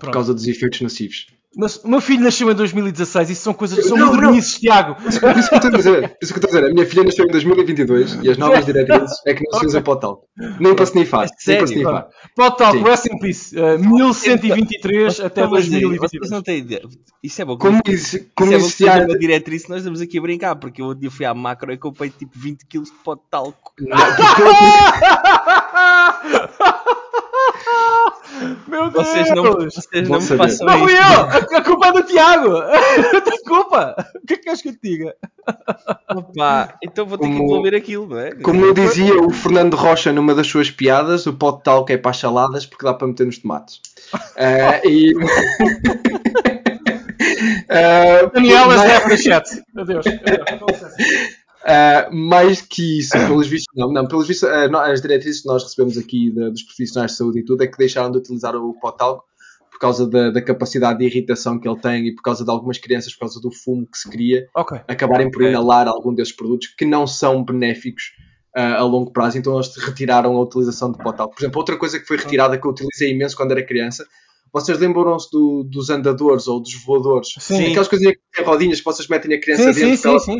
por 0.00 0.10
causa 0.10 0.32
dos 0.32 0.46
efeitos 0.46 0.80
nocivos. 0.80 1.26
Mas 1.58 1.82
o 1.82 1.88
meu 1.88 2.02
filho 2.02 2.22
nasceu 2.22 2.50
em 2.50 2.54
2016, 2.54 3.30
isso 3.30 3.40
são 3.40 3.54
coisas 3.54 3.82
são 3.86 3.96
não, 3.96 4.12
modernices, 4.12 4.60
Tiago. 4.60 4.94
Isso, 5.08 5.18
que 5.18 5.24
eu 5.24 5.30
estou 5.30 5.56
a 5.56 5.70
dizer. 5.70 6.14
Isso 6.20 6.34
que 6.34 6.38
eu 6.38 6.44
estou 6.44 6.50
a 6.50 6.60
dizer. 6.60 6.70
A 6.70 6.74
minha 6.74 6.84
filha 6.84 7.02
nasceu 7.02 7.24
em 7.24 7.28
2022 7.28 8.18
e 8.22 8.30
as 8.30 8.36
novas 8.36 8.66
diretrizes 8.66 9.16
é 9.26 9.32
que 9.32 9.42
não 9.50 9.58
se 9.58 9.66
usa 9.66 9.80
para 9.80 9.92
o 9.94 9.96
tal. 9.96 10.28
Nem 10.60 10.74
para 10.74 10.84
snifar. 10.84 11.26
Nem 11.46 11.56
para 11.56 11.64
snifar. 11.64 12.08
Para 12.36 12.46
o 12.46 12.50
tal, 12.50 12.74
rest 12.82 13.06
in 13.06 13.18
peace. 13.18 13.58
Uh, 13.58 13.78
1123 13.78 15.20
até 15.20 15.46
2022. 15.46 16.30
não 16.30 16.42
têm 16.42 16.58
ideia. 16.58 16.82
Isso 17.22 17.40
é 17.40 17.44
bom. 17.46 17.56
Como, 17.56 17.80
isso, 17.86 18.20
como 18.34 18.52
isso 18.52 18.84
é 18.84 18.90
bom 18.90 19.06
que 19.06 19.12
uma 19.12 19.18
diretriz, 19.18 19.66
nós 19.66 19.78
estamos 19.78 20.02
aqui 20.02 20.18
a 20.18 20.20
brincar, 20.20 20.56
porque 20.56 20.82
eu 20.82 20.94
dia 20.94 21.10
fui 21.10 21.24
à 21.24 21.32
macro 21.32 21.72
e 21.72 21.78
comprei 21.78 22.10
tipo 22.10 22.38
20 22.38 22.66
kg 22.66 22.82
de 22.82 22.92
pó 23.02 23.14
de 23.14 23.22
talco. 23.30 23.72
Não, 23.80 23.96
Meu 28.68 28.90
Deus! 28.90 29.06
Vocês 29.06 29.30
não, 29.34 29.42
vocês 29.52 30.08
não, 30.08 30.18
Não 30.18 30.20
me 30.20 30.26
façam 30.36 30.66
Não 30.66 30.78
fui 30.80 30.92
isso. 30.92 31.02
eu! 31.02 31.56
A 31.58 31.62
culpa 31.64 31.86
é 31.88 31.92
do 31.92 32.02
Tiago! 32.02 32.48
Eu 33.12 33.20
tenho 33.22 33.42
culpa! 33.44 33.94
O 34.22 34.26
que 34.26 34.34
é 34.34 34.36
que 34.36 34.42
queres 34.44 34.62
que 34.62 34.68
eu 34.68 34.72
te 34.72 34.78
diga? 34.82 35.14
Opa, 36.14 36.74
então 36.82 37.06
vou 37.06 37.16
ter 37.18 37.26
que 37.28 37.32
Como- 37.32 37.44
envolver 37.44 37.74
aquilo, 37.74 38.06
não 38.08 38.18
é? 38.18 38.32
Como 38.32 38.64
eu 38.64 38.74
dizia 38.74 39.14
o 39.20 39.30
Fernando 39.30 39.74
Rocha 39.74 40.12
numa 40.12 40.34
das 40.34 40.46
suas 40.46 40.70
piadas, 40.70 41.26
o 41.26 41.32
pó 41.32 41.52
de 41.52 41.62
talco 41.62 41.92
é 41.92 41.96
para 41.96 42.10
as 42.10 42.18
saladas 42.18 42.66
porque 42.66 42.84
dá 42.84 42.92
para 42.94 43.06
meter 43.06 43.26
nos 43.26 43.38
tomates. 43.38 43.80
Ah, 44.36 44.80
e... 44.86 45.14
Daniela 48.32 48.76
mais- 48.76 48.80
Zé 48.92 49.00
para 49.00 49.16
chat. 49.16 49.48
Adeus. 49.76 50.06
Adeus. 50.06 50.58
Com 50.58 50.66
licença. 50.66 50.96
Uh, 51.66 52.14
mais 52.14 52.62
que 52.62 53.00
isso, 53.00 53.10
pelos 53.26 53.48
vistos, 53.48 53.72
não, 53.74 53.92
não, 53.92 54.06
pelos 54.06 54.28
vistos, 54.28 54.48
uh, 54.48 54.68
no- 54.70 54.78
as 54.78 55.00
diretrizes 55.02 55.42
que 55.42 55.48
nós 55.48 55.64
recebemos 55.64 55.98
aqui 55.98 56.30
da- 56.32 56.48
dos 56.48 56.62
profissionais 56.62 57.10
de 57.10 57.16
saúde 57.16 57.40
e 57.40 57.44
tudo 57.44 57.64
é 57.64 57.66
que 57.66 57.76
deixaram 57.76 58.10
de 58.10 58.18
utilizar 58.18 58.54
o 58.54 58.72
pó 58.78 58.92
de 58.92 58.98
talco 58.98 59.24
por 59.70 59.80
causa 59.80 60.08
da, 60.08 60.30
da 60.30 60.40
capacidade 60.40 61.00
de 61.00 61.04
irritação 61.06 61.58
que 61.58 61.68
ele 61.68 61.78
tem 61.80 62.06
e 62.06 62.14
por 62.14 62.22
causa 62.22 62.44
de 62.44 62.50
algumas 62.50 62.78
crianças, 62.78 63.12
por 63.14 63.20
causa 63.20 63.40
do 63.40 63.50
fumo 63.50 63.84
que 63.86 63.98
se 63.98 64.08
cria, 64.08 64.46
Ok. 64.54 64.78
acabarem 64.86 65.28
por 65.30 65.42
inalar 65.42 65.88
algum 65.88 66.14
desses 66.14 66.32
produtos 66.34 66.68
que 66.68 66.84
não 66.84 67.04
são 67.06 67.44
benéficos 67.44 68.12
uh, 68.56 68.76
a 68.78 68.82
longo 68.84 69.10
prazo, 69.12 69.36
então 69.36 69.54
eles 69.56 69.74
retiraram 69.76 70.36
a 70.36 70.40
utilização 70.42 70.92
de 70.92 70.98
pó 70.98 71.10
de 71.10 71.16
talco. 71.18 71.34
Por 71.34 71.42
exemplo, 71.42 71.58
outra 71.58 71.76
coisa 71.76 71.98
que 71.98 72.06
foi 72.06 72.16
retirada 72.16 72.56
que 72.56 72.64
eu 72.66 72.70
utilizei 72.70 73.10
imenso 73.10 73.36
quando 73.36 73.50
era 73.50 73.66
criança, 73.66 74.06
vocês 74.52 74.78
lembram-se 74.78 75.28
do- 75.32 75.64
dos 75.64 75.90
andadores 75.90 76.46
ou 76.46 76.60
dos 76.60 76.72
voadores? 76.84 77.30
Sim. 77.40 77.70
Aquelas 77.72 77.88
coisinhas 77.88 78.14
que 78.14 78.20
têm 78.36 78.46
rodinhas 78.46 78.78
que 78.78 78.84
vocês 78.84 79.08
metem 79.08 79.34
a 79.36 79.40
criança 79.40 79.72
Sim, 79.74 79.80
dentro 79.80 79.96
sim, 79.96 80.02
para 80.02 80.10
ela 80.12 80.20
sim? 80.20 80.38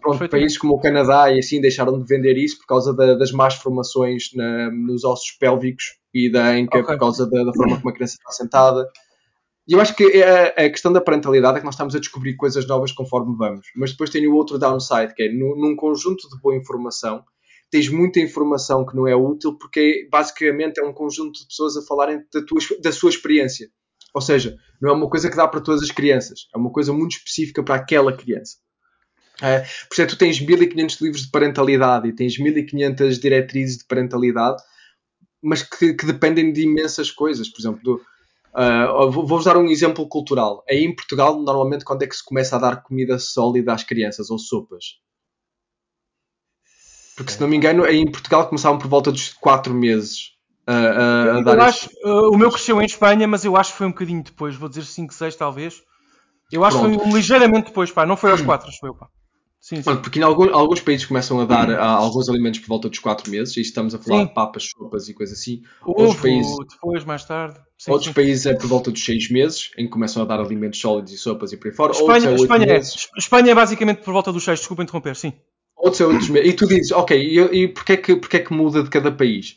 Pronto, 0.00 0.28
países 0.28 0.56
como 0.56 0.74
o 0.74 0.80
Canadá 0.80 1.30
e 1.32 1.38
assim 1.40 1.60
deixaram 1.60 1.98
de 1.98 2.06
vender 2.06 2.36
isso 2.36 2.58
por 2.58 2.66
causa 2.66 2.94
da- 2.94 3.14
das 3.14 3.32
más 3.32 3.54
formações 3.56 4.30
na- 4.34 4.70
nos 4.70 5.04
ossos 5.04 5.32
pélvicos 5.32 5.98
e 6.14 6.30
da 6.30 6.48
anca, 6.50 6.78
Ok. 6.78 6.92
por 6.94 6.98
causa 6.98 7.28
da, 7.28 7.44
da 7.44 7.52
forma 7.52 7.76
como 7.76 7.90
a 7.90 7.92
criança 7.92 8.14
está 8.14 8.30
sentada. 8.30 8.88
E 9.66 9.72
eu 9.74 9.80
acho 9.80 9.94
que 9.94 10.04
é 10.04 10.62
a, 10.62 10.66
a 10.66 10.70
questão 10.70 10.92
da 10.92 11.00
parentalidade 11.00 11.56
é 11.56 11.60
que 11.60 11.64
nós 11.66 11.74
estamos 11.74 11.94
a 11.94 11.98
descobrir 11.98 12.36
coisas 12.36 12.66
novas 12.66 12.92
conforme 12.92 13.36
vamos. 13.36 13.66
Mas 13.76 13.90
depois 13.90 14.08
tem 14.08 14.26
o 14.26 14.34
outro 14.34 14.58
downside, 14.58 15.14
que 15.14 15.24
é 15.24 15.32
nu- 15.32 15.56
num 15.56 15.76
conjunto 15.76 16.28
de 16.28 16.40
boa 16.40 16.56
informação, 16.56 17.22
tens 17.70 17.88
muita 17.90 18.18
informação 18.20 18.86
que 18.86 18.96
não 18.96 19.06
é 19.06 19.14
útil 19.14 19.58
porque 19.58 20.08
basicamente 20.10 20.78
é 20.80 20.84
um 20.84 20.92
conjunto 20.92 21.40
de 21.40 21.46
pessoas 21.48 21.76
a 21.76 21.82
falarem 21.82 22.22
da, 22.32 22.40
tua, 22.46 22.58
da 22.80 22.92
sua 22.92 23.10
experiência. 23.10 23.68
Ou 24.14 24.22
seja, 24.22 24.56
não 24.80 24.90
é 24.90 24.92
uma 24.94 25.10
coisa 25.10 25.28
que 25.28 25.36
dá 25.36 25.46
para 25.46 25.60
todas 25.60 25.82
as 25.82 25.90
crianças, 25.90 26.46
é 26.54 26.56
uma 26.56 26.70
coisa 26.72 26.92
muito 26.92 27.16
específica 27.18 27.62
para 27.62 27.74
aquela 27.74 28.16
criança. 28.16 28.56
É, 29.40 29.60
por 29.60 29.92
isso 29.92 30.02
é 30.02 30.06
que 30.06 30.12
tu 30.12 30.18
tens 30.18 30.40
1500 30.40 31.00
livros 31.00 31.22
de 31.22 31.30
parentalidade 31.30 32.08
e 32.08 32.12
tens 32.12 32.38
1500 32.38 33.18
diretrizes 33.18 33.78
de 33.78 33.84
parentalidade, 33.84 34.62
mas 35.42 35.62
que, 35.62 35.94
que 35.94 36.06
dependem 36.06 36.52
de 36.52 36.62
imensas 36.62 37.10
coisas. 37.10 37.48
Por 37.48 37.60
exemplo, 37.60 37.80
do, 37.82 38.00
ah, 38.54 38.86
vou- 39.10 39.26
vou-vos 39.26 39.44
dar 39.44 39.56
um 39.56 39.68
exemplo 39.68 40.08
cultural. 40.08 40.64
Aí 40.68 40.84
em 40.84 40.94
Portugal, 40.94 41.40
normalmente, 41.40 41.84
quando 41.84 42.02
é 42.02 42.06
que 42.06 42.16
se 42.16 42.24
começa 42.24 42.56
a 42.56 42.58
dar 42.58 42.82
comida 42.82 43.18
sólida 43.18 43.72
às 43.72 43.84
crianças 43.84 44.30
ou 44.30 44.38
sopas? 44.38 44.98
Porque 47.16 47.32
se 47.32 47.40
não 47.40 47.48
me 47.48 47.56
engano, 47.56 47.84
aí 47.84 47.98
em 47.98 48.10
Portugal 48.10 48.46
começavam 48.48 48.78
por 48.78 48.88
volta 48.88 49.10
dos 49.10 49.30
4 49.34 49.74
meses 49.74 50.38
dar 51.42 51.54
Eu 51.56 51.62
acho, 51.62 51.88
uh, 52.04 52.30
o 52.32 52.38
meu 52.38 52.50
cresceu 52.50 52.80
em 52.80 52.84
Espanha, 52.84 53.26
mas 53.26 53.44
eu 53.44 53.56
acho 53.56 53.72
que 53.72 53.78
foi 53.78 53.86
um 53.86 53.90
bocadinho 53.92 54.22
depois. 54.22 54.54
Vou 54.54 54.68
dizer 54.68 54.84
5, 54.84 55.12
6 55.14 55.34
talvez. 55.34 55.82
Eu 56.52 56.64
acho 56.64 56.78
que 56.78 56.82
Pronto. 56.82 57.04
foi 57.04 57.12
ligeiramente 57.12 57.66
depois, 57.68 57.90
pá. 57.90 58.06
Não 58.06 58.16
foi 58.16 58.30
aos 58.30 58.40
4, 58.42 58.68
acho 58.68 58.86
eu, 58.86 58.94
pá. 58.94 59.08
Sim, 59.60 59.82
sim. 59.82 59.96
Porque 59.96 60.18
em 60.20 60.22
algum- 60.22 60.54
alguns 60.54 60.80
países 60.80 61.04
começam 61.04 61.40
a 61.40 61.44
dar 61.44 61.68
ah, 61.70 61.84
alguns 61.90 62.28
alimentos 62.28 62.60
por 62.60 62.68
volta 62.68 62.88
dos 62.88 62.98
4 63.00 63.30
meses, 63.30 63.56
e 63.56 63.60
estamos 63.60 63.94
a 63.94 63.98
falar 63.98 64.20
Sim. 64.20 64.26
de 64.28 64.34
papas, 64.34 64.68
sopas 64.70 65.08
e 65.08 65.14
coisas 65.14 65.38
assim. 65.38 65.62
outros 65.84 66.10
Ovo, 66.10 66.22
países- 66.22 66.56
depois, 66.70 67.04
mais 67.04 67.24
tarde. 67.24 67.58
Sim, 67.76 67.90
Outros 67.92 68.12
países 68.12 68.46
é 68.46 68.54
por 68.54 68.66
volta 68.68 68.90
dos 68.90 69.04
6 69.04 69.30
meses, 69.30 69.70
em 69.76 69.84
que 69.84 69.90
começam 69.90 70.22
a 70.22 70.26
dar 70.26 70.40
alimentos 70.40 70.80
sólidos 70.80 71.12
e 71.12 71.18
sopas 71.18 71.52
e 71.52 71.56
por 71.56 71.68
aí 71.68 71.74
fora. 71.74 71.92
Espanha, 71.92 72.12
outros 72.12 72.24
é 72.26 72.30
8 72.32 72.42
Espanha, 72.42 72.64
é. 72.64 72.72
meses. 72.74 73.08
Espanha 73.16 73.50
é 73.50 73.54
basicamente 73.54 74.02
por 74.02 74.12
volta 74.12 74.32
dos 74.32 74.44
6, 74.44 74.58
desculpa 74.60 74.82
interromper, 74.82 75.14
sim. 75.16 75.32
Outros 75.76 76.00
é 76.00 76.06
8 76.06 76.32
meses. 76.32 76.48
E 76.50 76.52
tu 76.54 76.66
dizes, 76.66 76.90
ok, 76.92 77.16
e, 77.20 77.38
e 77.64 77.68
porquê, 77.68 77.96
que, 77.96 78.16
porquê 78.16 78.38
que 78.40 78.52
muda 78.52 78.82
de 78.82 78.90
cada 78.90 79.12
país? 79.12 79.56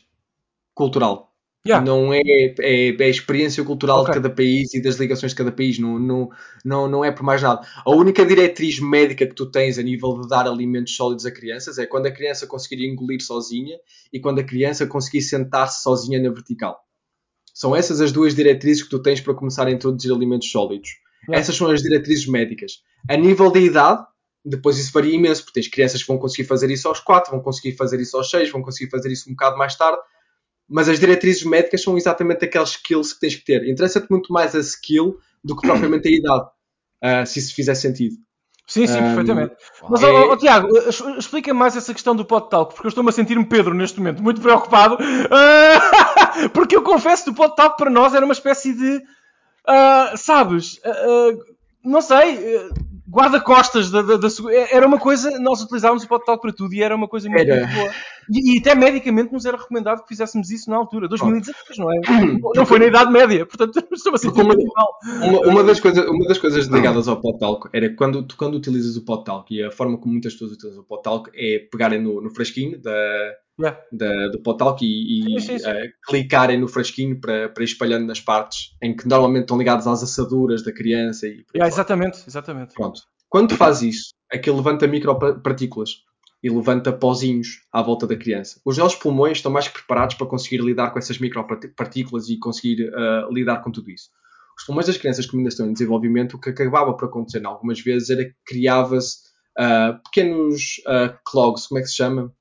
Cultural. 0.74 1.31
Yeah. 1.64 1.84
Não 1.86 2.12
é, 2.12 2.20
é, 2.60 2.88
é 2.88 3.04
a 3.04 3.08
experiência 3.08 3.62
cultural 3.62 4.00
Ok. 4.00 4.12
de 4.12 4.20
cada 4.20 4.34
país 4.34 4.74
e 4.74 4.82
das 4.82 4.96
ligações 4.96 5.30
de 5.30 5.36
cada 5.36 5.52
país, 5.52 5.78
não, 5.78 5.96
não, 5.96 6.28
não, 6.64 6.88
não 6.88 7.04
é 7.04 7.12
por 7.12 7.22
mais 7.22 7.40
nada. 7.40 7.64
A 7.84 7.90
única 7.90 8.26
diretriz 8.26 8.80
médica 8.80 9.24
que 9.26 9.34
tu 9.34 9.48
tens 9.48 9.78
a 9.78 9.82
nível 9.82 10.20
de 10.20 10.28
dar 10.28 10.48
alimentos 10.48 10.96
sólidos 10.96 11.24
a 11.24 11.30
crianças 11.30 11.78
é 11.78 11.86
quando 11.86 12.06
a 12.06 12.10
criança 12.10 12.48
conseguir 12.48 12.84
engolir 12.84 13.24
sozinha 13.24 13.76
e 14.12 14.18
quando 14.18 14.40
a 14.40 14.44
criança 14.44 14.88
conseguir 14.88 15.22
sentar-se 15.22 15.82
sozinha 15.82 16.20
na 16.20 16.30
vertical. 16.30 16.80
São 17.54 17.76
essas 17.76 18.00
as 18.00 18.10
duas 18.10 18.34
diretrizes 18.34 18.82
que 18.82 18.90
tu 18.90 19.00
tens 19.00 19.20
para 19.20 19.34
começar 19.34 19.68
a 19.68 19.70
introduzir 19.70 20.12
alimentos 20.12 20.50
sólidos. 20.50 20.88
Yeah. 21.28 21.40
Essas 21.40 21.54
são 21.54 21.70
as 21.70 21.80
diretrizes 21.80 22.26
médicas. 22.26 22.82
A 23.08 23.16
nível 23.16 23.52
de 23.52 23.60
idade, 23.60 24.04
depois 24.44 24.78
isso 24.78 24.92
varia 24.92 25.14
imenso, 25.14 25.44
porque 25.44 25.60
tens 25.60 25.68
crianças 25.70 26.00
que 26.02 26.08
vão 26.08 26.18
conseguir 26.18 26.48
fazer 26.48 26.70
isso 26.72 26.88
aos 26.88 26.98
4, 26.98 27.30
vão 27.30 27.40
conseguir 27.40 27.76
fazer 27.76 28.00
isso 28.00 28.16
aos 28.16 28.28
6, 28.30 28.50
vão 28.50 28.62
conseguir 28.62 28.90
fazer 28.90 29.12
isso 29.12 29.30
um 29.30 29.34
bocado 29.34 29.56
mais 29.56 29.76
tarde. 29.76 30.00
Mas 30.68 30.88
as 30.88 30.98
diretrizes 30.98 31.44
médicas 31.44 31.82
são 31.82 31.96
exatamente 31.96 32.44
aqueles 32.44 32.70
skills 32.70 33.12
que 33.12 33.20
tens 33.20 33.34
que 33.36 33.44
ter. 33.44 33.68
Interessa-te 33.68 34.10
muito 34.10 34.32
mais 34.32 34.54
a 34.54 34.60
skill 34.60 35.18
do 35.44 35.56
que 35.56 35.66
propriamente 35.66 36.08
a 36.08 36.10
idade, 36.16 36.46
ah, 37.02 37.26
se 37.26 37.38
isso 37.38 37.54
fizer 37.54 37.74
sentido. 37.74 38.14
Sim, 38.66 38.86
sim, 38.86 38.98
Um, 39.00 39.02
perfeitamente. 39.02 39.54
Mas, 39.90 40.02
é- 40.02 40.06
ó, 40.10 40.32
ó, 40.32 40.36
Tiago, 40.36 40.68
es- 40.88 41.00
explica 41.18 41.52
mais 41.52 41.76
essa 41.76 41.92
questão 41.92 42.14
do 42.14 42.24
de 42.44 42.48
talco, 42.50 42.72
porque 42.72 42.86
eu 42.86 42.90
estou-me 42.90 43.10
a 43.10 43.12
sentir-me 43.12 43.44
Pedro 43.44 43.74
neste 43.74 43.98
momento, 43.98 44.22
muito 44.22 44.40
preocupado. 44.40 44.96
Ah, 45.30 46.48
porque 46.54 46.76
eu 46.76 46.82
confesso 46.82 47.24
que 47.24 47.30
o 47.30 47.34
de 47.50 47.56
talco 47.56 47.76
para 47.76 47.90
nós 47.90 48.14
era 48.14 48.24
uma 48.24 48.32
espécie 48.32 48.72
de. 48.72 49.02
ah, 49.66 50.14
sabes? 50.16 50.80
ah, 50.84 50.90
ah, 50.90 51.38
não 51.84 52.00
sei. 52.00 52.38
Guarda-costas 53.08 53.90
da, 53.90 54.00
da, 54.02 54.16
da 54.16 54.30
segu- 54.30 54.48
Era 54.50 54.86
uma 54.86 54.98
coisa. 54.98 55.38
Nós 55.40 55.60
utilizávamos 55.62 56.04
o 56.04 56.06
talco 56.08 56.40
para 56.42 56.52
tudo 56.52 56.72
e 56.74 56.82
era 56.82 56.94
uma 56.94 57.08
coisa 57.08 57.28
muito, 57.28 57.50
Era. 57.50 57.66
muito 57.66 57.74
boa. 57.78 57.90
E, 58.30 58.56
e 58.56 58.60
até 58.60 58.74
medicamente 58.74 59.32
nos 59.32 59.44
era 59.44 59.56
recomendado 59.56 60.02
que 60.02 60.08
fizéssemos 60.08 60.50
isso 60.50 60.70
na 60.70 60.76
altura, 60.76 61.08
2016, 61.08 61.78
não 61.78 61.92
é? 61.92 62.00
Não 62.54 62.64
foi 62.64 62.78
na 62.78 62.86
Idade 62.86 63.10
Média, 63.10 63.44
portanto 63.44 63.76
estou-me 63.92 64.14
a 64.14 64.18
sentir 64.18 64.44
mal. 64.44 64.88
Uma, 65.28 65.40
uma 65.40 65.64
das 65.64 65.80
coisas, 65.80 66.06
uma 66.08 66.26
das 66.26 66.38
coisas 66.38 66.66
ligadas 66.66 67.08
ao 67.08 67.20
talco 67.38 67.68
era 67.72 67.92
quando, 67.94 68.22
tu, 68.22 68.36
quando 68.36 68.54
utilizas 68.54 68.96
o 68.96 69.04
talco, 69.24 69.52
e 69.52 69.62
a 69.64 69.72
forma 69.72 69.98
como 69.98 70.12
muitas 70.12 70.32
pessoas 70.34 70.52
utilizam 70.52 70.84
o 70.88 70.96
talco 70.98 71.30
é 71.34 71.66
pegarem 71.70 72.00
no, 72.00 72.20
no 72.20 72.30
frasquinho 72.30 72.80
da, 72.80 72.92
Yeah. 73.62 73.80
da- 73.92 74.28
do 74.28 74.56
talco 74.56 74.82
e, 74.84 75.36
e, 75.36 75.40
Sim, 75.40 75.46
sim, 75.46 75.58
sim. 75.58 75.68
eh, 75.70 75.92
clicarem 76.06 76.58
no 76.58 76.66
frasquinho 76.66 77.20
para, 77.20 77.48
para 77.48 77.62
ir 77.62 77.66
espalhando 77.66 78.06
nas 78.06 78.20
partes 78.20 78.70
em 78.82 78.96
que 78.96 79.06
normalmente 79.06 79.42
estão 79.42 79.56
ligadas 79.56 79.86
às 79.86 80.02
assaduras 80.02 80.62
da 80.64 80.72
criança 80.72 81.26
e 81.28 81.44
Yeah, 81.54 81.68
exatamente, 81.72 82.24
exatamente. 82.26 82.74
Pronto. 82.74 83.02
Quando 83.28 83.54
fazes 83.54 83.94
isso, 83.94 84.10
aquilo 84.30 84.56
levanta 84.56 84.86
micropartículas 84.86 86.02
e 86.42 86.50
levanta 86.50 86.92
pozinhos 86.92 87.60
à 87.72 87.80
volta 87.80 88.06
da 88.06 88.16
criança. 88.16 88.60
Os 88.64 88.76
nossos 88.76 88.98
pulmões 88.98 89.38
estão 89.38 89.52
mais 89.52 89.68
que 89.68 89.74
preparados 89.74 90.16
para 90.16 90.26
conseguir 90.26 90.60
lidar 90.60 90.90
com 90.90 90.98
essas 90.98 91.18
micropartículas 91.18 92.28
e 92.28 92.36
conseguir 92.38 92.92
ah, 92.94 93.28
lidar 93.30 93.58
com 93.62 93.70
tudo 93.70 93.90
isso. 93.90 94.10
Os 94.58 94.64
pulmões 94.66 94.86
das 94.86 94.96
crianças 94.98 95.24
que 95.24 95.36
ainda 95.36 95.48
estão 95.48 95.66
em 95.66 95.72
desenvolvimento, 95.72 96.34
o 96.34 96.40
que 96.40 96.50
acabava 96.50 96.92
por 96.94 97.06
acontecer 97.06 97.44
algumas 97.46 97.80
vezes 97.80 98.10
era 98.10 98.24
que 98.24 98.34
criava-se 98.44 99.18
ah, 99.56 100.00
pequenos 100.04 100.80
ah, 100.86 101.16
clogs, 101.24 101.68
como 101.68 101.78
é 101.78 101.82
que 101.82 101.88
se 101.88 101.96
chama? 101.96 102.32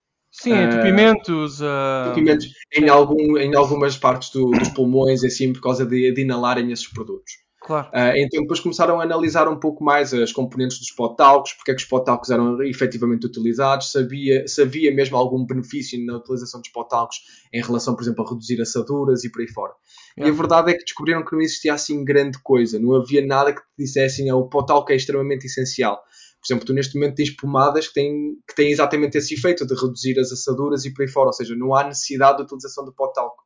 Sim, 0.44 0.54
Ah, 0.54 0.64
entupimentos. 0.64 1.62
ah, 1.62 2.06
Entupimentos 2.08 2.48
em, 2.74 2.90
algum, 2.90 3.38
em 3.38 3.56
algumas 3.56 3.98
partes 3.98 4.30
do- 4.32 4.52
dos 4.56 4.70
pulmões, 4.70 5.24
assim, 5.24 5.54
por 5.54 5.62
causa 5.62 5.86
de, 5.86 6.12
de 6.14 6.22
inalarem 6.22 6.72
esses 6.72 6.88
produtos. 6.88 7.34
Claro. 7.64 7.90
Ah, 7.94 8.18
então 8.18 8.42
depois 8.42 8.60
começaram 8.60 9.00
a 9.00 9.04
analisar 9.04 9.48
um 9.48 9.60
pouco 9.60 9.84
mais 9.84 10.14
as 10.14 10.32
componentes 10.32 10.80
dos 10.80 10.92
potalcos, 10.92 11.54
porque 11.54 11.72
é 11.72 11.76
que 11.76 11.82
os 11.84 11.88
potalcos 11.88 12.30
eram 12.32 12.62
efetivamente 12.64 13.26
utilizados, 13.28 13.92
sabia, 13.92 14.48
se 14.48 14.62
havia 14.64 14.92
mesmo 14.94 15.16
algum 15.16 15.46
benefício 15.46 16.04
na 16.06 16.18
utilização 16.18 16.60
dos 16.60 16.72
potalcos 16.72 17.18
em 17.54 17.62
relação, 17.62 17.94
por 17.96 18.02
exemplo, 18.02 18.26
a 18.26 18.30
reduzir 18.30 18.60
assaduras 18.62 19.24
e 19.24 19.32
por 19.32 19.42
aí 19.42 19.48
fora. 19.48 19.74
E 20.18 20.28
a 20.28 20.32
verdade 20.32 20.72
é 20.72 20.74
que 20.74 20.84
descobriram 20.84 21.24
que 21.24 21.34
não 21.34 21.42
existia 21.42 21.74
assim 21.74 22.04
grande 22.04 22.40
coisa, 22.42 22.80
não 22.80 22.96
havia 22.96 23.26
nada 23.26 23.54
que 23.54 23.62
te 23.62 23.68
dissessem 23.78 24.30
ah, 24.30 24.36
o 24.36 24.48
potalco 24.50 24.92
é 24.92 24.96
extremamente 24.96 25.46
essencial. 25.46 26.02
Por 26.42 26.48
exemplo, 26.48 26.66
tu 26.66 26.74
neste 26.74 26.96
momento 26.96 27.16
tens 27.16 27.30
pomadas 27.30 27.88
que 27.88 27.94
têm, 27.94 28.36
que 28.48 28.56
têm 28.56 28.72
exatamente 28.72 29.18
esse 29.18 29.36
efeito 29.36 29.66
de 29.66 29.76
reduzir 29.76 30.20
as 30.20 30.32
assaduras 30.32 30.86
e 30.86 30.94
por 30.94 31.04
aí 31.04 31.08
fora, 31.08 31.28
ou 31.28 31.34
seja, 31.34 31.56
não 31.56 31.76
há 31.76 31.84
necessidade 31.84 32.38
de 32.38 32.44
utilização 32.44 32.84
do 32.84 32.92
potalco. 32.92 33.44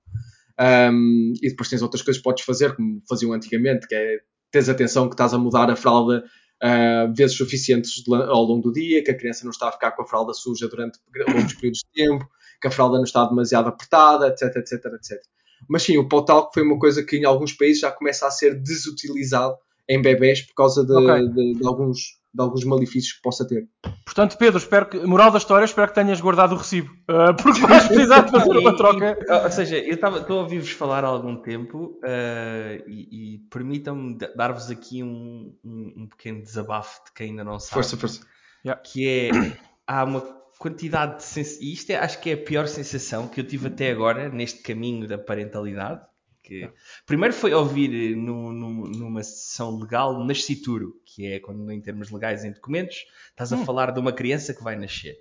Um, 0.57 1.33
e 1.41 1.49
depois 1.49 1.67
tens 1.67 1.81
outras 1.81 2.01
coisas 2.01 2.19
que 2.19 2.23
podes 2.23 2.45
fazer, 2.45 2.73
como 2.75 3.01
faziam 3.07 3.33
antigamente, 3.33 3.87
que 3.87 3.95
é 3.95 4.19
tens 4.49 4.69
atenção 4.69 5.09
que 5.09 5.15
estás 5.15 5.33
a 5.33 5.37
mudar 5.37 5.69
a 5.69 5.75
fralda 5.75 6.23
uh, 6.63 7.13
vezes 7.13 7.35
suficientes 7.35 8.01
ao 8.07 8.43
longo 8.43 8.61
do 8.61 8.71
dia, 8.71 9.03
que 9.03 9.11
a 9.11 9.17
criança 9.17 9.43
não 9.43 9.51
está 9.51 9.67
a 9.67 9.71
ficar 9.73 9.91
com 9.91 10.03
a 10.03 10.07
fralda 10.07 10.33
suja 10.33 10.69
durante 10.69 10.97
longos 11.27 11.53
períodos 11.55 11.79
de 11.79 12.05
tempo, 12.05 12.25
que 12.61 12.67
a 12.67 12.71
fralda 12.71 12.95
não 12.95 13.03
está 13.03 13.25
demasiado 13.25 13.67
apertada, 13.67 14.27
etc, 14.27 14.55
etc, 14.55 14.85
etc. 14.93 15.21
Mas 15.67 15.83
sim, 15.83 15.97
o 15.97 16.07
pau 16.07 16.49
foi 16.53 16.63
uma 16.63 16.79
coisa 16.79 17.03
que 17.03 17.17
em 17.17 17.25
alguns 17.25 17.51
países 17.51 17.81
já 17.81 17.91
começa 17.91 18.27
a 18.27 18.31
ser 18.31 18.55
desutilizado 18.55 19.57
em 19.89 20.01
bebés 20.01 20.41
por 20.41 20.53
causa 20.55 20.85
de, 20.85 20.93
okay. 20.93 21.27
de, 21.29 21.53
de 21.55 21.67
alguns 21.67 22.17
de 22.35 22.41
alguns 22.41 22.65
malefícios 22.65 23.13
que 23.13 23.21
possa 23.21 23.47
ter. 23.47 23.67
Portanto, 24.03 24.37
Pedro, 24.37 24.57
espero 24.57 24.87
que, 24.87 24.99
moral 24.99 25.31
da 25.31 25.37
história, 25.37 25.63
espero 25.63 25.87
que 25.87 25.95
tenhas 25.95 26.19
guardado 26.19 26.53
o 26.53 26.57
recibo, 26.57 26.91
uh, 27.09 27.35
porque 27.41 27.61
vais 27.61 27.87
precisar 27.87 28.21
de 28.21 28.31
fazer 28.31 28.57
uma 28.57 28.75
troca. 28.75 29.17
E, 29.19 29.31
ou 29.31 29.51
seja, 29.51 29.77
eu 29.77 29.95
estou 29.95 30.39
a 30.39 30.41
ouvir-vos 30.41 30.71
falar 30.71 31.05
há 31.05 31.07
algum 31.07 31.37
tempo 31.37 31.97
uh, 32.03 32.83
e, 32.89 33.35
e 33.35 33.37
permitam-me 33.49 34.17
dar-vos 34.35 34.69
aqui 34.69 35.01
um, 35.01 35.55
um, 35.63 35.93
um, 35.97 36.07
pequeno 36.07 36.41
desabafo 36.41 37.05
de 37.05 37.13
quem 37.13 37.29
ainda 37.29 37.43
não 37.43 37.57
sabe. 37.59 37.73
Força, 37.73 37.97
força. 37.97 38.21
Que 38.83 39.07
é, 39.07 39.29
há 39.87 40.03
uma 40.03 40.21
quantidade 40.59 41.17
de 41.17 41.23
sens... 41.23 41.59
e 41.61 41.73
isto 41.73 41.91
é, 41.91 41.97
acho 41.97 42.19
que 42.19 42.31
é 42.31 42.33
a 42.33 42.37
pior 42.37 42.67
sensação 42.67 43.27
que 43.27 43.39
eu 43.39 43.47
tive 43.47 43.67
até 43.67 43.91
agora 43.91 44.29
neste 44.29 44.61
caminho 44.61 45.07
da 45.07 45.17
parentalidade 45.17 46.01
que 46.45 46.69
primeiro 47.05 47.33
foi 47.33 47.53
ouvir 47.53 48.15
no, 48.15 48.51
no, 48.51 48.87
numa 48.87 49.23
sessão 49.23 49.77
legal 49.77 50.23
nascituro, 50.23 51.01
que 51.05 51.25
é 51.25 51.39
quando 51.39 51.71
em 51.71 51.81
termos 51.81 52.11
legais 52.11 52.43
em 52.45 52.51
documentos 52.51 53.05
estás 53.29 53.51
a 53.51 53.57
hum. 53.57 53.65
falar 53.65 53.91
de 53.91 53.99
uma 53.99 54.13
criança 54.13 54.53
que 54.53 54.63
vai 54.63 54.75
nascer. 54.75 55.19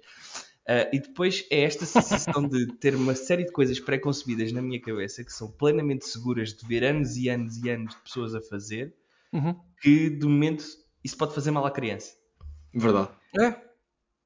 Uh, 0.65 0.89
e 0.95 0.99
depois 0.99 1.47
é 1.51 1.63
esta 1.63 1.85
sensação 1.85 2.49
de 2.49 2.67
ter 2.79 2.95
uma 2.95 3.15
série 3.15 3.45
de 3.45 3.53
coisas 3.53 3.79
pré-concebidas 3.79 4.51
na 4.53 4.63
minha 4.63 4.81
cabeça 4.81 5.23
que 5.23 5.33
são 5.33 5.51
plenamente 5.51 6.07
seguras 6.07 6.55
de 6.55 6.67
ver 6.67 6.85
anos 6.85 7.17
e 7.17 7.29
anos 7.29 7.59
e 7.59 7.69
anos 7.69 7.95
de 7.95 8.01
pessoas 8.01 8.35
a 8.35 8.41
fazer, 8.41 8.95
uhum. 9.33 9.55
que 9.81 10.09
de 10.09 10.27
momento 10.27 10.65
isso 11.03 11.17
pode 11.19 11.35
fazer 11.35 11.51
mal 11.51 11.67
à 11.67 11.71
criança. 11.71 12.15
Verdade. 12.73 13.11
É. 13.39 13.74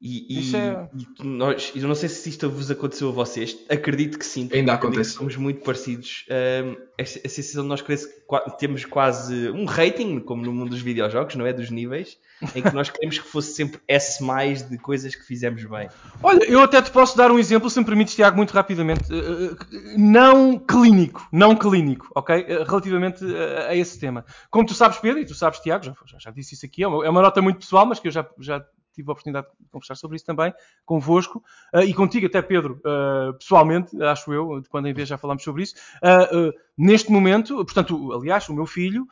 E, 0.00 0.52
e, 0.52 0.56
é... 0.56 0.88
e, 0.94 1.26
nós, 1.26 1.72
eu 1.74 1.88
não 1.88 1.94
sei 1.94 2.08
se 2.08 2.28
isto 2.28 2.48
vos 2.48 2.70
aconteceu 2.70 3.08
a 3.08 3.12
vocês, 3.12 3.58
acredito 3.68 4.16
que 4.16 4.24
sim. 4.24 4.48
Ainda 4.52 4.74
acontece. 4.74 5.10
Somos 5.10 5.36
muito 5.36 5.60
parecidos. 5.64 6.24
Um, 6.30 6.76
a, 7.00 7.04
sensação 7.04 7.64
de 7.64 7.68
nós 7.68 7.82
queremos, 7.82 8.06
temos 8.60 8.84
quase 8.84 9.50
um 9.50 9.64
rating, 9.64 10.20
como 10.20 10.44
no 10.44 10.52
mundo 10.52 10.70
dos 10.70 10.80
videojogos, 10.80 11.34
não 11.34 11.44
é? 11.44 11.52
Dos 11.52 11.70
níveis, 11.70 12.16
em 12.54 12.62
que 12.62 12.72
nós 12.72 12.88
queremos 12.90 13.18
que 13.18 13.26
fosse 13.26 13.54
sempre 13.54 13.80
S 13.88 14.22
mais 14.22 14.68
de 14.68 14.78
coisas 14.78 15.16
que 15.16 15.24
fizemos 15.24 15.64
bem. 15.64 15.88
Olha, 16.22 16.44
eu 16.44 16.60
até 16.60 16.80
te 16.80 16.92
posso 16.92 17.16
dar 17.16 17.32
um 17.32 17.38
exemplo, 17.38 17.68
se 17.68 17.80
me 17.80 17.84
permites, 17.84 18.14
Tiago, 18.14 18.36
muito 18.36 18.52
rapidamente. 18.52 19.12
Uh, 19.12 19.56
não 19.96 20.60
clínico, 20.60 21.26
não 21.32 21.56
clínico, 21.56 22.08
ok? 22.14 22.36
Uh, 22.36 22.62
relativamente 22.62 23.24
a, 23.24 23.70
a, 23.70 23.76
esse 23.76 23.98
tema. 23.98 24.24
Como 24.48 24.64
tu 24.64 24.74
sabes, 24.74 24.98
Pedro, 24.98 25.20
e 25.20 25.26
tu 25.26 25.34
sabes, 25.34 25.58
Tiago, 25.58 25.84
já, 25.84 25.94
já, 26.06 26.18
já 26.20 26.30
disse 26.30 26.54
isso 26.54 26.64
aqui, 26.64 26.84
é 26.84 26.88
uma, 26.88 27.04
é 27.04 27.10
uma 27.10 27.22
nota 27.22 27.42
muito 27.42 27.58
pessoal, 27.58 27.84
mas 27.84 27.98
que 27.98 28.06
eu 28.06 28.12
já, 28.12 28.24
já 28.38 28.64
tive 28.98 29.10
a 29.10 29.12
oportunidade 29.12 29.46
de 29.60 29.70
conversar 29.70 29.94
sobre 29.94 30.16
isso 30.16 30.24
também 30.24 30.52
convosco 30.84 31.42
uh, 31.74 31.80
e 31.80 31.94
contigo 31.94 32.26
até, 32.26 32.42
Pedro, 32.42 32.80
uh, 32.80 33.32
pessoalmente, 33.34 34.00
acho 34.02 34.32
eu, 34.32 34.60
de 34.60 34.68
quando 34.68 34.88
em 34.88 34.92
vez 34.92 35.08
já 35.08 35.16
falámos 35.16 35.44
sobre 35.44 35.62
isso. 35.62 35.74
Uh, 35.98 36.52
neste 36.76 37.12
momento, 37.12 37.56
portanto, 37.64 38.12
aliás, 38.12 38.48
o 38.48 38.54
meu 38.54 38.66
filho 38.66 39.06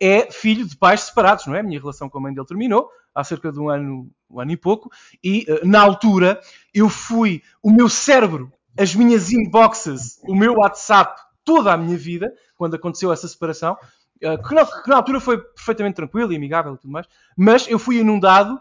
é 0.00 0.30
filho 0.30 0.66
de 0.66 0.76
pais 0.76 1.02
separados, 1.02 1.46
não 1.46 1.54
é? 1.54 1.60
A 1.60 1.62
minha 1.62 1.80
relação 1.80 2.08
com 2.08 2.18
a 2.18 2.20
mãe 2.20 2.34
dele 2.34 2.46
terminou 2.46 2.90
há 3.14 3.24
cerca 3.24 3.50
de 3.50 3.58
um 3.58 3.70
ano, 3.70 4.10
um 4.30 4.40
ano 4.40 4.50
e 4.50 4.56
pouco, 4.56 4.90
e 5.22 5.46
na 5.64 5.80
altura 5.80 6.40
eu 6.74 6.88
fui, 6.88 7.42
o 7.62 7.70
meu 7.70 7.88
cérebro, 7.88 8.52
as 8.78 8.94
minhas 8.94 9.30
inboxes, 9.30 10.18
o 10.24 10.34
meu 10.34 10.54
WhatsApp, 10.54 11.20
toda 11.44 11.72
a 11.72 11.76
minha 11.76 11.96
vida, 11.96 12.32
quando 12.56 12.74
aconteceu 12.74 13.12
essa 13.12 13.28
separação, 13.28 13.76
que 14.20 14.54
na, 14.54 14.66
que 14.82 14.88
na, 14.88 14.96
altura 14.96 15.20
foi 15.20 15.38
perfeitamente 15.38 15.96
tranquilo 15.96 16.32
e 16.32 16.36
amigável 16.36 16.74
e 16.74 16.78
tudo 16.78 16.90
mais, 16.90 17.06
mas 17.36 17.68
eu 17.68 17.78
fui 17.78 17.98
inundado 17.98 18.60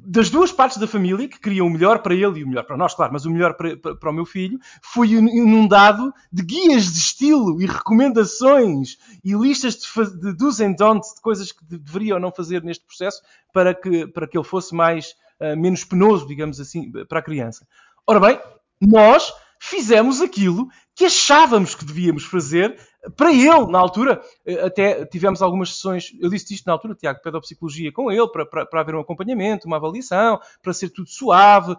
das 0.00 0.30
duas 0.30 0.52
partes 0.52 0.78
da 0.78 0.86
família, 0.86 1.28
que 1.28 1.40
queriam 1.40 1.66
o 1.66 1.70
melhor 1.70 1.98
para 1.98 2.14
ele 2.14 2.40
e 2.40 2.44
o 2.44 2.48
melhor 2.48 2.64
para 2.64 2.76
nós, 2.76 2.94
claro, 2.94 3.12
mas 3.12 3.24
o 3.24 3.30
melhor 3.30 3.54
para, 3.54 3.76
para, 3.76 3.96
para 3.96 4.10
o 4.10 4.12
meu 4.12 4.24
filho, 4.24 4.58
fui 4.80 5.08
inundado 5.14 6.12
de 6.32 6.42
guias 6.42 6.92
de 6.92 6.98
estilo 6.98 7.60
e 7.60 7.66
recomendações 7.66 8.96
e 9.24 9.34
listas 9.34 9.76
de, 9.76 10.20
de 10.20 10.32
do's 10.36 10.60
and 10.60 10.72
don'ts, 10.72 11.14
de 11.16 11.20
coisas 11.20 11.50
que 11.50 11.64
deveria 11.64 12.14
ou 12.14 12.20
não 12.20 12.30
fazer 12.30 12.62
neste 12.62 12.84
processo 12.86 13.20
para 13.52 13.74
que, 13.74 14.06
para 14.06 14.28
que 14.28 14.38
ele 14.38 14.44
fosse 14.44 14.74
mais, 14.74 15.14
uh, 15.40 15.56
menos 15.56 15.84
penoso, 15.84 16.26
digamos 16.26 16.60
assim, 16.60 16.90
para 17.08 17.18
a 17.18 17.22
criança. 17.22 17.66
Ora 18.06 18.20
bem, 18.20 18.40
nós 18.80 19.32
fizemos 19.60 20.20
aquilo 20.20 20.68
que 20.98 21.04
achávamos 21.04 21.76
que 21.76 21.84
devíamos 21.84 22.24
fazer 22.24 22.76
para 23.16 23.32
ele, 23.32 23.70
na 23.70 23.78
altura, 23.78 24.20
eh, 24.44 24.66
até 24.66 25.06
tivemos 25.06 25.40
algumas 25.40 25.76
sessões, 25.76 26.10
eu 26.20 26.28
disse 26.28 26.52
isto 26.52 26.66
na 26.66 26.72
altura, 26.72 26.96
Tiago, 26.96 27.22
pedopsicologia 27.22 27.92
com 27.92 28.10
ele, 28.10 28.26
para, 28.26 28.44
para, 28.44 28.66
para 28.66 28.80
haver 28.80 28.96
um 28.96 29.00
acompanhamento, 29.00 29.68
uma 29.68 29.76
avaliação, 29.76 30.40
para 30.60 30.72
ser 30.72 30.90
tudo 30.90 31.08
suave, 31.08 31.76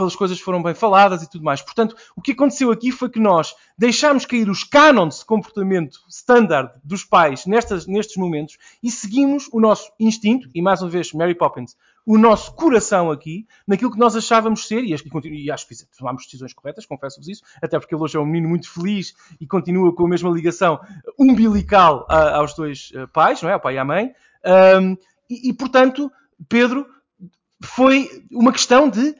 as 0.00 0.16
coisas 0.16 0.40
foram 0.40 0.60
bem 0.60 0.74
faladas 0.74 1.22
e 1.22 1.30
tudo 1.30 1.44
mais. 1.44 1.62
Portanto, 1.62 1.94
o 2.16 2.20
que 2.20 2.32
aconteceu 2.32 2.72
aqui 2.72 2.90
foi 2.90 3.08
que 3.08 3.20
nós 3.20 3.54
deixámos 3.78 4.26
cair 4.26 4.50
os 4.50 4.64
cânones 4.64 5.20
de 5.20 5.24
comportamento 5.24 6.00
standard 6.08 6.72
dos 6.82 7.04
pais 7.04 7.46
nestas, 7.46 7.86
nestes 7.86 8.16
momentos 8.16 8.58
e 8.82 8.90
seguimos 8.90 9.48
o 9.52 9.60
nosso 9.60 9.92
instinto, 10.00 10.48
e 10.52 10.60
mais 10.60 10.82
uma 10.82 10.90
vez, 10.90 11.12
Mary 11.12 11.36
Poppins, 11.36 11.76
o 12.06 12.18
nosso 12.18 12.54
coração 12.54 13.10
aqui 13.10 13.46
naquilo 13.66 13.90
que 13.90 13.98
nós 13.98 14.14
achávamos 14.14 14.66
ser, 14.66 14.84
e 14.84 14.92
acho 14.92 15.02
que, 15.02 15.10
que 15.10 15.98
tomámos 15.98 16.24
decisões 16.24 16.52
corretas, 16.52 16.84
confesso-vos 16.84 17.28
isso, 17.28 17.42
até 17.62 17.78
porque 17.78 17.94
ele 17.94 18.02
hoje 18.02 18.16
é 18.16 18.20
um 18.20 18.26
menino 18.26 18.48
muito 18.48 18.70
feliz 18.70 19.14
e 19.40 19.46
continua 19.46 19.94
com 19.94 20.04
a 20.04 20.08
mesma 20.08 20.30
ligação 20.30 20.78
umbilical 21.18 22.06
a, 22.08 22.36
aos 22.36 22.54
dois 22.54 22.92
eh, 22.94 23.06
pais, 23.06 23.40
não 23.40 23.48
é? 23.48 23.54
Ao 23.54 23.60
pai 23.60 23.76
e 23.76 23.78
à 23.78 23.84
mãe. 23.84 24.12
Um, 24.80 24.96
e, 25.30 25.48
e, 25.48 25.52
portanto, 25.54 26.12
Pedro, 26.48 26.86
foi 27.62 28.08
uma 28.30 28.52
questão 28.52 28.90
de 28.90 29.14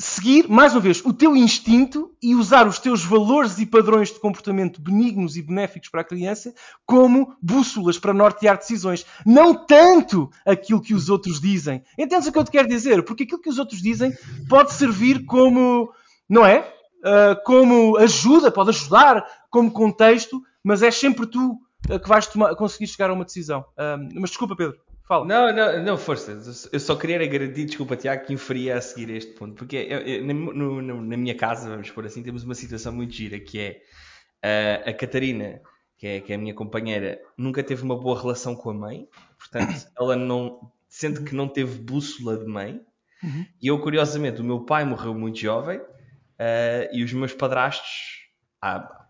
seguir, 0.00 0.48
mais 0.48 0.72
uma 0.72 0.80
vez, 0.80 1.04
o 1.04 1.12
teu 1.12 1.36
instinto 1.36 2.10
e 2.22 2.34
usar 2.34 2.66
os 2.66 2.78
teus 2.78 3.04
valores 3.04 3.58
e 3.58 3.66
padrões 3.66 4.10
de 4.10 4.18
comportamento 4.18 4.80
benignos 4.80 5.36
e 5.36 5.42
benéficos 5.42 5.90
para 5.90 6.00
a 6.00 6.04
criança 6.04 6.54
como 6.86 7.36
bússolas 7.40 7.98
para 7.98 8.14
nortear 8.14 8.56
decisões. 8.56 9.04
Não 9.26 9.54
tanto 9.54 10.30
aquilo 10.46 10.80
que 10.80 10.94
os 10.94 11.10
outros 11.10 11.38
dizem. 11.38 11.84
Entendes 11.98 12.26
o 12.26 12.32
que 12.32 12.38
eu 12.38 12.44
te 12.44 12.50
quero 12.50 12.66
dizer? 12.66 13.02
Porque 13.02 13.24
aquilo 13.24 13.42
que 13.42 13.50
os 13.50 13.58
outros 13.58 13.82
dizem 13.82 14.12
pode 14.48 14.72
servir 14.72 15.26
como, 15.26 15.92
não 16.28 16.46
é? 16.46 16.60
Uh, 17.00 17.36
como 17.44 17.98
ajuda, 17.98 18.50
pode 18.50 18.70
ajudar 18.70 19.24
como 19.50 19.70
contexto, 19.70 20.42
mas 20.64 20.82
é 20.82 20.90
sempre 20.90 21.26
tu 21.26 21.58
uh, 21.90 22.00
que 22.00 22.08
vais 22.08 22.26
tomar, 22.26 22.54
conseguir 22.56 22.86
chegar 22.86 23.10
a 23.10 23.12
uma 23.12 23.24
decisão. 23.24 23.60
Uh, 23.72 24.08
mas 24.14 24.30
desculpa, 24.30 24.56
Pedro. 24.56 24.78
Fala. 25.10 25.26
Não, 25.26 25.52
não, 25.52 25.82
não, 25.82 25.98
força. 25.98 26.40
Eu 26.72 26.78
só 26.78 26.94
queria 26.94 27.26
garantir, 27.26 27.64
desculpa, 27.64 27.96
Tiago, 27.96 28.26
que 28.26 28.32
inferia 28.32 28.76
a 28.76 28.80
seguir 28.80 29.10
este 29.10 29.32
ponto. 29.32 29.56
Porque 29.56 29.74
eu, 29.74 29.98
eu, 29.98 30.24
na, 30.24 30.32
no, 30.32 30.80
na, 30.80 31.16
minha 31.16 31.34
casa, 31.34 31.68
vamos 31.68 31.90
por 31.90 32.06
assim, 32.06 32.22
temos 32.22 32.44
uma 32.44 32.54
situação 32.54 32.92
muito 32.92 33.12
gira 33.12 33.40
que 33.40 33.58
é 33.58 33.82
uh, 34.86 34.88
a 34.88 34.92
Catarina, 34.92 35.60
que 35.98 36.06
é, 36.06 36.20
que 36.20 36.32
é 36.32 36.36
a 36.36 36.38
minha 36.38 36.54
companheira, 36.54 37.20
nunca 37.36 37.60
teve 37.60 37.82
uma 37.82 37.98
boa 37.98 38.20
relação 38.20 38.54
com 38.54 38.70
a 38.70 38.72
mãe. 38.72 39.08
Portanto, 39.36 39.84
ela 39.98 40.14
não. 40.14 40.70
Sente 40.88 41.22
que 41.22 41.34
não 41.34 41.48
teve 41.48 41.76
bússola 41.76 42.36
de 42.36 42.46
mãe. 42.46 42.80
Uhum. 43.20 43.46
E 43.60 43.66
eu, 43.66 43.80
curiosamente, 43.80 44.40
o 44.40 44.44
meu 44.44 44.60
pai 44.60 44.84
morreu 44.84 45.12
muito 45.12 45.40
jovem 45.40 45.78
uh, 45.78 46.88
e 46.92 47.02
os 47.02 47.12
meus 47.12 47.32
padrastos, 47.32 48.28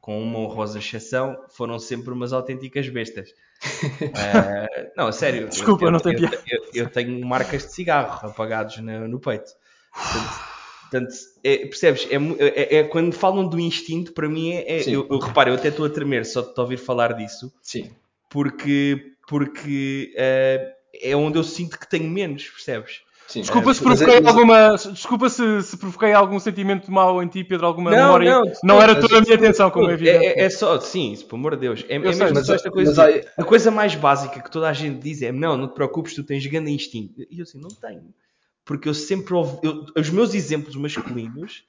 com 0.00 0.22
uma 0.22 0.38
honrosa 0.38 0.78
exceção, 0.78 1.36
foram 1.50 1.78
sempre 1.78 2.12
umas 2.12 2.32
autênticas 2.32 2.88
bestas. 2.88 3.30
Uh, 3.30 4.90
não, 4.96 5.12
sério. 5.12 5.48
Desculpa, 5.48 5.84
eu, 5.84 5.90
não 5.90 6.00
tenho 6.00 6.24
eu, 6.24 6.30
eu, 6.48 6.70
eu, 6.74 6.90
tenho 6.90 7.24
marcas 7.26 7.66
de 7.66 7.72
cigarro 7.74 8.28
apagados 8.28 8.78
no, 8.78 9.06
no 9.06 9.20
peito. 9.20 9.52
Portanto, 9.92 10.50
portanto 10.82 11.14
é, 11.44 11.56
percebes? 11.58 12.08
É, 12.10 12.16
é, 12.16 12.76
é, 12.78 12.84
quando 12.84 13.12
falam 13.12 13.46
do 13.46 13.60
instinto, 13.60 14.12
para 14.12 14.28
mim 14.28 14.52
é. 14.52 14.80
é 14.80 14.88
eu, 14.88 15.06
eu 15.10 15.18
reparo, 15.18 15.50
eu 15.50 15.54
até 15.54 15.68
estou 15.68 15.84
a 15.84 15.90
tremer 15.90 16.24
só 16.24 16.40
de 16.40 16.54
te 16.54 16.60
ouvir 16.60 16.78
falar 16.78 17.12
disso. 17.12 17.52
Sim. 17.62 17.90
Porque, 18.30 19.14
porque 19.28 20.14
uh, 20.14 20.72
é 21.02 21.14
onde 21.14 21.38
eu 21.38 21.44
sinto 21.44 21.78
que 21.78 21.88
tenho 21.88 22.08
menos, 22.08 22.48
percebes? 22.48 23.02
Sim, 23.30 23.42
desculpa, 23.42 23.70
é, 23.70 23.74
se 23.74 23.80
provoquei 23.80 24.14
é, 24.16 24.26
alguma, 24.26 24.74
desculpa 24.74 25.28
se, 25.28 25.62
se 25.62 25.76
provoquei 25.76 26.12
algum 26.12 26.40
sentimento 26.40 26.90
mau 26.90 27.22
em 27.22 27.28
ti, 27.28 27.44
Pedro, 27.44 27.64
alguma 27.64 27.88
não, 27.88 27.96
memória. 27.96 28.28
Não, 28.28 28.52
não 28.64 28.82
era 28.82 29.00
toda 29.00 29.18
a 29.18 29.20
minha 29.20 29.36
atenção, 29.36 29.70
como 29.70 29.88
é 29.88 29.94
evidente. 29.94 30.26
É, 30.26 30.40
é, 30.42 30.50
só, 30.50 30.80
sim, 30.80 31.16
pelo 31.28 31.38
amor 31.38 31.54
de 31.54 31.60
Deus. 31.60 31.84
É, 31.88 31.94
é 31.94 31.98
mesmo 32.00 32.44
só 32.44 32.54
esta 32.56 32.68
coisa. 32.72 33.22
A 33.38 33.44
coisa 33.44 33.70
mais 33.70 33.94
básica 33.94 34.40
que 34.40 34.50
toda 34.50 34.68
a 34.68 34.72
gente 34.72 35.00
diz 35.00 35.22
é: 35.22 35.30
não, 35.30 35.56
não 35.56 35.68
te 35.68 35.74
preocupes, 35.74 36.12
tu 36.12 36.24
tens 36.24 36.44
grande 36.44 36.72
instinto. 36.72 37.24
E 37.30 37.38
eu 37.38 37.44
assim, 37.44 37.60
não 37.60 37.68
tenho. 37.68 38.12
Porque 38.64 38.88
eu 38.88 38.94
sempre 38.94 39.32
ouvi. 39.32 39.60
Eu, 39.62 39.84
os 39.96 40.10
meus 40.10 40.34
exemplos 40.34 40.74
masculinos 40.74 41.62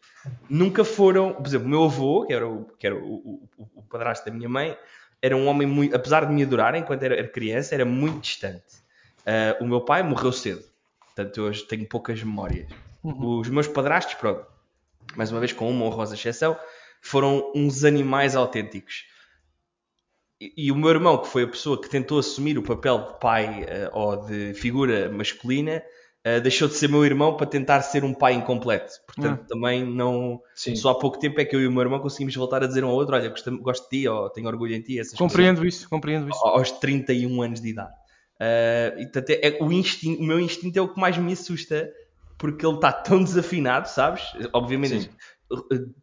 nunca 0.50 0.84
foram. 0.84 1.32
Por 1.34 1.46
exemplo, 1.46 1.68
o 1.68 1.70
meu 1.70 1.84
avô, 1.84 2.26
que 2.26 2.34
era 2.34 2.48
o, 2.50 2.66
que 2.80 2.88
era 2.88 2.96
o, 2.96 3.40
o, 3.56 3.70
o 3.76 3.84
padrasto 3.84 4.26
da 4.26 4.36
minha 4.36 4.50
mãe, 4.50 4.76
era 5.22 5.38
um 5.38 5.46
homem 5.46 5.68
muito. 5.68 5.96
Apesar 5.96 6.26
de 6.26 6.34
me 6.34 6.42
adorar 6.42 6.74
enquanto 6.74 7.04
era, 7.04 7.14
era 7.16 7.28
criança, 7.28 7.76
era 7.76 7.86
muito 7.86 8.20
distante. 8.22 8.82
Uh, 9.20 9.64
o 9.64 9.68
meu 9.68 9.82
pai 9.82 10.02
morreu 10.02 10.32
cedo. 10.32 10.71
Portanto, 11.16 11.42
hoje 11.42 11.64
tenho 11.64 11.88
poucas 11.88 12.22
memórias. 12.24 12.68
Uhum. 13.04 13.40
Os 13.40 13.50
meus 13.50 13.68
padrastos, 13.68 14.16
pronto, 14.16 14.46
mais 15.16 15.32
uma 15.32 15.40
vez 15.40 15.52
com 15.52 15.70
uma 15.70 15.86
honrosa 15.86 16.16
exceção, 16.16 16.58
foram 17.02 17.52
uns 17.56 17.84
animais 17.84 18.36
autênticos. 18.36 19.06
e 20.40 20.72
o 20.72 20.76
meu 20.76 20.90
irmão, 20.90 21.20
que 21.20 21.28
foi 21.28 21.44
a 21.44 21.48
pessoa 21.48 21.80
que 21.80 21.90
tentou 21.90 22.18
assumir 22.18 22.58
o 22.58 22.64
papel 22.64 22.98
de 23.00 23.20
pai 23.20 23.64
uh, 23.64 23.90
ou 23.92 24.26
de 24.26 24.56
figura 24.56 25.08
masculina, 25.12 25.84
uh, 26.26 26.42
deixou 26.42 26.68
de 26.68 26.76
ser 26.76 26.90
meu 26.90 27.06
irmão 27.06 27.38
para 27.38 27.46
tentar 27.46 27.82
ser 27.82 28.04
um 28.04 28.14
pai 28.14 28.34
incompleto. 28.34 28.94
Portanto, 29.06 29.46
também 29.48 29.86
não. 29.86 30.42
Sim. 30.56 30.76
Só 30.76 30.92
há 30.92 30.96
pouco 31.00 31.20
tempo 31.20 31.40
é 31.40 31.46
que 31.46 31.56
eu 31.56 31.62
e 31.62 31.68
o 31.68 31.72
meu 31.72 31.82
irmão 31.82 32.00
conseguimos 32.00 32.36
voltar 32.36 32.64
a 32.64 32.68
dizer 32.68 32.84
um 32.84 32.90
ao 32.90 32.96
outro: 32.96 33.16
olha, 33.16 33.30
gosto, 33.30 33.58
gosto 33.60 33.84
de 33.84 34.02
ti 34.02 34.08
ou 34.08 34.30
tenho 34.30 34.48
orgulho 34.48 34.74
em 34.74 34.82
ti. 34.82 35.00
Essas 35.00 35.18
compreendo 35.18 35.58
coisas, 35.60 35.80
isso, 35.82 35.90
compreendo 35.90 36.30
isso. 36.30 36.48
Aos 36.48 36.72
31 36.72 37.42
anos 37.42 37.62
de 37.62 37.70
idade. 37.70 38.01
Uh, 38.42 39.00
e, 39.00 39.04
portanto, 39.04 39.30
é, 39.30 39.58
o, 39.62 39.72
instinto, 39.72 40.20
o 40.20 40.26
meu 40.26 40.40
instinto 40.40 40.80
é 40.80 40.82
o 40.82 40.92
que 40.92 41.00
mais 41.00 41.16
me 41.16 41.34
assusta 41.34 41.94
porque 42.40 42.66
ele 42.66 42.74
está 42.74 42.92
tão 42.92 43.24
desafinado, 43.24 43.88
sabes? 43.88 44.24
Obviamente, 44.52 45.04
Sim 45.04 45.10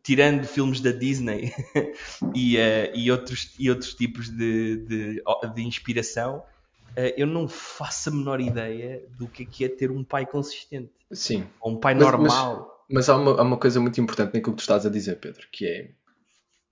tirando 0.03 0.45
filmes 0.45 0.81
da 0.81 0.91
Disney 0.93 1.53
e, 2.35 2.57
uh, 2.57 2.91
e, 2.95 3.11
outros, 3.11 3.55
e 3.59 3.71
outros 3.71 3.95
tipos 3.95 4.29
de, 4.29 4.77
de, 4.77 5.23
de 5.55 5.63
inspiração, 5.63 6.39
uh, 6.39 7.15
eu 7.17 7.27
não 7.27 7.49
faço 7.49 8.11
a 8.11 8.13
menor 8.13 8.41
ideia 8.41 9.03
do 9.19 9.27
que 9.27 9.45
é, 9.45 9.47
que 9.47 9.65
é 9.65 9.69
ter 9.69 9.91
um 9.91 10.05
pai 10.05 10.27
consistente. 10.27 10.93
Sim. 11.13 11.47
Ou 11.61 11.73
um 11.73 11.77
pai 11.77 11.95
mas, 11.95 12.05
normal. 12.05 12.85
Mas, 12.89 13.07
mas 13.07 13.09
há, 13.09 13.17
uma, 13.17 13.41
há, 13.41 13.43
uma, 13.43 13.57
coisa 13.57 13.81
muito 13.81 14.01
importante 14.01 14.35
naquilo 14.35 14.53
que 14.53 14.59
tu 14.59 14.61
estás 14.61 14.85
a 14.85 14.91
dizer, 14.91 15.19
Pedro, 15.19 15.47
que 15.51 15.67
é. 15.67 15.91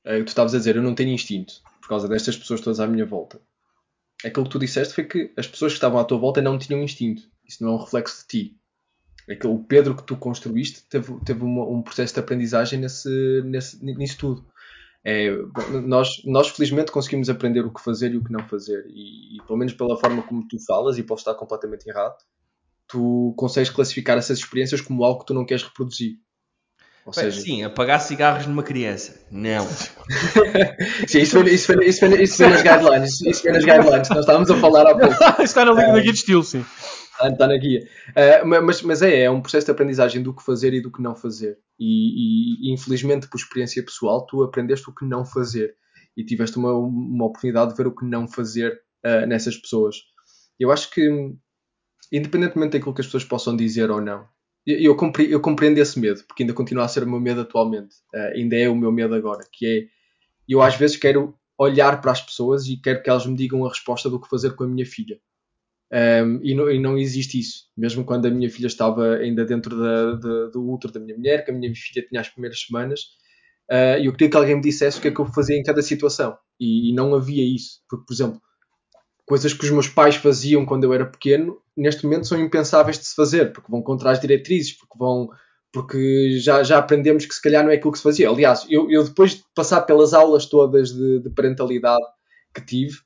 é 0.05 0.23
tu 0.23 0.29
estavas 0.29 0.55
a 0.55 0.59
dizer, 0.59 0.77
eu 0.77 0.83
não 0.83 0.95
tenho 0.95 1.11
instinto 1.11 1.55
por 1.81 1.89
causa 1.89 2.09
destas 2.09 2.37
pessoas 2.37 2.61
todas 2.61 2.81
à 2.81 2.87
minha 2.87 3.07
volta. 3.07 3.41
Aquilo 4.25 4.47
que 4.47 4.53
tu 4.53 4.59
disseste 4.59 4.95
foi 4.95 5.05
que 5.05 5.33
as 5.37 5.47
pessoas 5.47 5.73
que 5.73 5.77
estavam 5.77 6.01
à 6.01 6.05
tua 6.05 6.19
volta 6.19 6.41
não 6.41 6.59
tinham 6.59 6.83
instinto. 6.83 7.23
Isso 7.47 7.63
não 7.63 7.73
é 7.73 7.75
um 7.75 7.79
reflexo 7.79 8.23
de 8.23 8.27
ti 8.29 8.57
aquele, 9.31 9.53
o 9.53 9.59
Pedro 9.59 9.97
que 9.97 10.05
tu 10.05 10.17
construíste 10.17 10.83
teve, 10.89 11.19
teve 11.25 11.43
uma, 11.43 11.65
um 11.65 11.83
processo 11.83 12.15
de 12.15 12.21
aprendizagem 12.21 12.79
nesse, 12.79 13.43
nesse, 13.45 13.85
nisso 13.85 14.19
tudo. 14.19 14.47
É, 15.05 15.31
nós, 15.85 16.23
nós 16.25 16.49
felizmente 16.49 16.91
conseguimos 16.91 17.29
aprender 17.29 17.61
o 17.61 17.73
que 17.73 17.83
fazer 17.83 18.13
e 18.13 18.17
o 18.17 18.25
que 18.25 18.33
não 18.33 18.47
fazer 18.49 18.85
e, 18.89 19.37
e, 19.37 19.43
pelo 19.47 19.59
menos 19.59 19.73
pela 19.73 19.97
forma 19.97 20.21
como 20.23 20.47
tu 20.49 20.59
falas 20.67 20.99
e 20.99 21.03
posso 21.03 21.21
estar 21.21 21.35
completamente 21.35 21.89
errado 21.89 22.17
tu 22.89 23.33
consegues 23.37 23.71
classificar 23.71 24.19
essas 24.19 24.39
experiências 24.39 24.81
como 24.81 25.05
algo 25.05 25.21
que 25.21 25.27
tu 25.27 25.35
não 25.35 25.47
queres 25.47 25.63
reproduzir 25.63 26.19
ou 27.07 27.13
Bem, 27.13 27.25
seja... 27.25 27.41
sim, 27.41 27.63
apagar 27.63 28.01
cigarros 28.01 28.47
numa 28.47 28.63
criança 28.65 29.25
não 29.31 29.65
sim, 31.07 31.21
isso 31.21 31.41
vem, 31.41 31.55
isso, 31.55 31.73
vem, 31.73 31.89
isso, 31.89 32.01
vem, 32.07 32.23
isso 32.23 32.39
vem 32.39 32.51
nas 32.51 32.63
guidelines 32.63 33.21
isso 33.23 33.43
vem 33.45 33.53
nas 33.53 33.65
guidelines, 33.65 34.09
nós 34.09 34.21
estávamos 34.21 34.51
a 34.51 34.57
falar 34.57 34.91
há 34.91 34.99
pouco 34.99 35.15
isso 35.39 35.43
está 35.43 35.65
na 35.65 35.73
linha 35.73 35.91
um, 35.91 35.93
da 35.93 36.01
guia 36.01 36.13
de 36.13 36.19
estilo, 36.19 36.43
sim 36.43 36.65
Está 37.25 37.47
na 37.47 37.57
guia. 37.57 37.89
Uh, 38.11 38.63
mas, 38.63 38.83
mas 38.83 39.03
é, 39.03 39.23
é 39.23 39.31
um 39.31 39.41
processo 39.41 39.67
de 39.67 39.73
aprendizagem 39.73 40.23
do 40.23 40.35
que 40.35 40.45
fazer 40.45 40.75
e 40.75 40.83
do 40.83 40.93
que 40.93 41.01
não 41.01 41.17
fazer. 41.17 41.59
E, 41.79 42.69
e, 42.69 42.73
infelizmente, 42.73 43.29
por 43.29 43.39
experiência 43.39 43.83
pessoal, 43.83 44.27
tu 44.27 44.43
aprendeste 44.43 44.89
o 44.91 44.95
que 44.95 45.07
não 45.07 45.25
fazer. 45.25 45.75
E 46.17 46.25
tiveste 46.25 46.59
uma, 46.59 46.73
uma 46.73 47.25
oportunidade 47.25 47.71
de 47.71 47.77
ver 47.77 47.87
o 47.87 47.95
que 47.95 48.05
não 48.05 48.29
fazer 48.29 48.79
uh, 49.05 49.27
nessas 49.27 49.57
pessoas. 49.57 49.97
Eu 50.59 50.71
acho 50.71 50.91
que, 50.91 51.09
independentemente 52.13 52.73
daquilo 52.73 52.95
que 52.95 53.01
as 53.01 53.07
pessoas 53.07 53.25
possam 53.25 53.57
dizer 53.57 53.91
ou 53.91 54.01
não, 54.01 54.27
eu, 54.67 54.97
compre, 54.97 55.31
eu 55.31 55.41
compreendo 55.41 55.79
esse 55.79 55.99
medo, 55.99 56.25
porque 56.27 56.43
ainda 56.43 56.53
continua 56.53 56.85
a 56.85 56.89
ser 56.89 57.05
o 57.05 57.09
meu 57.09 57.21
medo 57.21 57.43
atualmente. 57.43 57.97
Uh, 58.15 58.35
ainda 58.35 58.57
é 58.57 58.69
o 58.69 58.77
meu 58.77 58.91
medo 58.91 59.15
agora, 59.15 59.45
que 59.53 59.67
é, 59.67 59.87
eu 60.49 60.63
às 60.63 60.77
vezes 60.77 60.97
quero 60.97 61.35
olhar 61.59 62.01
para 62.01 62.13
as 62.13 62.21
pessoas 62.21 62.67
e 62.67 62.77
quero 62.77 63.03
que 63.03 63.09
elas 63.09 63.27
me 63.27 63.37
digam 63.37 63.65
a 63.65 63.69
resposta 63.69 64.11
do 64.11 64.21
que 64.21 64.29
fazer 64.29 64.55
com 64.55 64.65
a 64.65 64.69
minha 64.69 64.85
filha. 64.85 65.19
Um, 65.93 66.41
e, 66.43 66.55
não, 66.55 66.71
e, 66.71 66.81
não, 66.81 66.99
existe 66.99 67.39
isso. 67.39 67.67
Mesmo 67.77 68.05
quando 68.05 68.27
a 68.27 68.31
minha 68.31 68.51
filha 68.51 68.67
estava 68.67 69.17
ainda 69.17 69.45
dentro 69.45 69.79
da, 69.79 70.15
da, 70.15 70.47
do 70.49 70.69
útero 70.69 70.93
da 70.93 71.01
minha 71.01 71.17
mulher, 71.17 71.45
que 71.45 71.51
a 71.51 71.55
minha 71.55 71.73
filha 71.75 72.07
tinha 72.07 72.21
as 72.21 72.29
primeiras 72.29 72.61
semanas, 72.61 73.01
uh, 73.71 74.03
eu 74.03 74.13
queria 74.13 74.31
que 74.31 74.37
alguém 74.37 74.57
me 74.57 74.63
dissesse 74.63 74.99
o 74.99 75.03
que 75.03 75.09
é 75.09 75.11
que 75.11 75.21
eu 75.21 75.27
fazia 75.27 75.57
em 75.57 75.63
cada 75.63 75.83
situação. 75.83 76.37
E, 76.59 76.91
e, 76.91 76.95
não 76.95 77.15
havia 77.15 77.45
isso. 77.45 77.81
Porque, 77.89 78.05
por 78.07 78.13
exemplo, 78.13 78.41
coisas 79.27 79.53
que 79.53 79.65
os 79.65 79.71
meus 79.71 79.89
pais 79.89 80.17
faziam 80.17 80.65
quando 80.65 80.85
eu 80.85 80.95
era 80.95 81.05
pequeno, 81.05 81.59
neste 81.77 82.05
momento 82.05 82.27
são 82.27 82.41
impensáveis 82.41 82.99
de 82.99 83.05
se 83.05 83.15
fazer, 83.15 83.53
porque 83.53 83.71
vão 83.71 83.83
contra 83.83 84.11
as 84.11 84.21
diretrizes, 84.21 84.73
porque 84.73 84.99
vão. 84.99 85.29
Porque 85.73 86.39
já, 86.39 86.63
já 86.63 86.79
aprendemos 86.79 87.27
que 87.27 87.35
se 87.35 87.43
calhar 87.43 87.63
não 87.63 87.71
é 87.71 87.75
aquilo 87.75 87.93
que 87.93 87.99
se 87.99 88.05
fazia. 88.05 88.31
Aliás, 88.31 88.65
eu, 88.71 88.91
eu 88.91 89.05
depois 89.05 89.33
de 89.33 89.45
passar 89.55 89.83
pelas 89.83 90.15
aulas 90.15 90.47
todas 90.47 90.91
de, 90.91 91.19
de 91.21 91.29
parentalidade 91.29 92.05
que 92.55 92.65
tive, 92.65 92.97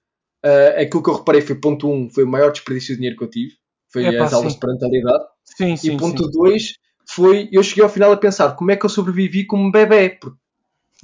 Uh, 0.45 0.81
aquilo 0.81 1.03
que 1.03 1.11
eu 1.11 1.17
reparei 1.17 1.43
foi 1.43 1.55
ponto 1.55 1.87
1, 1.87 1.93
um, 1.93 2.11
foi 2.11 2.25
o 2.25 2.29
maior 2.29 2.51
desperdício 2.51 2.95
de 2.95 2.97
dinheiro 2.97 3.17
que 3.17 3.25
eu 3.25 3.31
tive. 3.31 3.53
Foi 3.93 4.07
Epa, 4.07 4.25
as 4.25 4.33
aulas 4.33 4.53
sim. 4.53 4.59
de 4.59 4.61
parentalidade. 4.61 5.25
Sim, 5.45 5.77
sim, 5.77 5.95
e 5.95 5.97
ponto 5.99 6.31
2 6.31 6.75
foi, 7.07 7.49
eu 7.53 7.63
cheguei 7.63 7.85
ao 7.85 7.91
final 7.91 8.13
a 8.13 8.17
pensar 8.17 8.57
como 8.57 8.71
é 8.71 8.77
que 8.77 8.87
eu 8.87 8.91
sobrevivi 8.91 9.45
como 9.45 9.71
bebê, 9.71 10.11
porque 10.11 10.39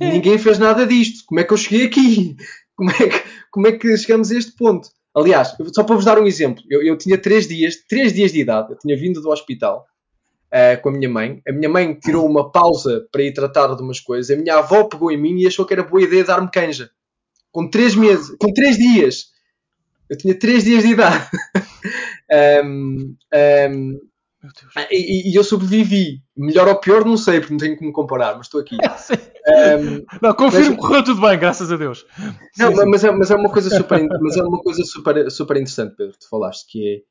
é. 0.01 0.11
ninguém 0.11 0.39
fez 0.39 0.59
nada 0.59 0.87
disto. 0.87 1.25
Como 1.27 1.41
é 1.41 1.45
que 1.45 1.53
eu 1.53 1.57
cheguei 1.57 1.87
aqui? 1.87 2.37
Como 2.77 2.91
é 2.91 3.09
que, 3.09 3.25
como 3.51 3.67
é 3.69 3.73
que 3.73 3.97
chegamos 3.97 4.31
a 4.31 4.37
este 4.37 4.53
ponto? 4.53 4.91
Aliás, 5.17 5.57
só 5.75 5.83
para 5.83 5.97
vos 5.97 6.05
dar 6.05 6.19
um 6.19 6.27
exemplo, 6.27 6.63
eu, 6.69 6.83
eu 6.83 6.99
tinha 6.99 7.17
3 7.17 7.49
dias, 7.49 7.77
3 7.89 8.13
dias 8.13 8.33
de 8.33 8.41
idade, 8.41 8.73
eu 8.73 8.79
tinha 8.79 8.95
vindo 8.95 9.23
do 9.23 9.31
hospital 9.31 9.87
uh, 10.53 10.81
com 10.83 10.91
a 10.91 10.93
minha 10.93 11.09
mãe. 11.09 11.41
A 11.49 11.53
minha 11.53 11.71
mãe 11.71 11.95
tirou 11.95 12.27
uma 12.27 12.53
pausa 12.53 13.07
para 13.11 13.23
ir 13.23 13.33
tratar 13.33 13.75
de 13.75 13.83
umas 13.83 13.99
coisas. 13.99 14.31
A 14.31 14.39
minha 14.39 14.57
avó 14.57 14.85
pegou 14.85 15.11
em 15.11 15.17
mim 15.17 15.39
e 15.39 15.47
achou 15.47 15.65
que 15.65 15.73
era 15.73 15.83
boa 15.83 16.03
ideia 16.03 16.23
dar-me 16.23 16.51
canja 16.51 16.91
com 17.51 17.67
3 17.67 17.95
meses, 17.95 18.37
com 18.39 18.53
3 18.53 18.77
dias. 18.77 19.29
Eu 20.11 20.19
tinha 20.19 20.39
3 20.39 20.65
dias 20.65 20.83
de 20.83 20.91
idade. 20.91 21.27
um, 22.63 23.17
um, 23.35 24.01
e, 24.91 25.31
e, 25.31 25.35
eu 25.35 25.45
sobrevivi. 25.45 26.23
Melhor 26.37 26.69
ou 26.69 26.77
pior, 26.81 27.05
não 27.05 27.17
sei, 27.17 27.41
porque 27.41 27.53
não 27.53 27.59
tenho 27.59 27.77
como 27.77 27.93
comparar, 27.93 28.37
mas 28.37 28.47
estou 28.47 28.61
aqui. 28.61 28.77
um, 29.49 30.05
não, 30.23 30.35
confirmo 30.35 30.77
que 30.77 30.83
correu 30.83 31.05
tudo 31.05 31.21
bem, 31.21 31.39
graças 31.39 31.71
a 31.73 31.77
Deus. 31.77 32.05
Não, 32.59 32.75
sim, 32.75 32.85
mas, 32.87 33.01
sim. 33.01 33.09
É, 33.09 33.11
mas, 33.13 33.31
é, 33.31 33.35
uma 33.35 33.51
coisa 33.51 33.71
super, 33.77 34.07
mas 34.21 34.37
é 34.37 34.43
uma 34.43 34.61
coisa 34.63 34.85
super, 34.85 35.31
super 35.31 35.57
interessante, 35.57 35.97
Pedro, 35.97 36.13
que 36.13 36.21
tu 36.21 36.29
falaste, 36.29 36.67
que 36.71 37.05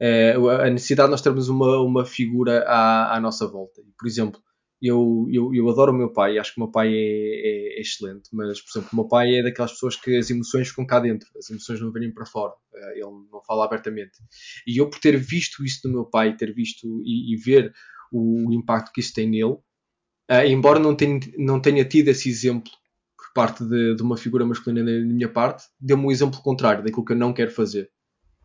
é, 0.00 0.30
é 0.30 0.34
a 0.34 0.70
necessidade 0.70 1.08
de 1.08 1.12
nós 1.12 1.22
termos 1.22 1.48
uma, 1.48 1.78
uma 1.80 2.04
figura 2.04 2.64
à, 2.66 3.16
à 3.16 3.20
nossa 3.20 3.46
volta. 3.46 3.82
Por 3.98 4.06
exemplo, 4.06 4.40
eu, 4.82 5.28
eu, 5.30 5.54
eu 5.54 5.70
adoro 5.70 5.92
o 5.92 5.94
meu 5.94 6.12
pai, 6.12 6.38
acho 6.38 6.52
que 6.52 6.60
o 6.60 6.64
meu 6.64 6.72
pai 6.72 6.92
é, 6.92 6.96
é, 6.96 7.78
é, 7.78 7.80
excelente, 7.80 8.28
mas, 8.32 8.60
por 8.60 8.70
exemplo, 8.70 8.90
o 8.92 8.96
meu 8.96 9.06
pai 9.06 9.36
é 9.36 9.42
daquelas 9.42 9.70
pessoas 9.70 9.94
que 9.94 10.16
as 10.16 10.28
emoções 10.28 10.68
ficam 10.68 10.84
cá 10.84 10.98
dentro, 10.98 11.28
as 11.38 11.48
emoções 11.48 11.80
não 11.80 11.92
vêm 11.92 12.12
para 12.12 12.26
fora, 12.26 12.52
eh, 12.74 12.94
ele 12.94 13.12
não 13.30 13.40
fala 13.46 13.64
abertamente. 13.64 14.18
E 14.66 14.78
eu, 14.78 14.90
por 14.90 14.98
ter 14.98 15.16
visto 15.16 15.64
isso 15.64 15.82
do 15.84 15.92
meu 15.92 16.04
pai, 16.04 16.36
ter 16.36 16.52
visto 16.52 17.00
e, 17.04 17.32
e 17.32 17.36
ver 17.36 17.72
o, 18.10 18.52
impacto 18.52 18.90
que 18.92 19.00
isso 19.00 19.14
tem 19.14 19.30
nele, 19.30 19.52
uh, 19.52 20.44
embora 20.48 20.80
não 20.80 20.96
tenha, 20.96 21.20
não 21.38 21.60
tenha 21.60 21.84
tido 21.84 22.08
esse 22.08 22.28
exemplo 22.28 22.72
por 23.16 23.32
parte 23.32 23.64
de, 23.64 23.94
de 23.94 24.02
uma 24.02 24.16
figura 24.16 24.44
masculina 24.44 24.84
da 24.84 25.06
minha 25.06 25.28
parte, 25.28 25.62
deu-me 25.80 26.06
um 26.06 26.10
exemplo 26.10 26.42
contrário 26.42 26.82
daquilo 26.82 27.04
que 27.04 27.12
eu 27.12 27.16
não 27.16 27.32
quero 27.32 27.52
fazer. 27.52 27.88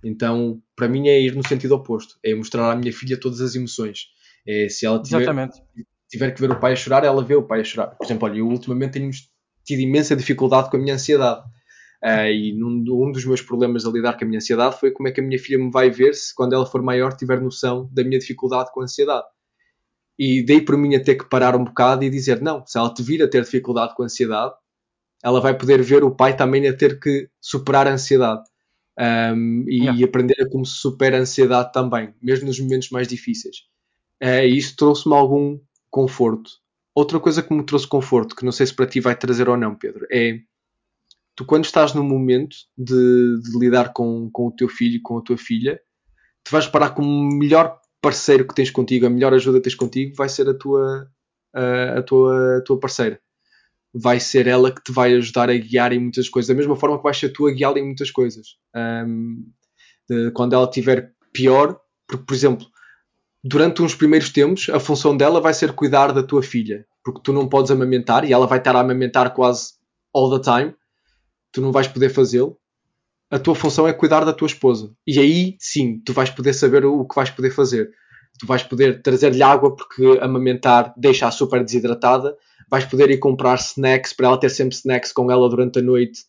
Então, 0.03 0.61
para 0.75 0.87
mim, 0.87 1.07
é 1.07 1.19
ir 1.19 1.35
no 1.35 1.45
sentido 1.45 1.73
oposto, 1.73 2.19
é 2.23 2.35
mostrar 2.35 2.71
à 2.71 2.75
minha 2.75 2.93
filha 2.93 3.19
todas 3.19 3.41
as 3.41 3.55
emoções. 3.55 4.05
É, 4.45 4.69
se 4.69 4.85
ela 4.85 5.01
tiver, 5.01 5.23
Exatamente 5.23 5.59
tiver 6.09 6.31
que 6.31 6.41
ver 6.41 6.51
o 6.51 6.59
pai 6.59 6.73
a 6.73 6.75
chorar, 6.75 7.03
ela 7.03 7.23
vê 7.23 7.35
o 7.35 7.43
pai 7.43 7.61
a 7.61 7.63
chorar. 7.63 7.87
Por 7.87 8.05
exemplo, 8.05 8.27
olha, 8.27 8.39
eu 8.39 8.47
ultimamente 8.47 8.93
tenho 8.93 9.11
tido 9.65 9.79
imensa 9.79 10.15
dificuldade 10.15 10.69
com 10.69 10.77
a 10.77 10.79
minha 10.79 10.95
ansiedade. 10.95 11.41
Uh, 12.03 12.29
e 12.31 12.53
num, 12.53 12.83
um 12.87 13.11
dos 13.11 13.25
meus 13.25 13.41
problemas 13.41 13.85
a 13.85 13.89
lidar 13.89 14.17
com 14.17 14.23
a 14.23 14.27
minha 14.27 14.37
ansiedade 14.37 14.79
foi 14.79 14.91
como 14.91 15.07
é 15.07 15.11
que 15.11 15.19
a 15.19 15.23
minha 15.23 15.39
filha 15.39 15.57
me 15.57 15.71
vai 15.71 15.89
ver 15.89 16.13
se 16.13 16.33
quando 16.33 16.53
ela 16.53 16.65
for 16.65 16.81
maior 16.81 17.11
tiver 17.13 17.41
noção 17.41 17.89
da 17.91 18.03
minha 18.03 18.19
dificuldade 18.19 18.71
com 18.71 18.81
a 18.81 18.83
ansiedade. 18.83 19.25
E 20.17 20.43
dei 20.43 20.61
por 20.61 20.77
mim 20.77 20.95
a 20.95 21.03
ter 21.03 21.15
que 21.15 21.29
parar 21.29 21.55
um 21.55 21.63
bocado 21.63 22.03
e 22.03 22.09
dizer: 22.09 22.41
não, 22.41 22.65
se 22.65 22.77
ela 22.77 22.93
te 22.93 23.03
vir 23.03 23.21
a 23.21 23.27
ter 23.27 23.43
dificuldade 23.43 23.95
com 23.95 24.03
a 24.03 24.05
ansiedade, 24.05 24.53
ela 25.23 25.41
vai 25.41 25.57
poder 25.57 25.81
ver 25.81 26.03
o 26.03 26.15
pai 26.15 26.35
também 26.35 26.67
a 26.67 26.75
ter 26.75 26.99
que 26.99 27.29
superar 27.41 27.87
a 27.87 27.93
ansiedade. 27.93 28.43
Um, 28.99 29.63
e 29.67 29.81
yeah. 29.81 30.05
aprender 30.05 30.41
a 30.41 30.49
como 30.49 30.65
se 30.65 30.79
supera 30.79 31.17
a 31.17 31.21
ansiedade 31.21 31.71
também, 31.71 32.15
mesmo 32.19 32.47
nos 32.47 32.59
momentos 32.59 32.89
mais 32.89 33.07
difíceis. 33.07 33.57
Uh, 34.23 34.41
e 34.45 34.57
isso 34.57 34.75
trouxe-me 34.75 35.13
algum 35.13 35.59
conforto. 35.89 36.51
Outra 36.95 37.19
coisa 37.19 37.43
que 37.43 37.53
me 37.53 37.63
trouxe 37.63 37.87
conforto, 37.87 38.35
que 38.35 38.45
não 38.45 38.51
sei 38.51 38.65
se 38.65 38.73
para 38.73 38.87
ti 38.87 38.99
vai 38.99 39.15
trazer 39.15 39.47
ou 39.47 39.57
não, 39.57 39.75
Pedro, 39.75 40.07
é 40.11 40.39
tu 41.35 41.45
quando 41.45 41.65
estás 41.65 41.93
no 41.93 42.03
momento 42.03 42.57
de, 42.75 43.39
de 43.41 43.59
lidar 43.59 43.93
com, 43.93 44.29
com 44.31 44.47
o 44.47 44.51
teu 44.51 44.67
filho 44.67 44.99
com 45.03 45.19
a 45.19 45.21
tua 45.21 45.37
filha, 45.37 45.79
tu 46.43 46.51
vais 46.51 46.65
parar 46.65 46.89
com 46.89 47.03
o 47.03 47.37
melhor 47.37 47.79
parceiro 48.01 48.47
que 48.47 48.55
tens 48.55 48.71
contigo, 48.71 49.05
a 49.05 49.09
melhor 49.09 49.33
ajuda 49.33 49.59
que 49.59 49.65
tens 49.65 49.75
contigo, 49.75 50.15
vai 50.15 50.27
ser 50.29 50.49
a 50.49 50.53
tua, 50.53 51.07
a, 51.53 51.99
a 51.99 52.01
tua, 52.01 52.57
a 52.57 52.61
tua 52.61 52.79
parceira. 52.79 53.19
Vai 53.93 54.19
ser 54.19 54.47
ela 54.47 54.71
que 54.71 54.81
te 54.83 54.91
vai 54.91 55.13
ajudar 55.13 55.49
a 55.49 55.57
guiar 55.57 55.93
em 55.93 55.99
muitas 55.99 56.27
coisas, 56.27 56.47
da 56.47 56.55
mesma 56.55 56.75
forma 56.75 56.97
que 56.97 57.03
vais 57.03 57.17
ser 57.17 57.29
tu 57.29 57.47
a 57.47 57.51
guiá-la 57.51 57.79
em 57.79 57.85
muitas 57.85 58.09
coisas. 58.09 58.57
Um, 58.75 59.51
de, 60.09 60.31
quando 60.31 60.53
ela 60.53 60.65
estiver 60.65 61.13
pior, 61.33 61.79
porque, 62.07 62.25
por 62.25 62.33
exemplo, 62.33 62.67
durante 63.47 63.81
uns 63.81 63.95
primeiros 63.95 64.29
tempos, 64.29 64.69
a 64.69 64.79
função 64.79 65.15
dela 65.15 65.39
vai 65.39 65.53
ser 65.53 65.71
cuidar 65.73 66.11
da 66.11 66.21
tua 66.21 66.43
filha, 66.43 66.85
porque 67.03 67.21
tu 67.23 67.31
não 67.31 67.47
podes 67.47 67.71
amamentar 67.71 68.25
e 68.25 68.33
ela 68.33 68.45
vai 68.45 68.57
estar 68.57 68.75
a 68.75 68.81
amamentar 68.81 69.33
quase 69.33 69.73
all 70.13 70.29
the 70.37 70.43
time, 70.43 70.75
tu 71.51 71.61
não 71.61 71.71
vais 71.71 71.87
poder 71.87 72.09
fazê-lo. 72.09 72.57
A 73.29 73.39
tua 73.39 73.55
função 73.55 73.87
é 73.87 73.93
cuidar 73.93 74.23
da 74.25 74.33
tua 74.33 74.47
esposa. 74.47 74.93
E 75.05 75.19
aí 75.19 75.55
sim, 75.59 76.01
tu 76.05 76.13
vais 76.13 76.29
poder 76.29 76.53
saber 76.53 76.85
o 76.85 77.05
que 77.05 77.15
vais 77.15 77.29
poder 77.29 77.51
fazer. 77.51 77.89
Tu 78.39 78.45
vais 78.45 78.63
poder 78.63 79.01
trazer-lhe 79.01 79.41
água 79.41 79.75
porque 79.75 80.19
amamentar 80.21 80.93
deixa-a 80.95 81.31
super 81.31 81.63
desidratada. 81.63 82.35
Vais 82.69 82.85
poder 82.85 83.09
ir 83.09 83.17
comprar 83.17 83.55
snacks 83.55 84.13
para 84.13 84.27
ela 84.27 84.39
ter 84.39 84.49
sempre 84.49 84.75
snacks 84.75 85.11
com 85.11 85.31
ela 85.31 85.49
durante 85.49 85.79
a 85.79 85.81
noite 85.81 86.21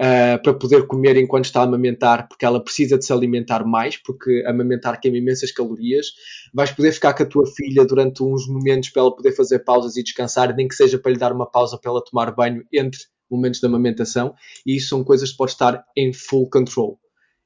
uh, 0.00 0.42
para 0.42 0.54
poder 0.54 0.86
comer 0.86 1.16
enquanto 1.16 1.46
está 1.46 1.60
a 1.60 1.64
amamentar, 1.64 2.28
porque 2.28 2.44
ela 2.44 2.62
precisa 2.62 2.98
de 2.98 3.04
se 3.04 3.12
alimentar 3.12 3.64
mais, 3.64 3.96
porque 3.96 4.44
amamentar 4.46 5.00
queima 5.00 5.16
imensas 5.18 5.50
calorias. 5.50 6.06
Vais 6.54 6.70
poder 6.70 6.92
ficar 6.92 7.14
com 7.14 7.22
a 7.22 7.26
tua 7.26 7.46
filha 7.46 7.84
durante 7.84 8.22
uns 8.22 8.46
momentos 8.48 8.90
para 8.90 9.02
ela 9.02 9.14
poder 9.14 9.32
fazer 9.32 9.60
pausas 9.60 9.96
e 9.96 10.02
descansar, 10.02 10.54
nem 10.54 10.68
que 10.68 10.74
seja 10.74 10.98
para 10.98 11.12
lhe 11.12 11.18
dar 11.18 11.32
uma 11.32 11.50
pausa 11.50 11.78
para 11.78 11.90
ela 11.90 12.04
tomar 12.04 12.34
banho 12.34 12.64
entre 12.72 13.00
momentos 13.30 13.60
de 13.60 13.66
amamentação. 13.66 14.34
E 14.64 14.76
isso 14.76 14.88
são 14.88 15.02
coisas 15.02 15.30
que 15.30 15.36
pode 15.36 15.52
estar 15.52 15.84
em 15.96 16.12
full 16.12 16.48
control. 16.48 16.98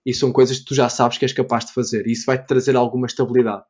E 0.04 0.14
são 0.14 0.32
coisas 0.32 0.58
que 0.58 0.64
tu 0.64 0.74
já 0.74 0.88
sabes 0.88 1.18
que 1.18 1.24
és 1.24 1.32
capaz 1.32 1.66
de 1.66 1.72
fazer. 1.72 2.06
E 2.06 2.12
isso 2.12 2.24
vai-te 2.26 2.46
trazer 2.46 2.74
alguma 2.74 3.06
estabilidade. 3.06 3.64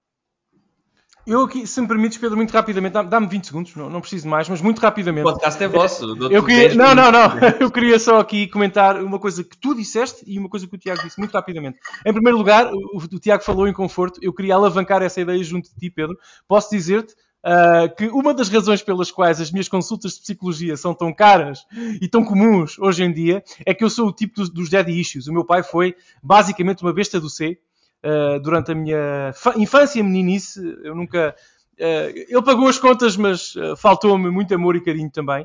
Eu 1.31 1.43
aqui, 1.43 1.65
se 1.65 1.81
me 1.81 1.87
permites, 1.87 2.19
Pedro, 2.19 2.37
muito 2.37 2.51
rapidamente, 2.51 2.93
dá-me 3.05 3.29
20 3.29 3.47
segundos, 3.47 3.77
não, 3.77 3.89
não 3.89 4.01
preciso 4.01 4.27
mais, 4.27 4.49
mas 4.49 4.61
muito 4.61 4.81
rapidamente. 4.81 5.29
O 5.29 5.33
podcast 5.33 5.63
é 5.63 5.69
vosso. 5.69 6.17
Eu 6.29 6.45
queria, 6.45 6.75
não, 6.75 6.93
não, 6.93 7.13
não. 7.13 7.39
Eu 7.61 7.71
queria 7.71 8.01
só 8.01 8.19
aqui 8.19 8.49
comentar 8.49 9.01
uma 9.01 9.17
coisa 9.17 9.45
que 9.45 9.57
tu 9.57 9.73
disseste 9.73 10.25
e 10.27 10.41
uma 10.41 10.49
coisa 10.49 10.67
que 10.67 10.75
o 10.75 10.79
Tiago 10.79 11.01
disse, 11.05 11.21
muito 11.21 11.31
rapidamente. 11.31 11.79
Em 12.05 12.13
primeiro 12.13 12.37
lugar, 12.37 12.73
o, 12.75 12.97
o 12.97 13.19
Tiago 13.21 13.45
falou 13.45 13.69
em 13.69 13.73
conforto, 13.73 14.19
eu 14.21 14.33
queria 14.33 14.57
alavancar 14.57 15.03
essa 15.03 15.21
ideia 15.21 15.43
junto 15.45 15.71
de 15.71 15.77
ti, 15.77 15.89
Pedro. 15.89 16.19
Posso 16.49 16.69
dizer-te 16.69 17.15
uh, 17.47 17.95
que 17.97 18.09
uma 18.09 18.35
das 18.35 18.49
razões 18.49 18.83
pelas 18.83 19.13
quais 19.13 19.41
as 19.41 19.53
minhas 19.53 19.69
consultas 19.69 20.15
de 20.15 20.23
psicologia 20.23 20.77
são 20.77 20.93
tão 20.93 21.15
caras 21.15 21.65
e 22.03 22.09
tão 22.09 22.25
comuns 22.25 22.77
hoje 22.77 23.05
em 23.05 23.13
dia 23.13 23.45
é 23.65 23.73
que 23.73 23.85
eu 23.85 23.91
sou 23.91 24.09
o 24.09 24.13
tipo 24.13 24.35
dos, 24.35 24.51
dos 24.51 24.69
daddy 24.69 24.99
issues. 25.01 25.29
O 25.29 25.33
meu 25.33 25.45
pai 25.45 25.63
foi 25.63 25.95
basicamente 26.21 26.83
uma 26.83 26.93
besta 26.93 27.21
do 27.21 27.31
C 27.31 27.57
uh, 28.05 28.41
durante 28.41 28.73
a 28.73 28.75
minha 28.75 29.33
infância 29.57 30.03
meninice. 30.03 30.61
Eu 30.83 30.95
nunca. 30.95 31.35
Uh, 31.79 32.13
ele 32.29 32.43
pagou 32.43 32.69
as 32.69 32.79
contas, 32.79 33.17
mas 33.17 33.55
uh, 33.57 33.77
faltou-me 33.77 34.31
muito 34.31 34.55
amor 34.55 34.77
e 34.77 34.83
carinho 34.83 35.11
também. 35.11 35.45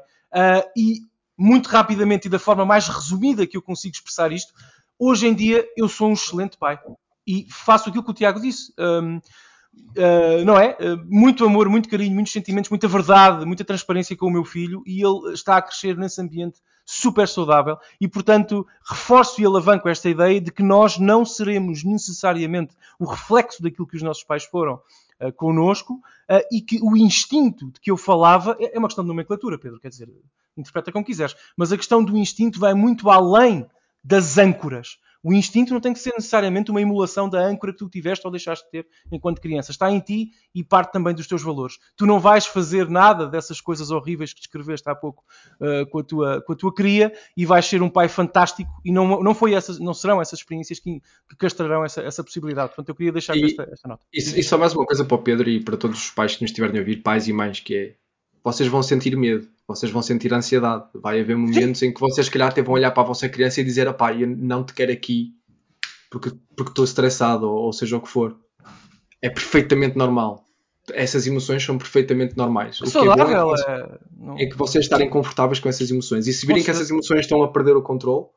e 0.76 1.00
muito 1.38 1.68
rapidamente 1.68 2.28
e 2.28 2.30
da 2.30 2.40
forma 2.40 2.66
mais 2.66 2.88
resumida 2.88 3.46
que 3.46 3.58
eu 3.58 3.62
consigo 3.62 3.94
expressar 3.94 4.32
isto, 4.32 4.54
hoje 4.98 5.28
em 5.28 5.34
dia 5.34 5.66
eu 5.76 5.88
sou 5.90 6.10
um 6.10 6.14
excelente 6.14 6.58
pai. 6.58 6.80
E 7.28 7.48
faço 7.52 7.90
aquilo 7.90 8.04
que 8.04 8.12
o 8.12 8.14
Tiago 8.14 8.40
disse. 8.40 8.74
Um, 8.80 9.20
Uh, 9.98 10.44
não 10.46 10.58
é? 10.58 10.78
Uh, 10.80 11.06
muito 11.06 11.46
amor, 11.46 11.68
muito 11.70 11.90
carinho, 11.90 12.14
muitos 12.14 12.32
sentimentos, 12.32 12.70
muita 12.70 12.88
verdade, 12.88 13.46
muita 13.46 13.66
transparência 13.66 14.16
com 14.16 14.28
o 14.28 14.32
meu 14.32 14.46
filho 14.46 14.82
e 14.86 15.02
ele 15.02 15.34
está 15.34 15.58
a 15.58 15.62
crescer 15.62 15.98
nesse 15.98 16.22
ambiente 16.22 16.62
super 16.86 17.28
saudável 17.28 17.78
e, 18.00 18.08
portanto, 18.08 18.66
reforço 18.88 19.42
e 19.42 19.46
alavanco 19.46 19.90
esta 19.90 20.08
ideia 20.08 20.40
de 20.40 20.52
que 20.52 20.62
nós 20.62 21.00
não 21.00 21.26
seremos 21.26 21.84
necessariamente 21.84 22.76
o 23.00 23.06
reflexo 23.06 23.64
daquilo 23.64 23.88
que 23.88 23.96
os 23.96 24.04
nossos 24.04 24.24
pais 24.24 24.46
foram 24.46 24.80
uh, 25.20 25.34
connosco 25.34 25.96
uh, 25.96 26.46
e 26.52 26.62
que 26.62 26.80
o 26.82 26.96
instinto 26.96 27.72
de 27.72 27.80
que 27.80 27.90
eu 27.90 27.98
falava 27.98 28.56
é, 28.60 28.76
é 28.76 28.80
uma 28.80 28.88
questão 28.88 29.04
de 29.04 29.08
nomenclatura, 29.08 29.58
Pedro, 29.58 29.80
quer 29.80 29.90
dizer, 29.90 30.08
interpreta 30.56 30.92
como 30.92 31.04
quiseres, 31.04 31.36
mas 31.58 31.72
a 31.72 31.78
questão 31.78 32.04
do 32.04 32.16
instinto 32.16 32.60
vai 32.60 32.74
muito 32.74 33.10
além 33.10 33.68
das 34.04 34.38
âncoras. 34.38 35.00
O 35.26 35.34
instinto 35.34 35.74
não 35.74 35.82
tem 35.82 35.92
que 35.92 35.98
ser 35.98 36.14
necessariamente 36.14 36.70
uma 36.70 36.80
emulação 36.80 37.28
da 37.28 37.40
âncora 37.40 37.72
que 37.72 37.80
tu 37.80 37.90
tiveste 37.90 38.28
ou 38.28 38.32
deixaste 38.32 38.64
de 38.66 38.70
ter 38.70 38.88
enquanto 39.12 39.42
criança. 39.42 39.72
Está 39.72 39.90
em 39.90 40.00
ti 40.00 40.30
e 40.54 40.64
parte 40.64 40.92
também 40.92 41.16
dos 41.16 41.26
teus 41.26 41.42
valores. 41.42 41.80
Tu 41.98 42.06
não 42.06 42.20
vais 42.20 42.46
fazer 42.46 42.88
nada 42.88 43.26
dessas 43.26 43.60
coisas 43.60 43.90
horríveis 43.90 44.36
que 44.36 44.40
descreveste 44.40 44.88
há 44.88 44.94
pouco 44.94 45.24
uh, 45.60 45.90
com, 45.90 45.98
a 45.98 46.04
tua, 46.04 46.42
com 46.44 46.54
a 46.54 46.56
tua 46.56 46.72
cria 46.72 47.12
e 47.36 47.44
vais 47.44 47.66
ser 47.66 47.82
um 47.82 47.90
pai 47.90 48.08
fantástico 48.08 48.70
e 48.86 48.92
não, 48.92 49.24
não, 49.24 49.34
foi 49.34 49.56
essas, 49.56 49.80
não 49.80 49.96
serão 49.96 50.22
essas 50.22 50.38
experiências 50.38 50.80
que, 50.80 51.02
que 51.28 51.36
castrarão 51.40 51.84
essa, 51.84 52.02
essa 52.02 52.24
possibilidade. 52.24 52.68
Portanto, 52.68 52.90
eu 52.90 52.96
queria 52.96 53.12
deixar 53.12 53.36
e, 53.36 53.46
esta, 53.46 53.64
esta 53.64 53.88
nota. 53.88 54.06
E, 54.14 54.20
e 54.20 54.44
só 54.44 54.60
mais 54.60 54.76
uma 54.76 54.86
coisa 54.86 55.04
para 55.04 55.16
o 55.16 55.24
Pedro 55.24 55.50
e 55.50 55.60
para 55.60 55.76
todos 55.76 55.98
os 55.98 56.12
pais 56.12 56.36
que 56.36 56.44
nos 56.44 56.52
estiverem 56.52 56.78
a 56.78 56.82
ouvir, 56.82 56.98
pais 56.98 57.28
e 57.28 57.34
mães, 57.34 57.60
que 57.60 57.76
é 57.76 57.96
vocês 58.46 58.70
vão 58.70 58.84
sentir 58.84 59.18
medo, 59.18 59.48
vocês 59.68 59.92
vão 59.92 60.04
sentir 60.04 60.32
ansiedade. 60.32 60.86
Vai 60.94 61.20
haver 61.20 61.36
momentos 61.36 61.80
Sim. 61.80 61.88
em 61.88 61.94
que 61.94 62.00
vocês, 62.00 62.28
se 62.28 62.32
calhar, 62.32 62.50
até 62.50 62.62
vão 62.62 62.76
olhar 62.76 62.92
para 62.92 63.02
a 63.02 63.08
vossa 63.08 63.28
criança 63.28 63.60
e 63.60 63.64
dizer: 63.64 63.92
pai, 63.94 64.22
eu 64.22 64.28
não 64.28 64.64
te 64.64 64.72
quero 64.76 64.92
aqui 64.92 65.34
porque, 66.12 66.32
porque 66.56 66.70
estou 66.70 66.86
estressado, 66.86 67.50
ou, 67.50 67.64
ou 67.64 67.74
seja 67.74 67.98
o 67.98 68.02
que 68.02 68.08
for. 68.08 68.38
É 69.20 69.32
perfeitamente 69.32 69.98
normal. 69.98 70.46
Essas 70.94 71.26
emoções 71.26 71.64
são 71.64 71.80
perfeitamente 71.80 72.38
normais. 72.38 72.80
O 72.80 72.86
Saudável, 72.86 73.26
que 73.26 73.34
é, 73.34 74.00
bom 74.12 74.34
é, 74.34 74.36
que, 74.36 74.44
é, 74.44 74.46
é 74.46 74.50
que 74.52 74.56
vocês 74.56 74.86
estarem 74.86 75.10
confortáveis 75.10 75.60
com 75.60 75.68
essas 75.68 75.90
emoções. 75.90 76.28
E 76.28 76.34
se 76.34 76.46
virem 76.46 76.64
que 76.64 76.70
essas 76.70 76.92
emoções 76.92 77.22
estão 77.22 77.42
a 77.42 77.52
perder 77.52 77.76
o 77.76 77.82
controle, 77.82 78.28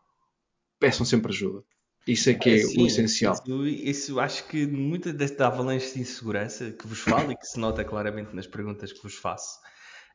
peçam 0.81 1.05
sempre 1.05 1.31
ajuda. 1.31 1.63
Isso 2.07 2.31
é 2.31 2.35
que 2.35 2.49
é, 2.49 2.63
é 2.63 2.65
o 2.65 2.87
essencial. 2.87 3.35
Isso, 3.35 3.67
isso, 3.67 4.21
acho 4.21 4.49
que 4.49 4.67
muita 4.67 5.13
desta 5.13 5.47
avalanche 5.47 5.93
de 5.93 6.01
insegurança 6.01 6.71
que 6.71 6.87
vos 6.87 7.01
falo 7.01 7.31
e 7.31 7.37
que 7.37 7.47
se 7.47 7.61
nota 7.61 7.85
claramente 7.85 8.35
nas 8.35 8.47
perguntas 8.47 8.91
que 8.91 9.03
vos 9.03 9.15
faço 9.15 9.59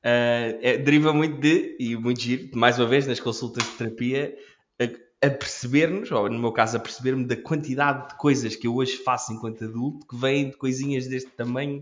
uh, 0.04 0.60
é, 0.62 0.78
deriva 0.78 1.14
muito 1.14 1.40
de, 1.40 1.76
e 1.80 1.96
muito 1.96 2.22
giro, 2.22 2.50
mais 2.54 2.78
uma 2.78 2.88
vez 2.88 3.08
nas 3.08 3.20
consultas 3.20 3.64
de 3.64 3.72
terapia, 3.72 4.36
a, 4.80 5.28
a 5.28 5.30
perceber-nos, 5.30 6.12
ou 6.12 6.30
no 6.30 6.40
meu 6.40 6.52
caso, 6.52 6.78
a 6.78 6.80
perceber-me 6.80 7.26
da 7.26 7.36
quantidade 7.36 8.10
de 8.10 8.18
coisas 8.18 8.56
que 8.56 8.68
eu 8.68 8.76
hoje 8.76 8.98
faço 8.98 9.34
enquanto 9.34 9.64
adulto 9.64 10.06
que 10.08 10.16
vêm 10.16 10.50
de 10.50 10.58
coisinhas 10.58 11.08
deste 11.08 11.32
tamanho 11.32 11.82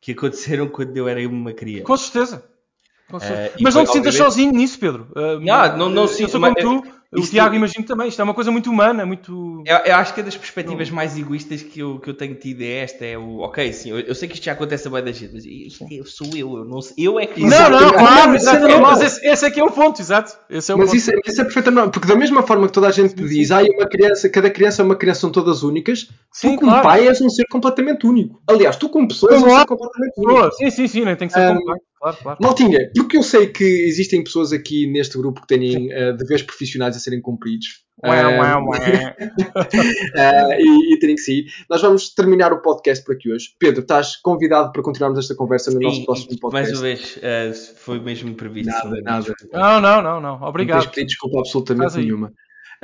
que 0.00 0.12
aconteceram 0.12 0.68
quando 0.68 0.96
eu 0.96 1.08
era 1.08 1.26
uma 1.28 1.52
criança. 1.52 1.84
Com 1.84 1.96
certeza. 1.96 2.48
Com 3.08 3.18
certeza. 3.18 3.56
Uh, 3.56 3.62
Mas 3.62 3.74
não 3.74 3.84
te 3.84 3.92
sintas 3.92 4.14
sozinho 4.14 4.52
nisso, 4.52 4.78
Pedro. 4.78 5.08
Uh, 5.16 5.40
não, 5.40 5.76
não, 5.76 5.88
não, 5.90 6.02
eu 6.02 6.28
sou 6.28 6.40
como 6.40 6.54
tu. 6.54 6.97
O 7.10 7.20
Isto 7.20 7.30
Tiago, 7.30 7.54
imagino 7.54 7.86
também, 7.86 8.08
isto 8.08 8.20
é 8.20 8.24
uma 8.24 8.34
coisa 8.34 8.50
muito 8.50 8.68
humana, 8.68 9.06
muito. 9.06 9.62
Eu, 9.64 9.76
eu 9.78 9.94
acho 9.94 10.12
que 10.12 10.20
é 10.20 10.22
das 10.22 10.36
perspectivas 10.36 10.90
mais 10.90 11.16
egoístas 11.16 11.62
que 11.62 11.80
eu, 11.80 11.98
que 11.98 12.10
eu 12.10 12.14
tenho 12.14 12.34
tido 12.34 12.60
é 12.60 12.80
esta: 12.80 13.02
é 13.02 13.16
o, 13.16 13.38
ok, 13.38 13.72
sim, 13.72 13.90
eu, 13.90 14.00
eu 14.00 14.14
sei 14.14 14.28
que 14.28 14.34
isto 14.34 14.44
já 14.44 14.52
acontece 14.52 14.86
a 14.86 14.90
bem 14.90 15.02
da 15.02 15.10
gente, 15.10 15.32
mas 15.32 15.42
isto 15.46 15.84
é, 15.84 16.02
sou 16.04 16.26
eu, 16.36 16.58
eu, 16.58 16.64
não, 16.66 16.80
eu 16.98 17.18
é 17.18 17.24
que. 17.24 17.40
Não, 17.40 17.70
não, 17.70 17.92
claro, 17.92 18.32
mas, 18.32 18.46
é 18.46 18.78
mas 18.78 19.00
esse, 19.00 19.26
esse 19.26 19.46
é 19.46 19.50
que 19.50 19.58
é 19.58 19.64
o 19.64 19.70
ponto, 19.70 20.02
exato. 20.02 20.36
Esse 20.50 20.70
é 20.70 20.74
o 20.74 20.78
mas 20.78 20.88
ponto. 20.88 20.98
Isso, 20.98 21.10
é, 21.10 21.14
isso 21.26 21.40
é 21.40 21.44
perfeitamente. 21.44 21.92
Porque 21.92 22.06
da 22.06 22.14
mesma 22.14 22.42
forma 22.42 22.66
que 22.66 22.74
toda 22.74 22.88
a 22.88 22.92
gente 22.92 23.14
diz, 23.14 23.50
ah, 23.52 23.62
uma 23.62 23.88
criança, 23.88 24.28
cada 24.28 24.50
criança 24.50 24.82
é 24.82 24.84
uma 24.84 24.96
criança, 24.96 25.20
são 25.20 25.32
todas 25.32 25.62
únicas, 25.62 26.10
sim, 26.30 26.56
tu 26.56 26.60
como 26.60 26.72
claro. 26.72 26.84
pai 26.86 27.08
és 27.08 27.22
um 27.22 27.30
ser 27.30 27.46
completamente 27.46 28.06
único. 28.06 28.38
Aliás, 28.46 28.76
tu 28.76 28.90
como 28.90 29.08
pessoa 29.08 29.32
és 29.32 29.42
um 29.42 29.48
ser 29.48 29.64
completamente 29.64 30.12
único. 30.18 30.52
Sim, 30.56 30.70
sim, 30.70 30.86
sim, 30.86 31.04
nem 31.06 31.16
tem 31.16 31.26
que 31.26 31.32
ser 31.32 31.52
um, 31.52 31.58
como 31.58 31.78
Claro, 32.00 32.16
claro. 32.22 32.38
Maltinha, 32.40 32.90
porque 32.94 33.16
eu 33.16 33.22
sei 33.22 33.48
que 33.48 33.64
existem 33.64 34.22
pessoas 34.22 34.52
aqui 34.52 34.86
neste 34.86 35.18
grupo 35.18 35.40
que 35.40 35.48
têm 35.48 35.88
uh, 35.88 36.16
deveres 36.16 36.42
profissionais 36.42 36.96
a 36.96 37.00
serem 37.00 37.20
cumpridos. 37.20 37.86
Ué, 38.04 38.24
ué, 38.24 38.56
ué. 38.56 39.16
uh, 39.18 40.52
e, 40.60 40.94
e 40.94 40.98
terem 41.00 41.16
que 41.16 41.22
sair. 41.22 41.46
Nós 41.68 41.82
vamos 41.82 42.14
terminar 42.14 42.52
o 42.52 42.62
podcast 42.62 43.04
por 43.04 43.16
aqui 43.16 43.32
hoje. 43.32 43.48
Pedro, 43.58 43.80
estás 43.80 44.16
convidado 44.16 44.70
para 44.70 44.82
continuarmos 44.82 45.18
esta 45.18 45.34
conversa 45.34 45.72
no 45.72 45.78
Sim, 45.78 45.84
nosso 45.84 46.04
próximo 46.04 46.38
podcast. 46.38 46.52
Mais 46.52 46.78
uma 46.78 46.82
vez, 46.82 47.16
uh, 47.16 47.74
foi 47.76 47.98
mesmo 47.98 48.34
previsto. 48.34 48.70
Nada, 48.70 49.00
nada. 49.02 49.34
Não, 49.52 49.80
não, 49.80 50.02
não, 50.02 50.20
não. 50.20 50.42
Obrigado. 50.42 50.76
Não 50.76 50.84
tens 50.84 50.94
pedido 50.94 51.08
desculpa 51.08 51.40
absolutamente 51.40 51.98
nenhuma. 51.98 52.32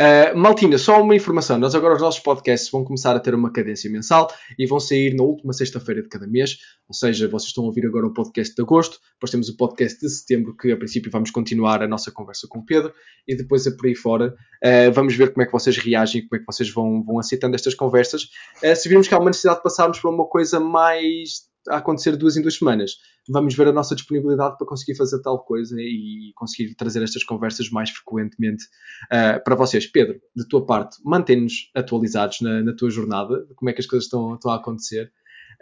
Uh, 0.01 0.37
Maltina, 0.37 0.77
só 0.77 1.01
uma 1.01 1.15
informação. 1.15 1.59
Nós 1.59 1.75
agora 1.75 1.95
os 1.95 2.03
nossos 2.03 2.21
podcasts 2.21 2.71
vão 2.71 2.85
começar 2.85 3.15
a 3.15 3.21
ter 3.21 3.35
uma 3.35 3.53
cadência 3.53 3.91
mensal 3.91 4.29
e 4.59 4.67
vão 4.67 4.81
sair 4.81 5.15
na 5.15 5.23
última 5.23 5.53
sexta-feira 5.53 6.03
de 6.03 6.09
cada 6.09 6.27
mês. 6.27 6.59
Ou 6.89 6.95
seja, 6.95 7.29
vocês 7.29 7.49
estão 7.49 7.65
a 7.65 7.67
ouvir 7.69 7.87
agora 7.87 8.07
o 8.07 8.13
podcast 8.13 8.55
de 8.55 8.63
agosto, 8.63 8.99
depois 9.15 9.31
temos 9.31 9.49
o 9.49 9.57
podcast 9.57 10.01
de 10.01 10.11
setembro, 10.11 10.57
que 10.57 10.73
a 10.73 10.77
princípio 10.77 11.11
vamos 11.11 11.31
continuar 11.31 11.83
a 11.83 11.89
nossa 11.89 12.11
conversa 12.11 12.47
com 12.49 12.59
o 12.59 12.67
Pedro, 12.67 12.93
e 13.27 13.37
depois 13.37 13.67
a 13.67 13.71
por 13.71 13.87
aí 13.87 13.95
fora 13.95 14.35
uh, 14.65 14.93
vamos 14.93 15.15
ver 15.15 15.33
como 15.33 15.43
é 15.43 15.47
que 15.47 15.53
vocês 15.53 15.77
reagem, 15.79 16.27
como 16.27 16.37
é 16.37 16.39
que 16.41 16.47
vocês 16.47 16.71
vão, 16.71 17.05
vão 17.05 17.19
aceitando 17.19 17.55
estas 17.55 17.75
conversas. 17.75 18.25
Uh, 18.63 18.75
se 18.75 18.89
virmos 18.89 19.07
que 19.07 19.15
há 19.15 19.19
uma 19.19 19.31
necessidade 19.31 19.59
de 19.59 19.63
passarmos 19.63 20.01
para 20.01 20.11
uma 20.11 20.27
coisa 20.27 20.59
mais 20.59 21.45
a 21.69 21.79
acontecer 21.79 22.17
duas 22.17 22.37
em 22.37 22.43
duas 22.43 22.57
semanas. 22.57 22.97
Vamos 23.29 23.55
ver 23.55 23.68
a 23.68 23.72
nossa 23.72 23.95
disponibilidade 23.95 24.59
para 24.59 24.66
conseguir 24.66 24.97
fazer 24.97 25.20
tal 25.22 25.43
coisa 25.45 25.77
e 25.79 26.33
conseguir 26.35 26.75
trazer 26.75 27.03
estas 27.03 27.25
conversas 27.25 27.70
mais 27.70 27.91
frequentemente 27.91 28.64
uh, 29.07 29.43
para 29.43 29.55
vocês. 29.55 29.87
Pedro, 29.87 30.20
de 30.37 30.47
tua 30.49 30.66
parte, 30.66 30.99
mantém-nos 31.05 31.70
atualizados 31.75 32.41
na, 32.41 32.62
na, 32.62 32.75
tua 32.75 32.91
jornada, 32.91 33.47
como 33.57 33.70
é 33.70 33.72
que 33.72 33.81
as 33.81 33.87
coisas 33.87 34.05
estão, 34.05 34.35
estão 34.35 34.51
a 34.51 34.57
acontecer. 34.57 35.11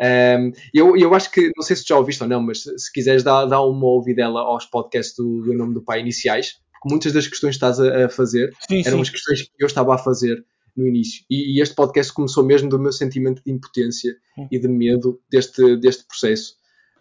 Um, 0.00 0.52
eu, 0.72 0.96
eu 0.96 1.14
acho 1.14 1.30
que, 1.30 1.50
não 1.56 1.62
sei 1.62 1.76
se 1.76 1.84
já 1.86 1.96
ouviste 1.96 2.22
ou 2.22 2.28
não, 2.28 2.42
mas 2.42 2.62
se 2.62 2.92
quiseres 2.92 3.22
dar, 3.22 3.44
dar 3.46 3.62
uma 3.62 3.86
ouvidela 3.86 4.40
aos 4.40 4.66
podcasts 4.66 5.14
do, 5.16 5.42
do 5.42 5.54
Nome 5.54 5.74
do 5.74 5.82
Pai 5.82 6.00
iniciais, 6.00 6.60
porque 6.72 6.88
muitas 6.88 7.12
das 7.12 7.26
questões 7.26 7.56
que 7.56 7.64
estás 7.64 7.78
a, 7.78 8.06
a 8.06 8.08
fazer 8.08 8.52
sim, 8.68 8.82
eram 8.84 8.98
sim. 8.98 9.02
as 9.02 9.10
questões 9.10 9.42
que 9.42 9.50
eu 9.60 9.66
estava 9.66 9.94
a 9.94 9.98
fazer 9.98 10.44
no 10.76 10.86
início. 10.86 11.24
E, 11.30 11.56
e, 11.56 11.62
este 11.62 11.74
podcast 11.74 12.12
começou 12.12 12.44
mesmo 12.44 12.68
do 12.68 12.78
meu 12.78 12.92
sentimento 12.92 13.42
de 13.44 13.52
impotência 13.52 14.14
hum. 14.38 14.48
e 14.50 14.58
de 14.58 14.68
medo 14.68 15.20
deste, 15.30 15.76
deste 15.76 16.04
processo. 16.06 16.54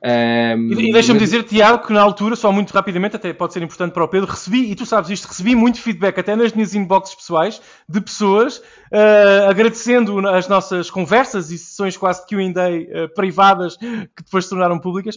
Um, 0.03 0.71
e, 0.71 0.91
deixa-me 0.91 1.19
mas... 1.19 1.29
dizer, 1.29 1.43
Tiago, 1.43 1.85
que 1.85 1.93
na 1.93 2.01
altura, 2.01 2.35
só 2.35 2.51
muito 2.51 2.71
rapidamente, 2.71 3.15
até 3.15 3.31
pode 3.33 3.53
ser 3.53 3.61
importante 3.61 3.93
para 3.93 4.03
o 4.03 4.07
Pedro, 4.07 4.31
recebi, 4.31 4.71
e 4.71 4.75
tu 4.75 4.83
sabes 4.83 5.11
isto, 5.11 5.27
recebi 5.27 5.53
muito 5.53 5.79
feedback, 5.79 6.19
até 6.19 6.35
nas 6.35 6.53
minhas 6.53 6.73
inboxes 6.73 7.13
pessoais, 7.13 7.61
de 7.87 8.01
pessoas, 8.01 8.57
uh, 8.57 9.49
agradecendo 9.49 10.27
as 10.27 10.47
nossas 10.47 10.89
conversas 10.89 11.51
e 11.51 11.57
sessões 11.57 11.95
quase 11.95 12.25
Q&A 12.25 12.45
uh, 12.49 13.13
privadas 13.13 13.77
que 13.77 14.23
depois 14.23 14.45
se 14.45 14.49
tornaram 14.49 14.79
públicas, 14.79 15.15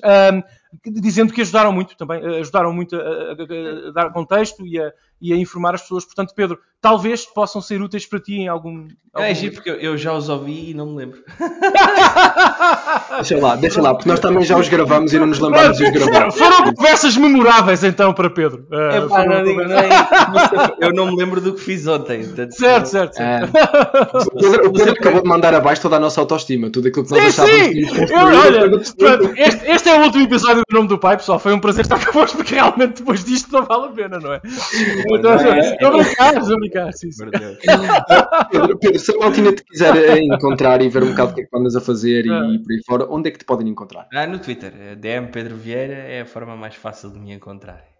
dizendo 0.85 1.32
que 1.32 1.41
ajudaram 1.41 1.72
muito 1.72 1.97
também, 1.97 2.22
ajudaram 2.41 2.72
muito 2.72 2.95
a, 2.95 2.99
a, 2.99 3.89
a 3.89 3.93
dar 3.93 4.12
contexto 4.12 4.66
e 4.66 4.78
a, 4.78 4.93
e 5.21 5.33
a, 5.33 5.37
informar 5.37 5.75
as 5.75 5.83
pessoas. 5.83 6.05
Portanto, 6.05 6.33
Pedro, 6.35 6.59
talvez 6.81 7.25
possam 7.25 7.62
ser 7.62 7.81
úteis 7.81 8.05
para 8.07 8.21
ti 8.21 8.35
em 8.35 8.49
algum... 8.49 8.87
algum 9.12 9.27
é, 9.27 9.51
porque 9.51 9.71
eu, 9.71 9.77
eu 9.77 9.97
já 9.97 10.12
os 10.12 10.29
ouvi 10.29 10.71
e 10.71 10.75
não 10.75 10.87
me 10.87 10.97
lembro. 10.97 11.25
deixa 13.17 13.39
lá, 13.39 13.57
deixa 13.57 13.81
lá, 13.81 13.95
porque 13.95 14.09
nós 14.09 14.21
também 14.21 14.45
já 14.45 14.59
os 14.59 14.69
gravamos 14.69 15.12
e 15.15 15.19
não 15.19 15.27
nos 15.27 15.39
lembramos 15.39 15.79
de 15.79 15.85
os 15.85 15.91
gravar. 15.91 16.31
Foram 16.33 16.75
conversas 16.75 17.17
memoráveis 17.17 17.83
então 17.85 18.12
para 18.12 18.29
Pedro. 18.29 18.67
É, 18.71 19.01
pá, 19.01 19.25
não 19.25 19.43
digo, 19.45 19.65
não 19.65 19.79
é, 19.79 19.89
eu 20.81 20.93
não 20.93 21.07
me 21.07 21.17
lembro 21.17 21.41
do 21.41 21.55
que 21.55 21.61
fiz 21.61 21.87
ontem. 21.87 22.25
Portanto, 22.25 22.53
certo, 22.53 22.87
certo. 22.91 23.15
certo. 23.15 23.57
É. 23.57 23.65
O 24.12 24.31
Pedro, 24.31 24.69
o 24.69 24.73
Pedro 24.73 24.93
acabou 24.93 25.23
de 25.23 25.29
mandar 25.29 25.55
abaixo 25.55 25.81
toda 25.81 25.97
a 25.97 26.01
nossa 26.01 26.21
autoestima, 26.21 26.71
tudo 26.71 26.89
aquilo 26.89 27.07
que 27.07 27.12
nós 27.12 27.23
sim, 27.23 27.29
achávamos 27.29 27.67
sim. 27.67 28.07
que 28.07 28.12
eu, 28.12 28.19
olha, 28.19 28.71
pronto, 28.99 29.33
este, 29.37 29.71
este, 29.71 29.89
é 29.89 29.99
o 29.99 30.03
último 30.03 30.25
episódio 30.25 30.62
do 30.69 30.75
Nome 30.75 30.89
do 30.89 30.99
Pai, 30.99 31.17
pessoal. 31.17 31.39
Foi 31.39 31.55
um 31.55 31.61
prazer 31.61 31.85
estar 31.85 31.99
convosco, 32.05 32.37
porque 32.37 32.55
realmente 32.55 32.99
depois 32.99 33.25
disto 33.25 33.53
não 33.53 33.65
vale 33.65 33.87
a 33.87 33.89
pena, 33.89 34.19
não 34.19 34.35
é? 34.35 34.41
Estou 35.07 35.30
a 35.30 35.90
brincar, 35.90 36.36
estou 36.36 36.55
a 36.55 36.59
brincar. 36.59 36.92
Sim, 36.92 37.12
sim. 37.12 37.24
Pedro, 38.50 38.78
Pedro, 38.78 38.98
se 38.98 39.14
a 39.14 39.18
Maltina 39.18 39.52
te 39.52 39.64
quiser 39.64 39.96
eh, 39.96 40.22
encontrar 40.22 40.82
e 40.82 40.88
ver 40.88 41.02
um 41.02 41.11
bocado 41.11 41.32
o 41.32 41.34
que 41.34 41.42
é 41.42 41.44
que 41.44 41.57
andas 41.57 41.76
a 41.76 41.80
fazer 41.80 42.24
ah. 42.30 42.48
e 42.50 42.59
por 42.59 42.72
aí 42.72 42.82
fora, 42.86 43.07
onde 43.11 43.28
é 43.28 43.32
que 43.32 43.38
te 43.38 43.44
podem 43.44 43.68
encontrar? 43.68 44.09
Ah, 44.12 44.26
no 44.26 44.38
Twitter. 44.38 44.96
DM 44.96 45.28
Pedro 45.28 45.57
Vieira 45.57 45.94
é 45.94 46.22
a 46.22 46.26
forma 46.26 46.57
mais 46.57 46.74
fácil 46.74 47.11
de 47.11 47.18
me 47.18 47.32
encontrar. 47.32 47.94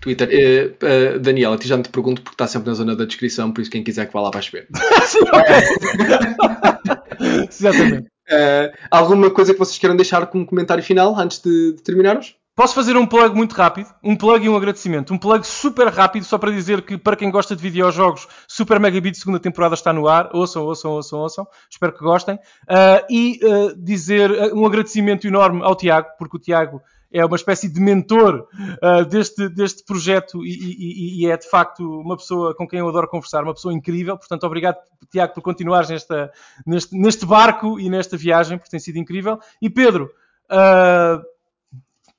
Twitter. 0.00 0.28
Uh, 0.28 0.74
uh, 0.84 1.18
Daniela, 1.18 1.54
a 1.54 1.58
ti 1.58 1.68
já 1.68 1.80
te 1.80 1.88
pergunto 1.88 2.22
porque 2.22 2.34
está 2.34 2.46
sempre 2.46 2.68
na 2.68 2.74
zona 2.74 2.96
da 2.96 3.04
descrição, 3.04 3.52
por 3.52 3.60
isso 3.60 3.70
quem 3.70 3.82
quiser 3.82 4.06
que 4.06 4.12
vá 4.12 4.20
lá 4.20 4.30
vai 4.30 4.42
ver. 4.42 4.68
Exatamente. 7.48 8.08
Uh, 8.28 8.72
alguma 8.90 9.30
coisa 9.30 9.52
que 9.52 9.58
vocês 9.58 9.78
queiram 9.78 9.96
deixar 9.96 10.26
como 10.26 10.46
comentário 10.46 10.82
final 10.82 11.18
antes 11.18 11.40
de, 11.40 11.74
de 11.74 11.82
terminarmos? 11.82 12.36
Posso 12.56 12.74
fazer 12.74 12.96
um 12.96 13.04
plug 13.04 13.36
muito 13.36 13.52
rápido? 13.52 13.90
Um 14.02 14.16
plug 14.16 14.46
e 14.46 14.48
um 14.48 14.56
agradecimento. 14.56 15.12
Um 15.12 15.18
plug 15.18 15.46
super 15.46 15.88
rápido, 15.88 16.24
só 16.24 16.38
para 16.38 16.50
dizer 16.50 16.80
que, 16.80 16.96
para 16.96 17.14
quem 17.14 17.30
gosta 17.30 17.54
de 17.54 17.60
videojogos, 17.60 18.26
Super 18.48 18.80
Mega 18.80 18.98
Beat 18.98 19.14
segunda 19.14 19.38
temporada 19.38 19.74
está 19.74 19.92
no 19.92 20.08
ar. 20.08 20.30
Ouçam, 20.32 20.64
ouçam, 20.64 20.92
ouçam, 20.92 21.18
ouçam. 21.18 21.46
Espero 21.70 21.92
que 21.92 22.02
gostem. 22.02 22.36
Uh, 22.36 23.04
e 23.10 23.40
uh, 23.44 23.76
dizer 23.76 24.54
um 24.54 24.64
agradecimento 24.64 25.26
enorme 25.26 25.62
ao 25.62 25.76
Tiago, 25.76 26.08
porque 26.18 26.38
o 26.38 26.40
Tiago 26.40 26.80
é 27.12 27.22
uma 27.26 27.36
espécie 27.36 27.68
de 27.68 27.78
mentor 27.78 28.48
uh, 28.82 29.04
deste, 29.04 29.50
deste 29.50 29.84
projeto 29.84 30.42
e, 30.42 30.48
e, 30.48 31.24
e, 31.24 31.30
é 31.30 31.36
de 31.36 31.50
facto 31.50 32.00
uma 32.00 32.16
pessoa 32.16 32.54
com 32.54 32.66
quem 32.66 32.78
eu 32.78 32.88
adoro 32.88 33.06
conversar, 33.06 33.44
uma 33.44 33.52
pessoa 33.52 33.74
incrível. 33.74 34.16
Portanto, 34.16 34.44
obrigado, 34.44 34.78
Tiago, 35.10 35.34
por 35.34 35.42
continuares 35.42 35.90
nesta, 35.90 36.32
neste, 36.66 36.96
neste 36.96 37.26
barco 37.26 37.78
e 37.78 37.90
nesta 37.90 38.16
viagem, 38.16 38.56
porque 38.56 38.70
tem 38.70 38.80
sido 38.80 38.96
incrível. 38.96 39.38
E 39.60 39.68
Pedro, 39.68 40.10
uh, 40.50 41.35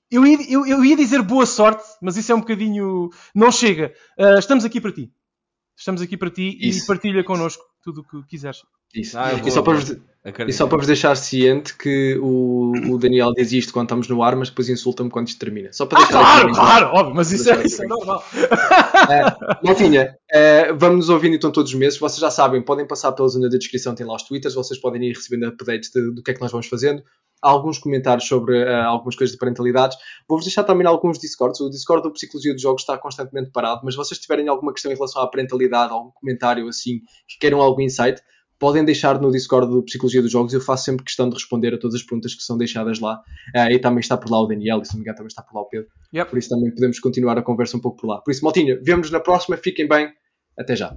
eu, 0.10 0.26
ia, 0.26 0.52
eu, 0.52 0.66
eu, 0.66 0.86
ia 0.86 0.96
dizer 0.96 1.22
boa 1.22 1.46
sorte, 1.46 1.84
mas 2.02 2.18
isso 2.18 2.32
é 2.32 2.36
um 2.36 2.40
bocadinho. 2.40 3.10
Não 3.34 3.52
chega. 3.52 3.94
Uh, 4.18 4.40
estamos 4.40 4.64
aqui 4.64 4.80
para 4.80 4.92
ti. 4.92 5.12
Estamos 5.76 6.02
aqui 6.02 6.18
para 6.18 6.32
ti 6.32 6.58
isso, 6.60 6.84
e 6.84 6.88
partilha 6.88 7.24
connosco 7.24 7.64
tudo 7.84 8.02
o 8.02 8.04
que 8.04 8.28
quiseres. 8.28 8.64
Isso. 8.94 9.18
Ah, 9.18 9.34
e, 9.34 9.52
só 9.52 9.62
para 9.62 9.74
vos, 9.74 9.98
e 10.46 10.52
só 10.52 10.68
para 10.68 10.78
vos 10.78 10.88
deixar 10.88 11.16
ciente 11.16 11.78
que 11.78 12.18
o, 12.22 12.74
o 12.92 12.98
Daniel 12.98 13.32
diz 13.34 13.54
isto 13.54 13.72
quando 13.72 13.86
estamos 13.86 14.10
no 14.10 14.22
ar, 14.22 14.36
mas 14.36 14.50
depois 14.50 14.68
insulta-me 14.68 15.10
quando 15.10 15.28
isto 15.30 15.40
termina. 15.40 15.72
Só 15.72 15.86
para 15.86 16.00
ah, 16.00 16.02
deixar 16.02 16.20
claro, 16.20 16.52
claro, 16.54 16.88
óbvio, 16.94 17.16
mas 17.16 17.32
isso 17.32 17.50
é, 17.50 17.66
isso 17.66 17.84
é 17.84 17.88
normal. 17.88 18.24
É, 19.10 19.66
Maltinha, 19.66 20.18
é, 20.30 20.74
vamos 20.74 20.98
nos 20.98 21.10
ouvindo 21.10 21.36
então 21.36 21.52
todos 21.52 21.72
os 21.72 21.78
meses. 21.78 21.98
Vocês 21.98 22.20
já 22.20 22.30
sabem, 22.30 22.62
podem 22.62 22.86
passar 22.86 23.12
pela 23.14 23.28
zona 23.30 23.48
da 23.48 23.58
descrição, 23.58 23.96
tem 23.96 24.06
lá 24.06 24.16
os 24.16 24.24
twitters, 24.24 24.54
vocês 24.54 24.80
podem 24.82 25.02
ir 25.02 25.14
recebendo 25.14 25.48
updates 25.48 25.92
de, 25.92 26.12
do 26.14 26.22
que 26.22 26.32
é 26.32 26.34
que 26.34 26.42
nós 26.42 26.52
vamos 26.52 26.68
fazendo. 26.68 27.02
Alguns 27.42 27.78
comentários 27.78 28.28
sobre 28.28 28.62
uh, 28.62 28.84
algumas 28.84 29.16
coisas 29.16 29.34
de 29.34 29.40
parentalidades. 29.40 29.98
Vou-vos 30.28 30.46
deixar 30.46 30.64
também 30.64 30.86
alguns 30.86 31.20
discords. 31.20 31.62
O 31.62 31.70
Discord 31.70 32.04
da 32.04 32.10
Psicologia 32.12 32.52
dos 32.52 32.62
Jogos 32.62 32.82
está 32.82 32.98
constantemente 32.98 33.52
parado, 33.52 33.82
mas 33.84 33.94
se 33.94 33.98
vocês 33.98 34.20
tiverem 34.20 34.48
alguma 34.50 34.74
questão 34.74 34.92
em 34.92 34.96
relação 34.96 35.22
à 35.22 35.28
parentalidade, 35.28 35.94
algum 35.94 36.12
comentário 36.12 36.68
assim, 36.68 37.00
que 37.28 37.38
queiram 37.40 37.62
algum 37.62 37.82
insight, 37.82 38.22
podem 38.60 38.84
deixar 38.84 39.20
no 39.20 39.32
Discord 39.32 39.70
do 39.70 39.84
Psicologia 39.84 40.22
dos 40.22 40.32
Jogos. 40.32 40.54
Eu 40.54 40.62
faço 40.62 40.86
sempre 40.86 41.04
questão 41.04 41.30
de 41.30 41.36
responder 41.36 41.74
a 41.74 41.78
todas 41.78 41.96
as 41.96 42.04
perguntas 42.04 42.34
que 42.34 42.44
são 42.44 42.58
deixadas 42.58 43.00
lá. 43.00 43.22
Uh, 43.56 43.72
e 43.72 43.80
também 43.80 44.00
está 44.00 44.18
por 44.18 44.30
lá 44.30 44.42
o 44.42 44.48
Daniel, 44.48 44.82
e 44.82 44.86
se 44.86 44.94
não 44.94 45.00
me 45.00 45.04
engano 45.04 45.18
também 45.18 45.28
está 45.28 45.42
por 45.42 45.56
lá 45.56 45.62
o 45.62 45.66
Pedro. 45.66 45.88
Yep. 46.14 46.30
Por 46.30 46.40
isso 46.40 46.50
também 46.50 46.72
podemos 46.72 47.00
continuar 47.00 47.38
a 47.38 47.42
conversa 47.42 47.78
um 47.78 47.80
pouco 47.80 48.02
por 48.02 48.08
lá. 48.08 48.22
Por 48.22 48.32
isso, 48.32 48.44
Maltinha, 48.44 48.80
vemos 48.82 49.12
na 49.12 49.20
próxima. 49.20 49.58
Fiquem 49.58 49.88
bem. 49.88 50.10
Até 50.58 50.76
já. 50.76 50.96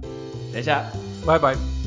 Até 0.49 0.63
já. 0.63 0.91
Bye 1.25 1.39
bye. 1.39 1.80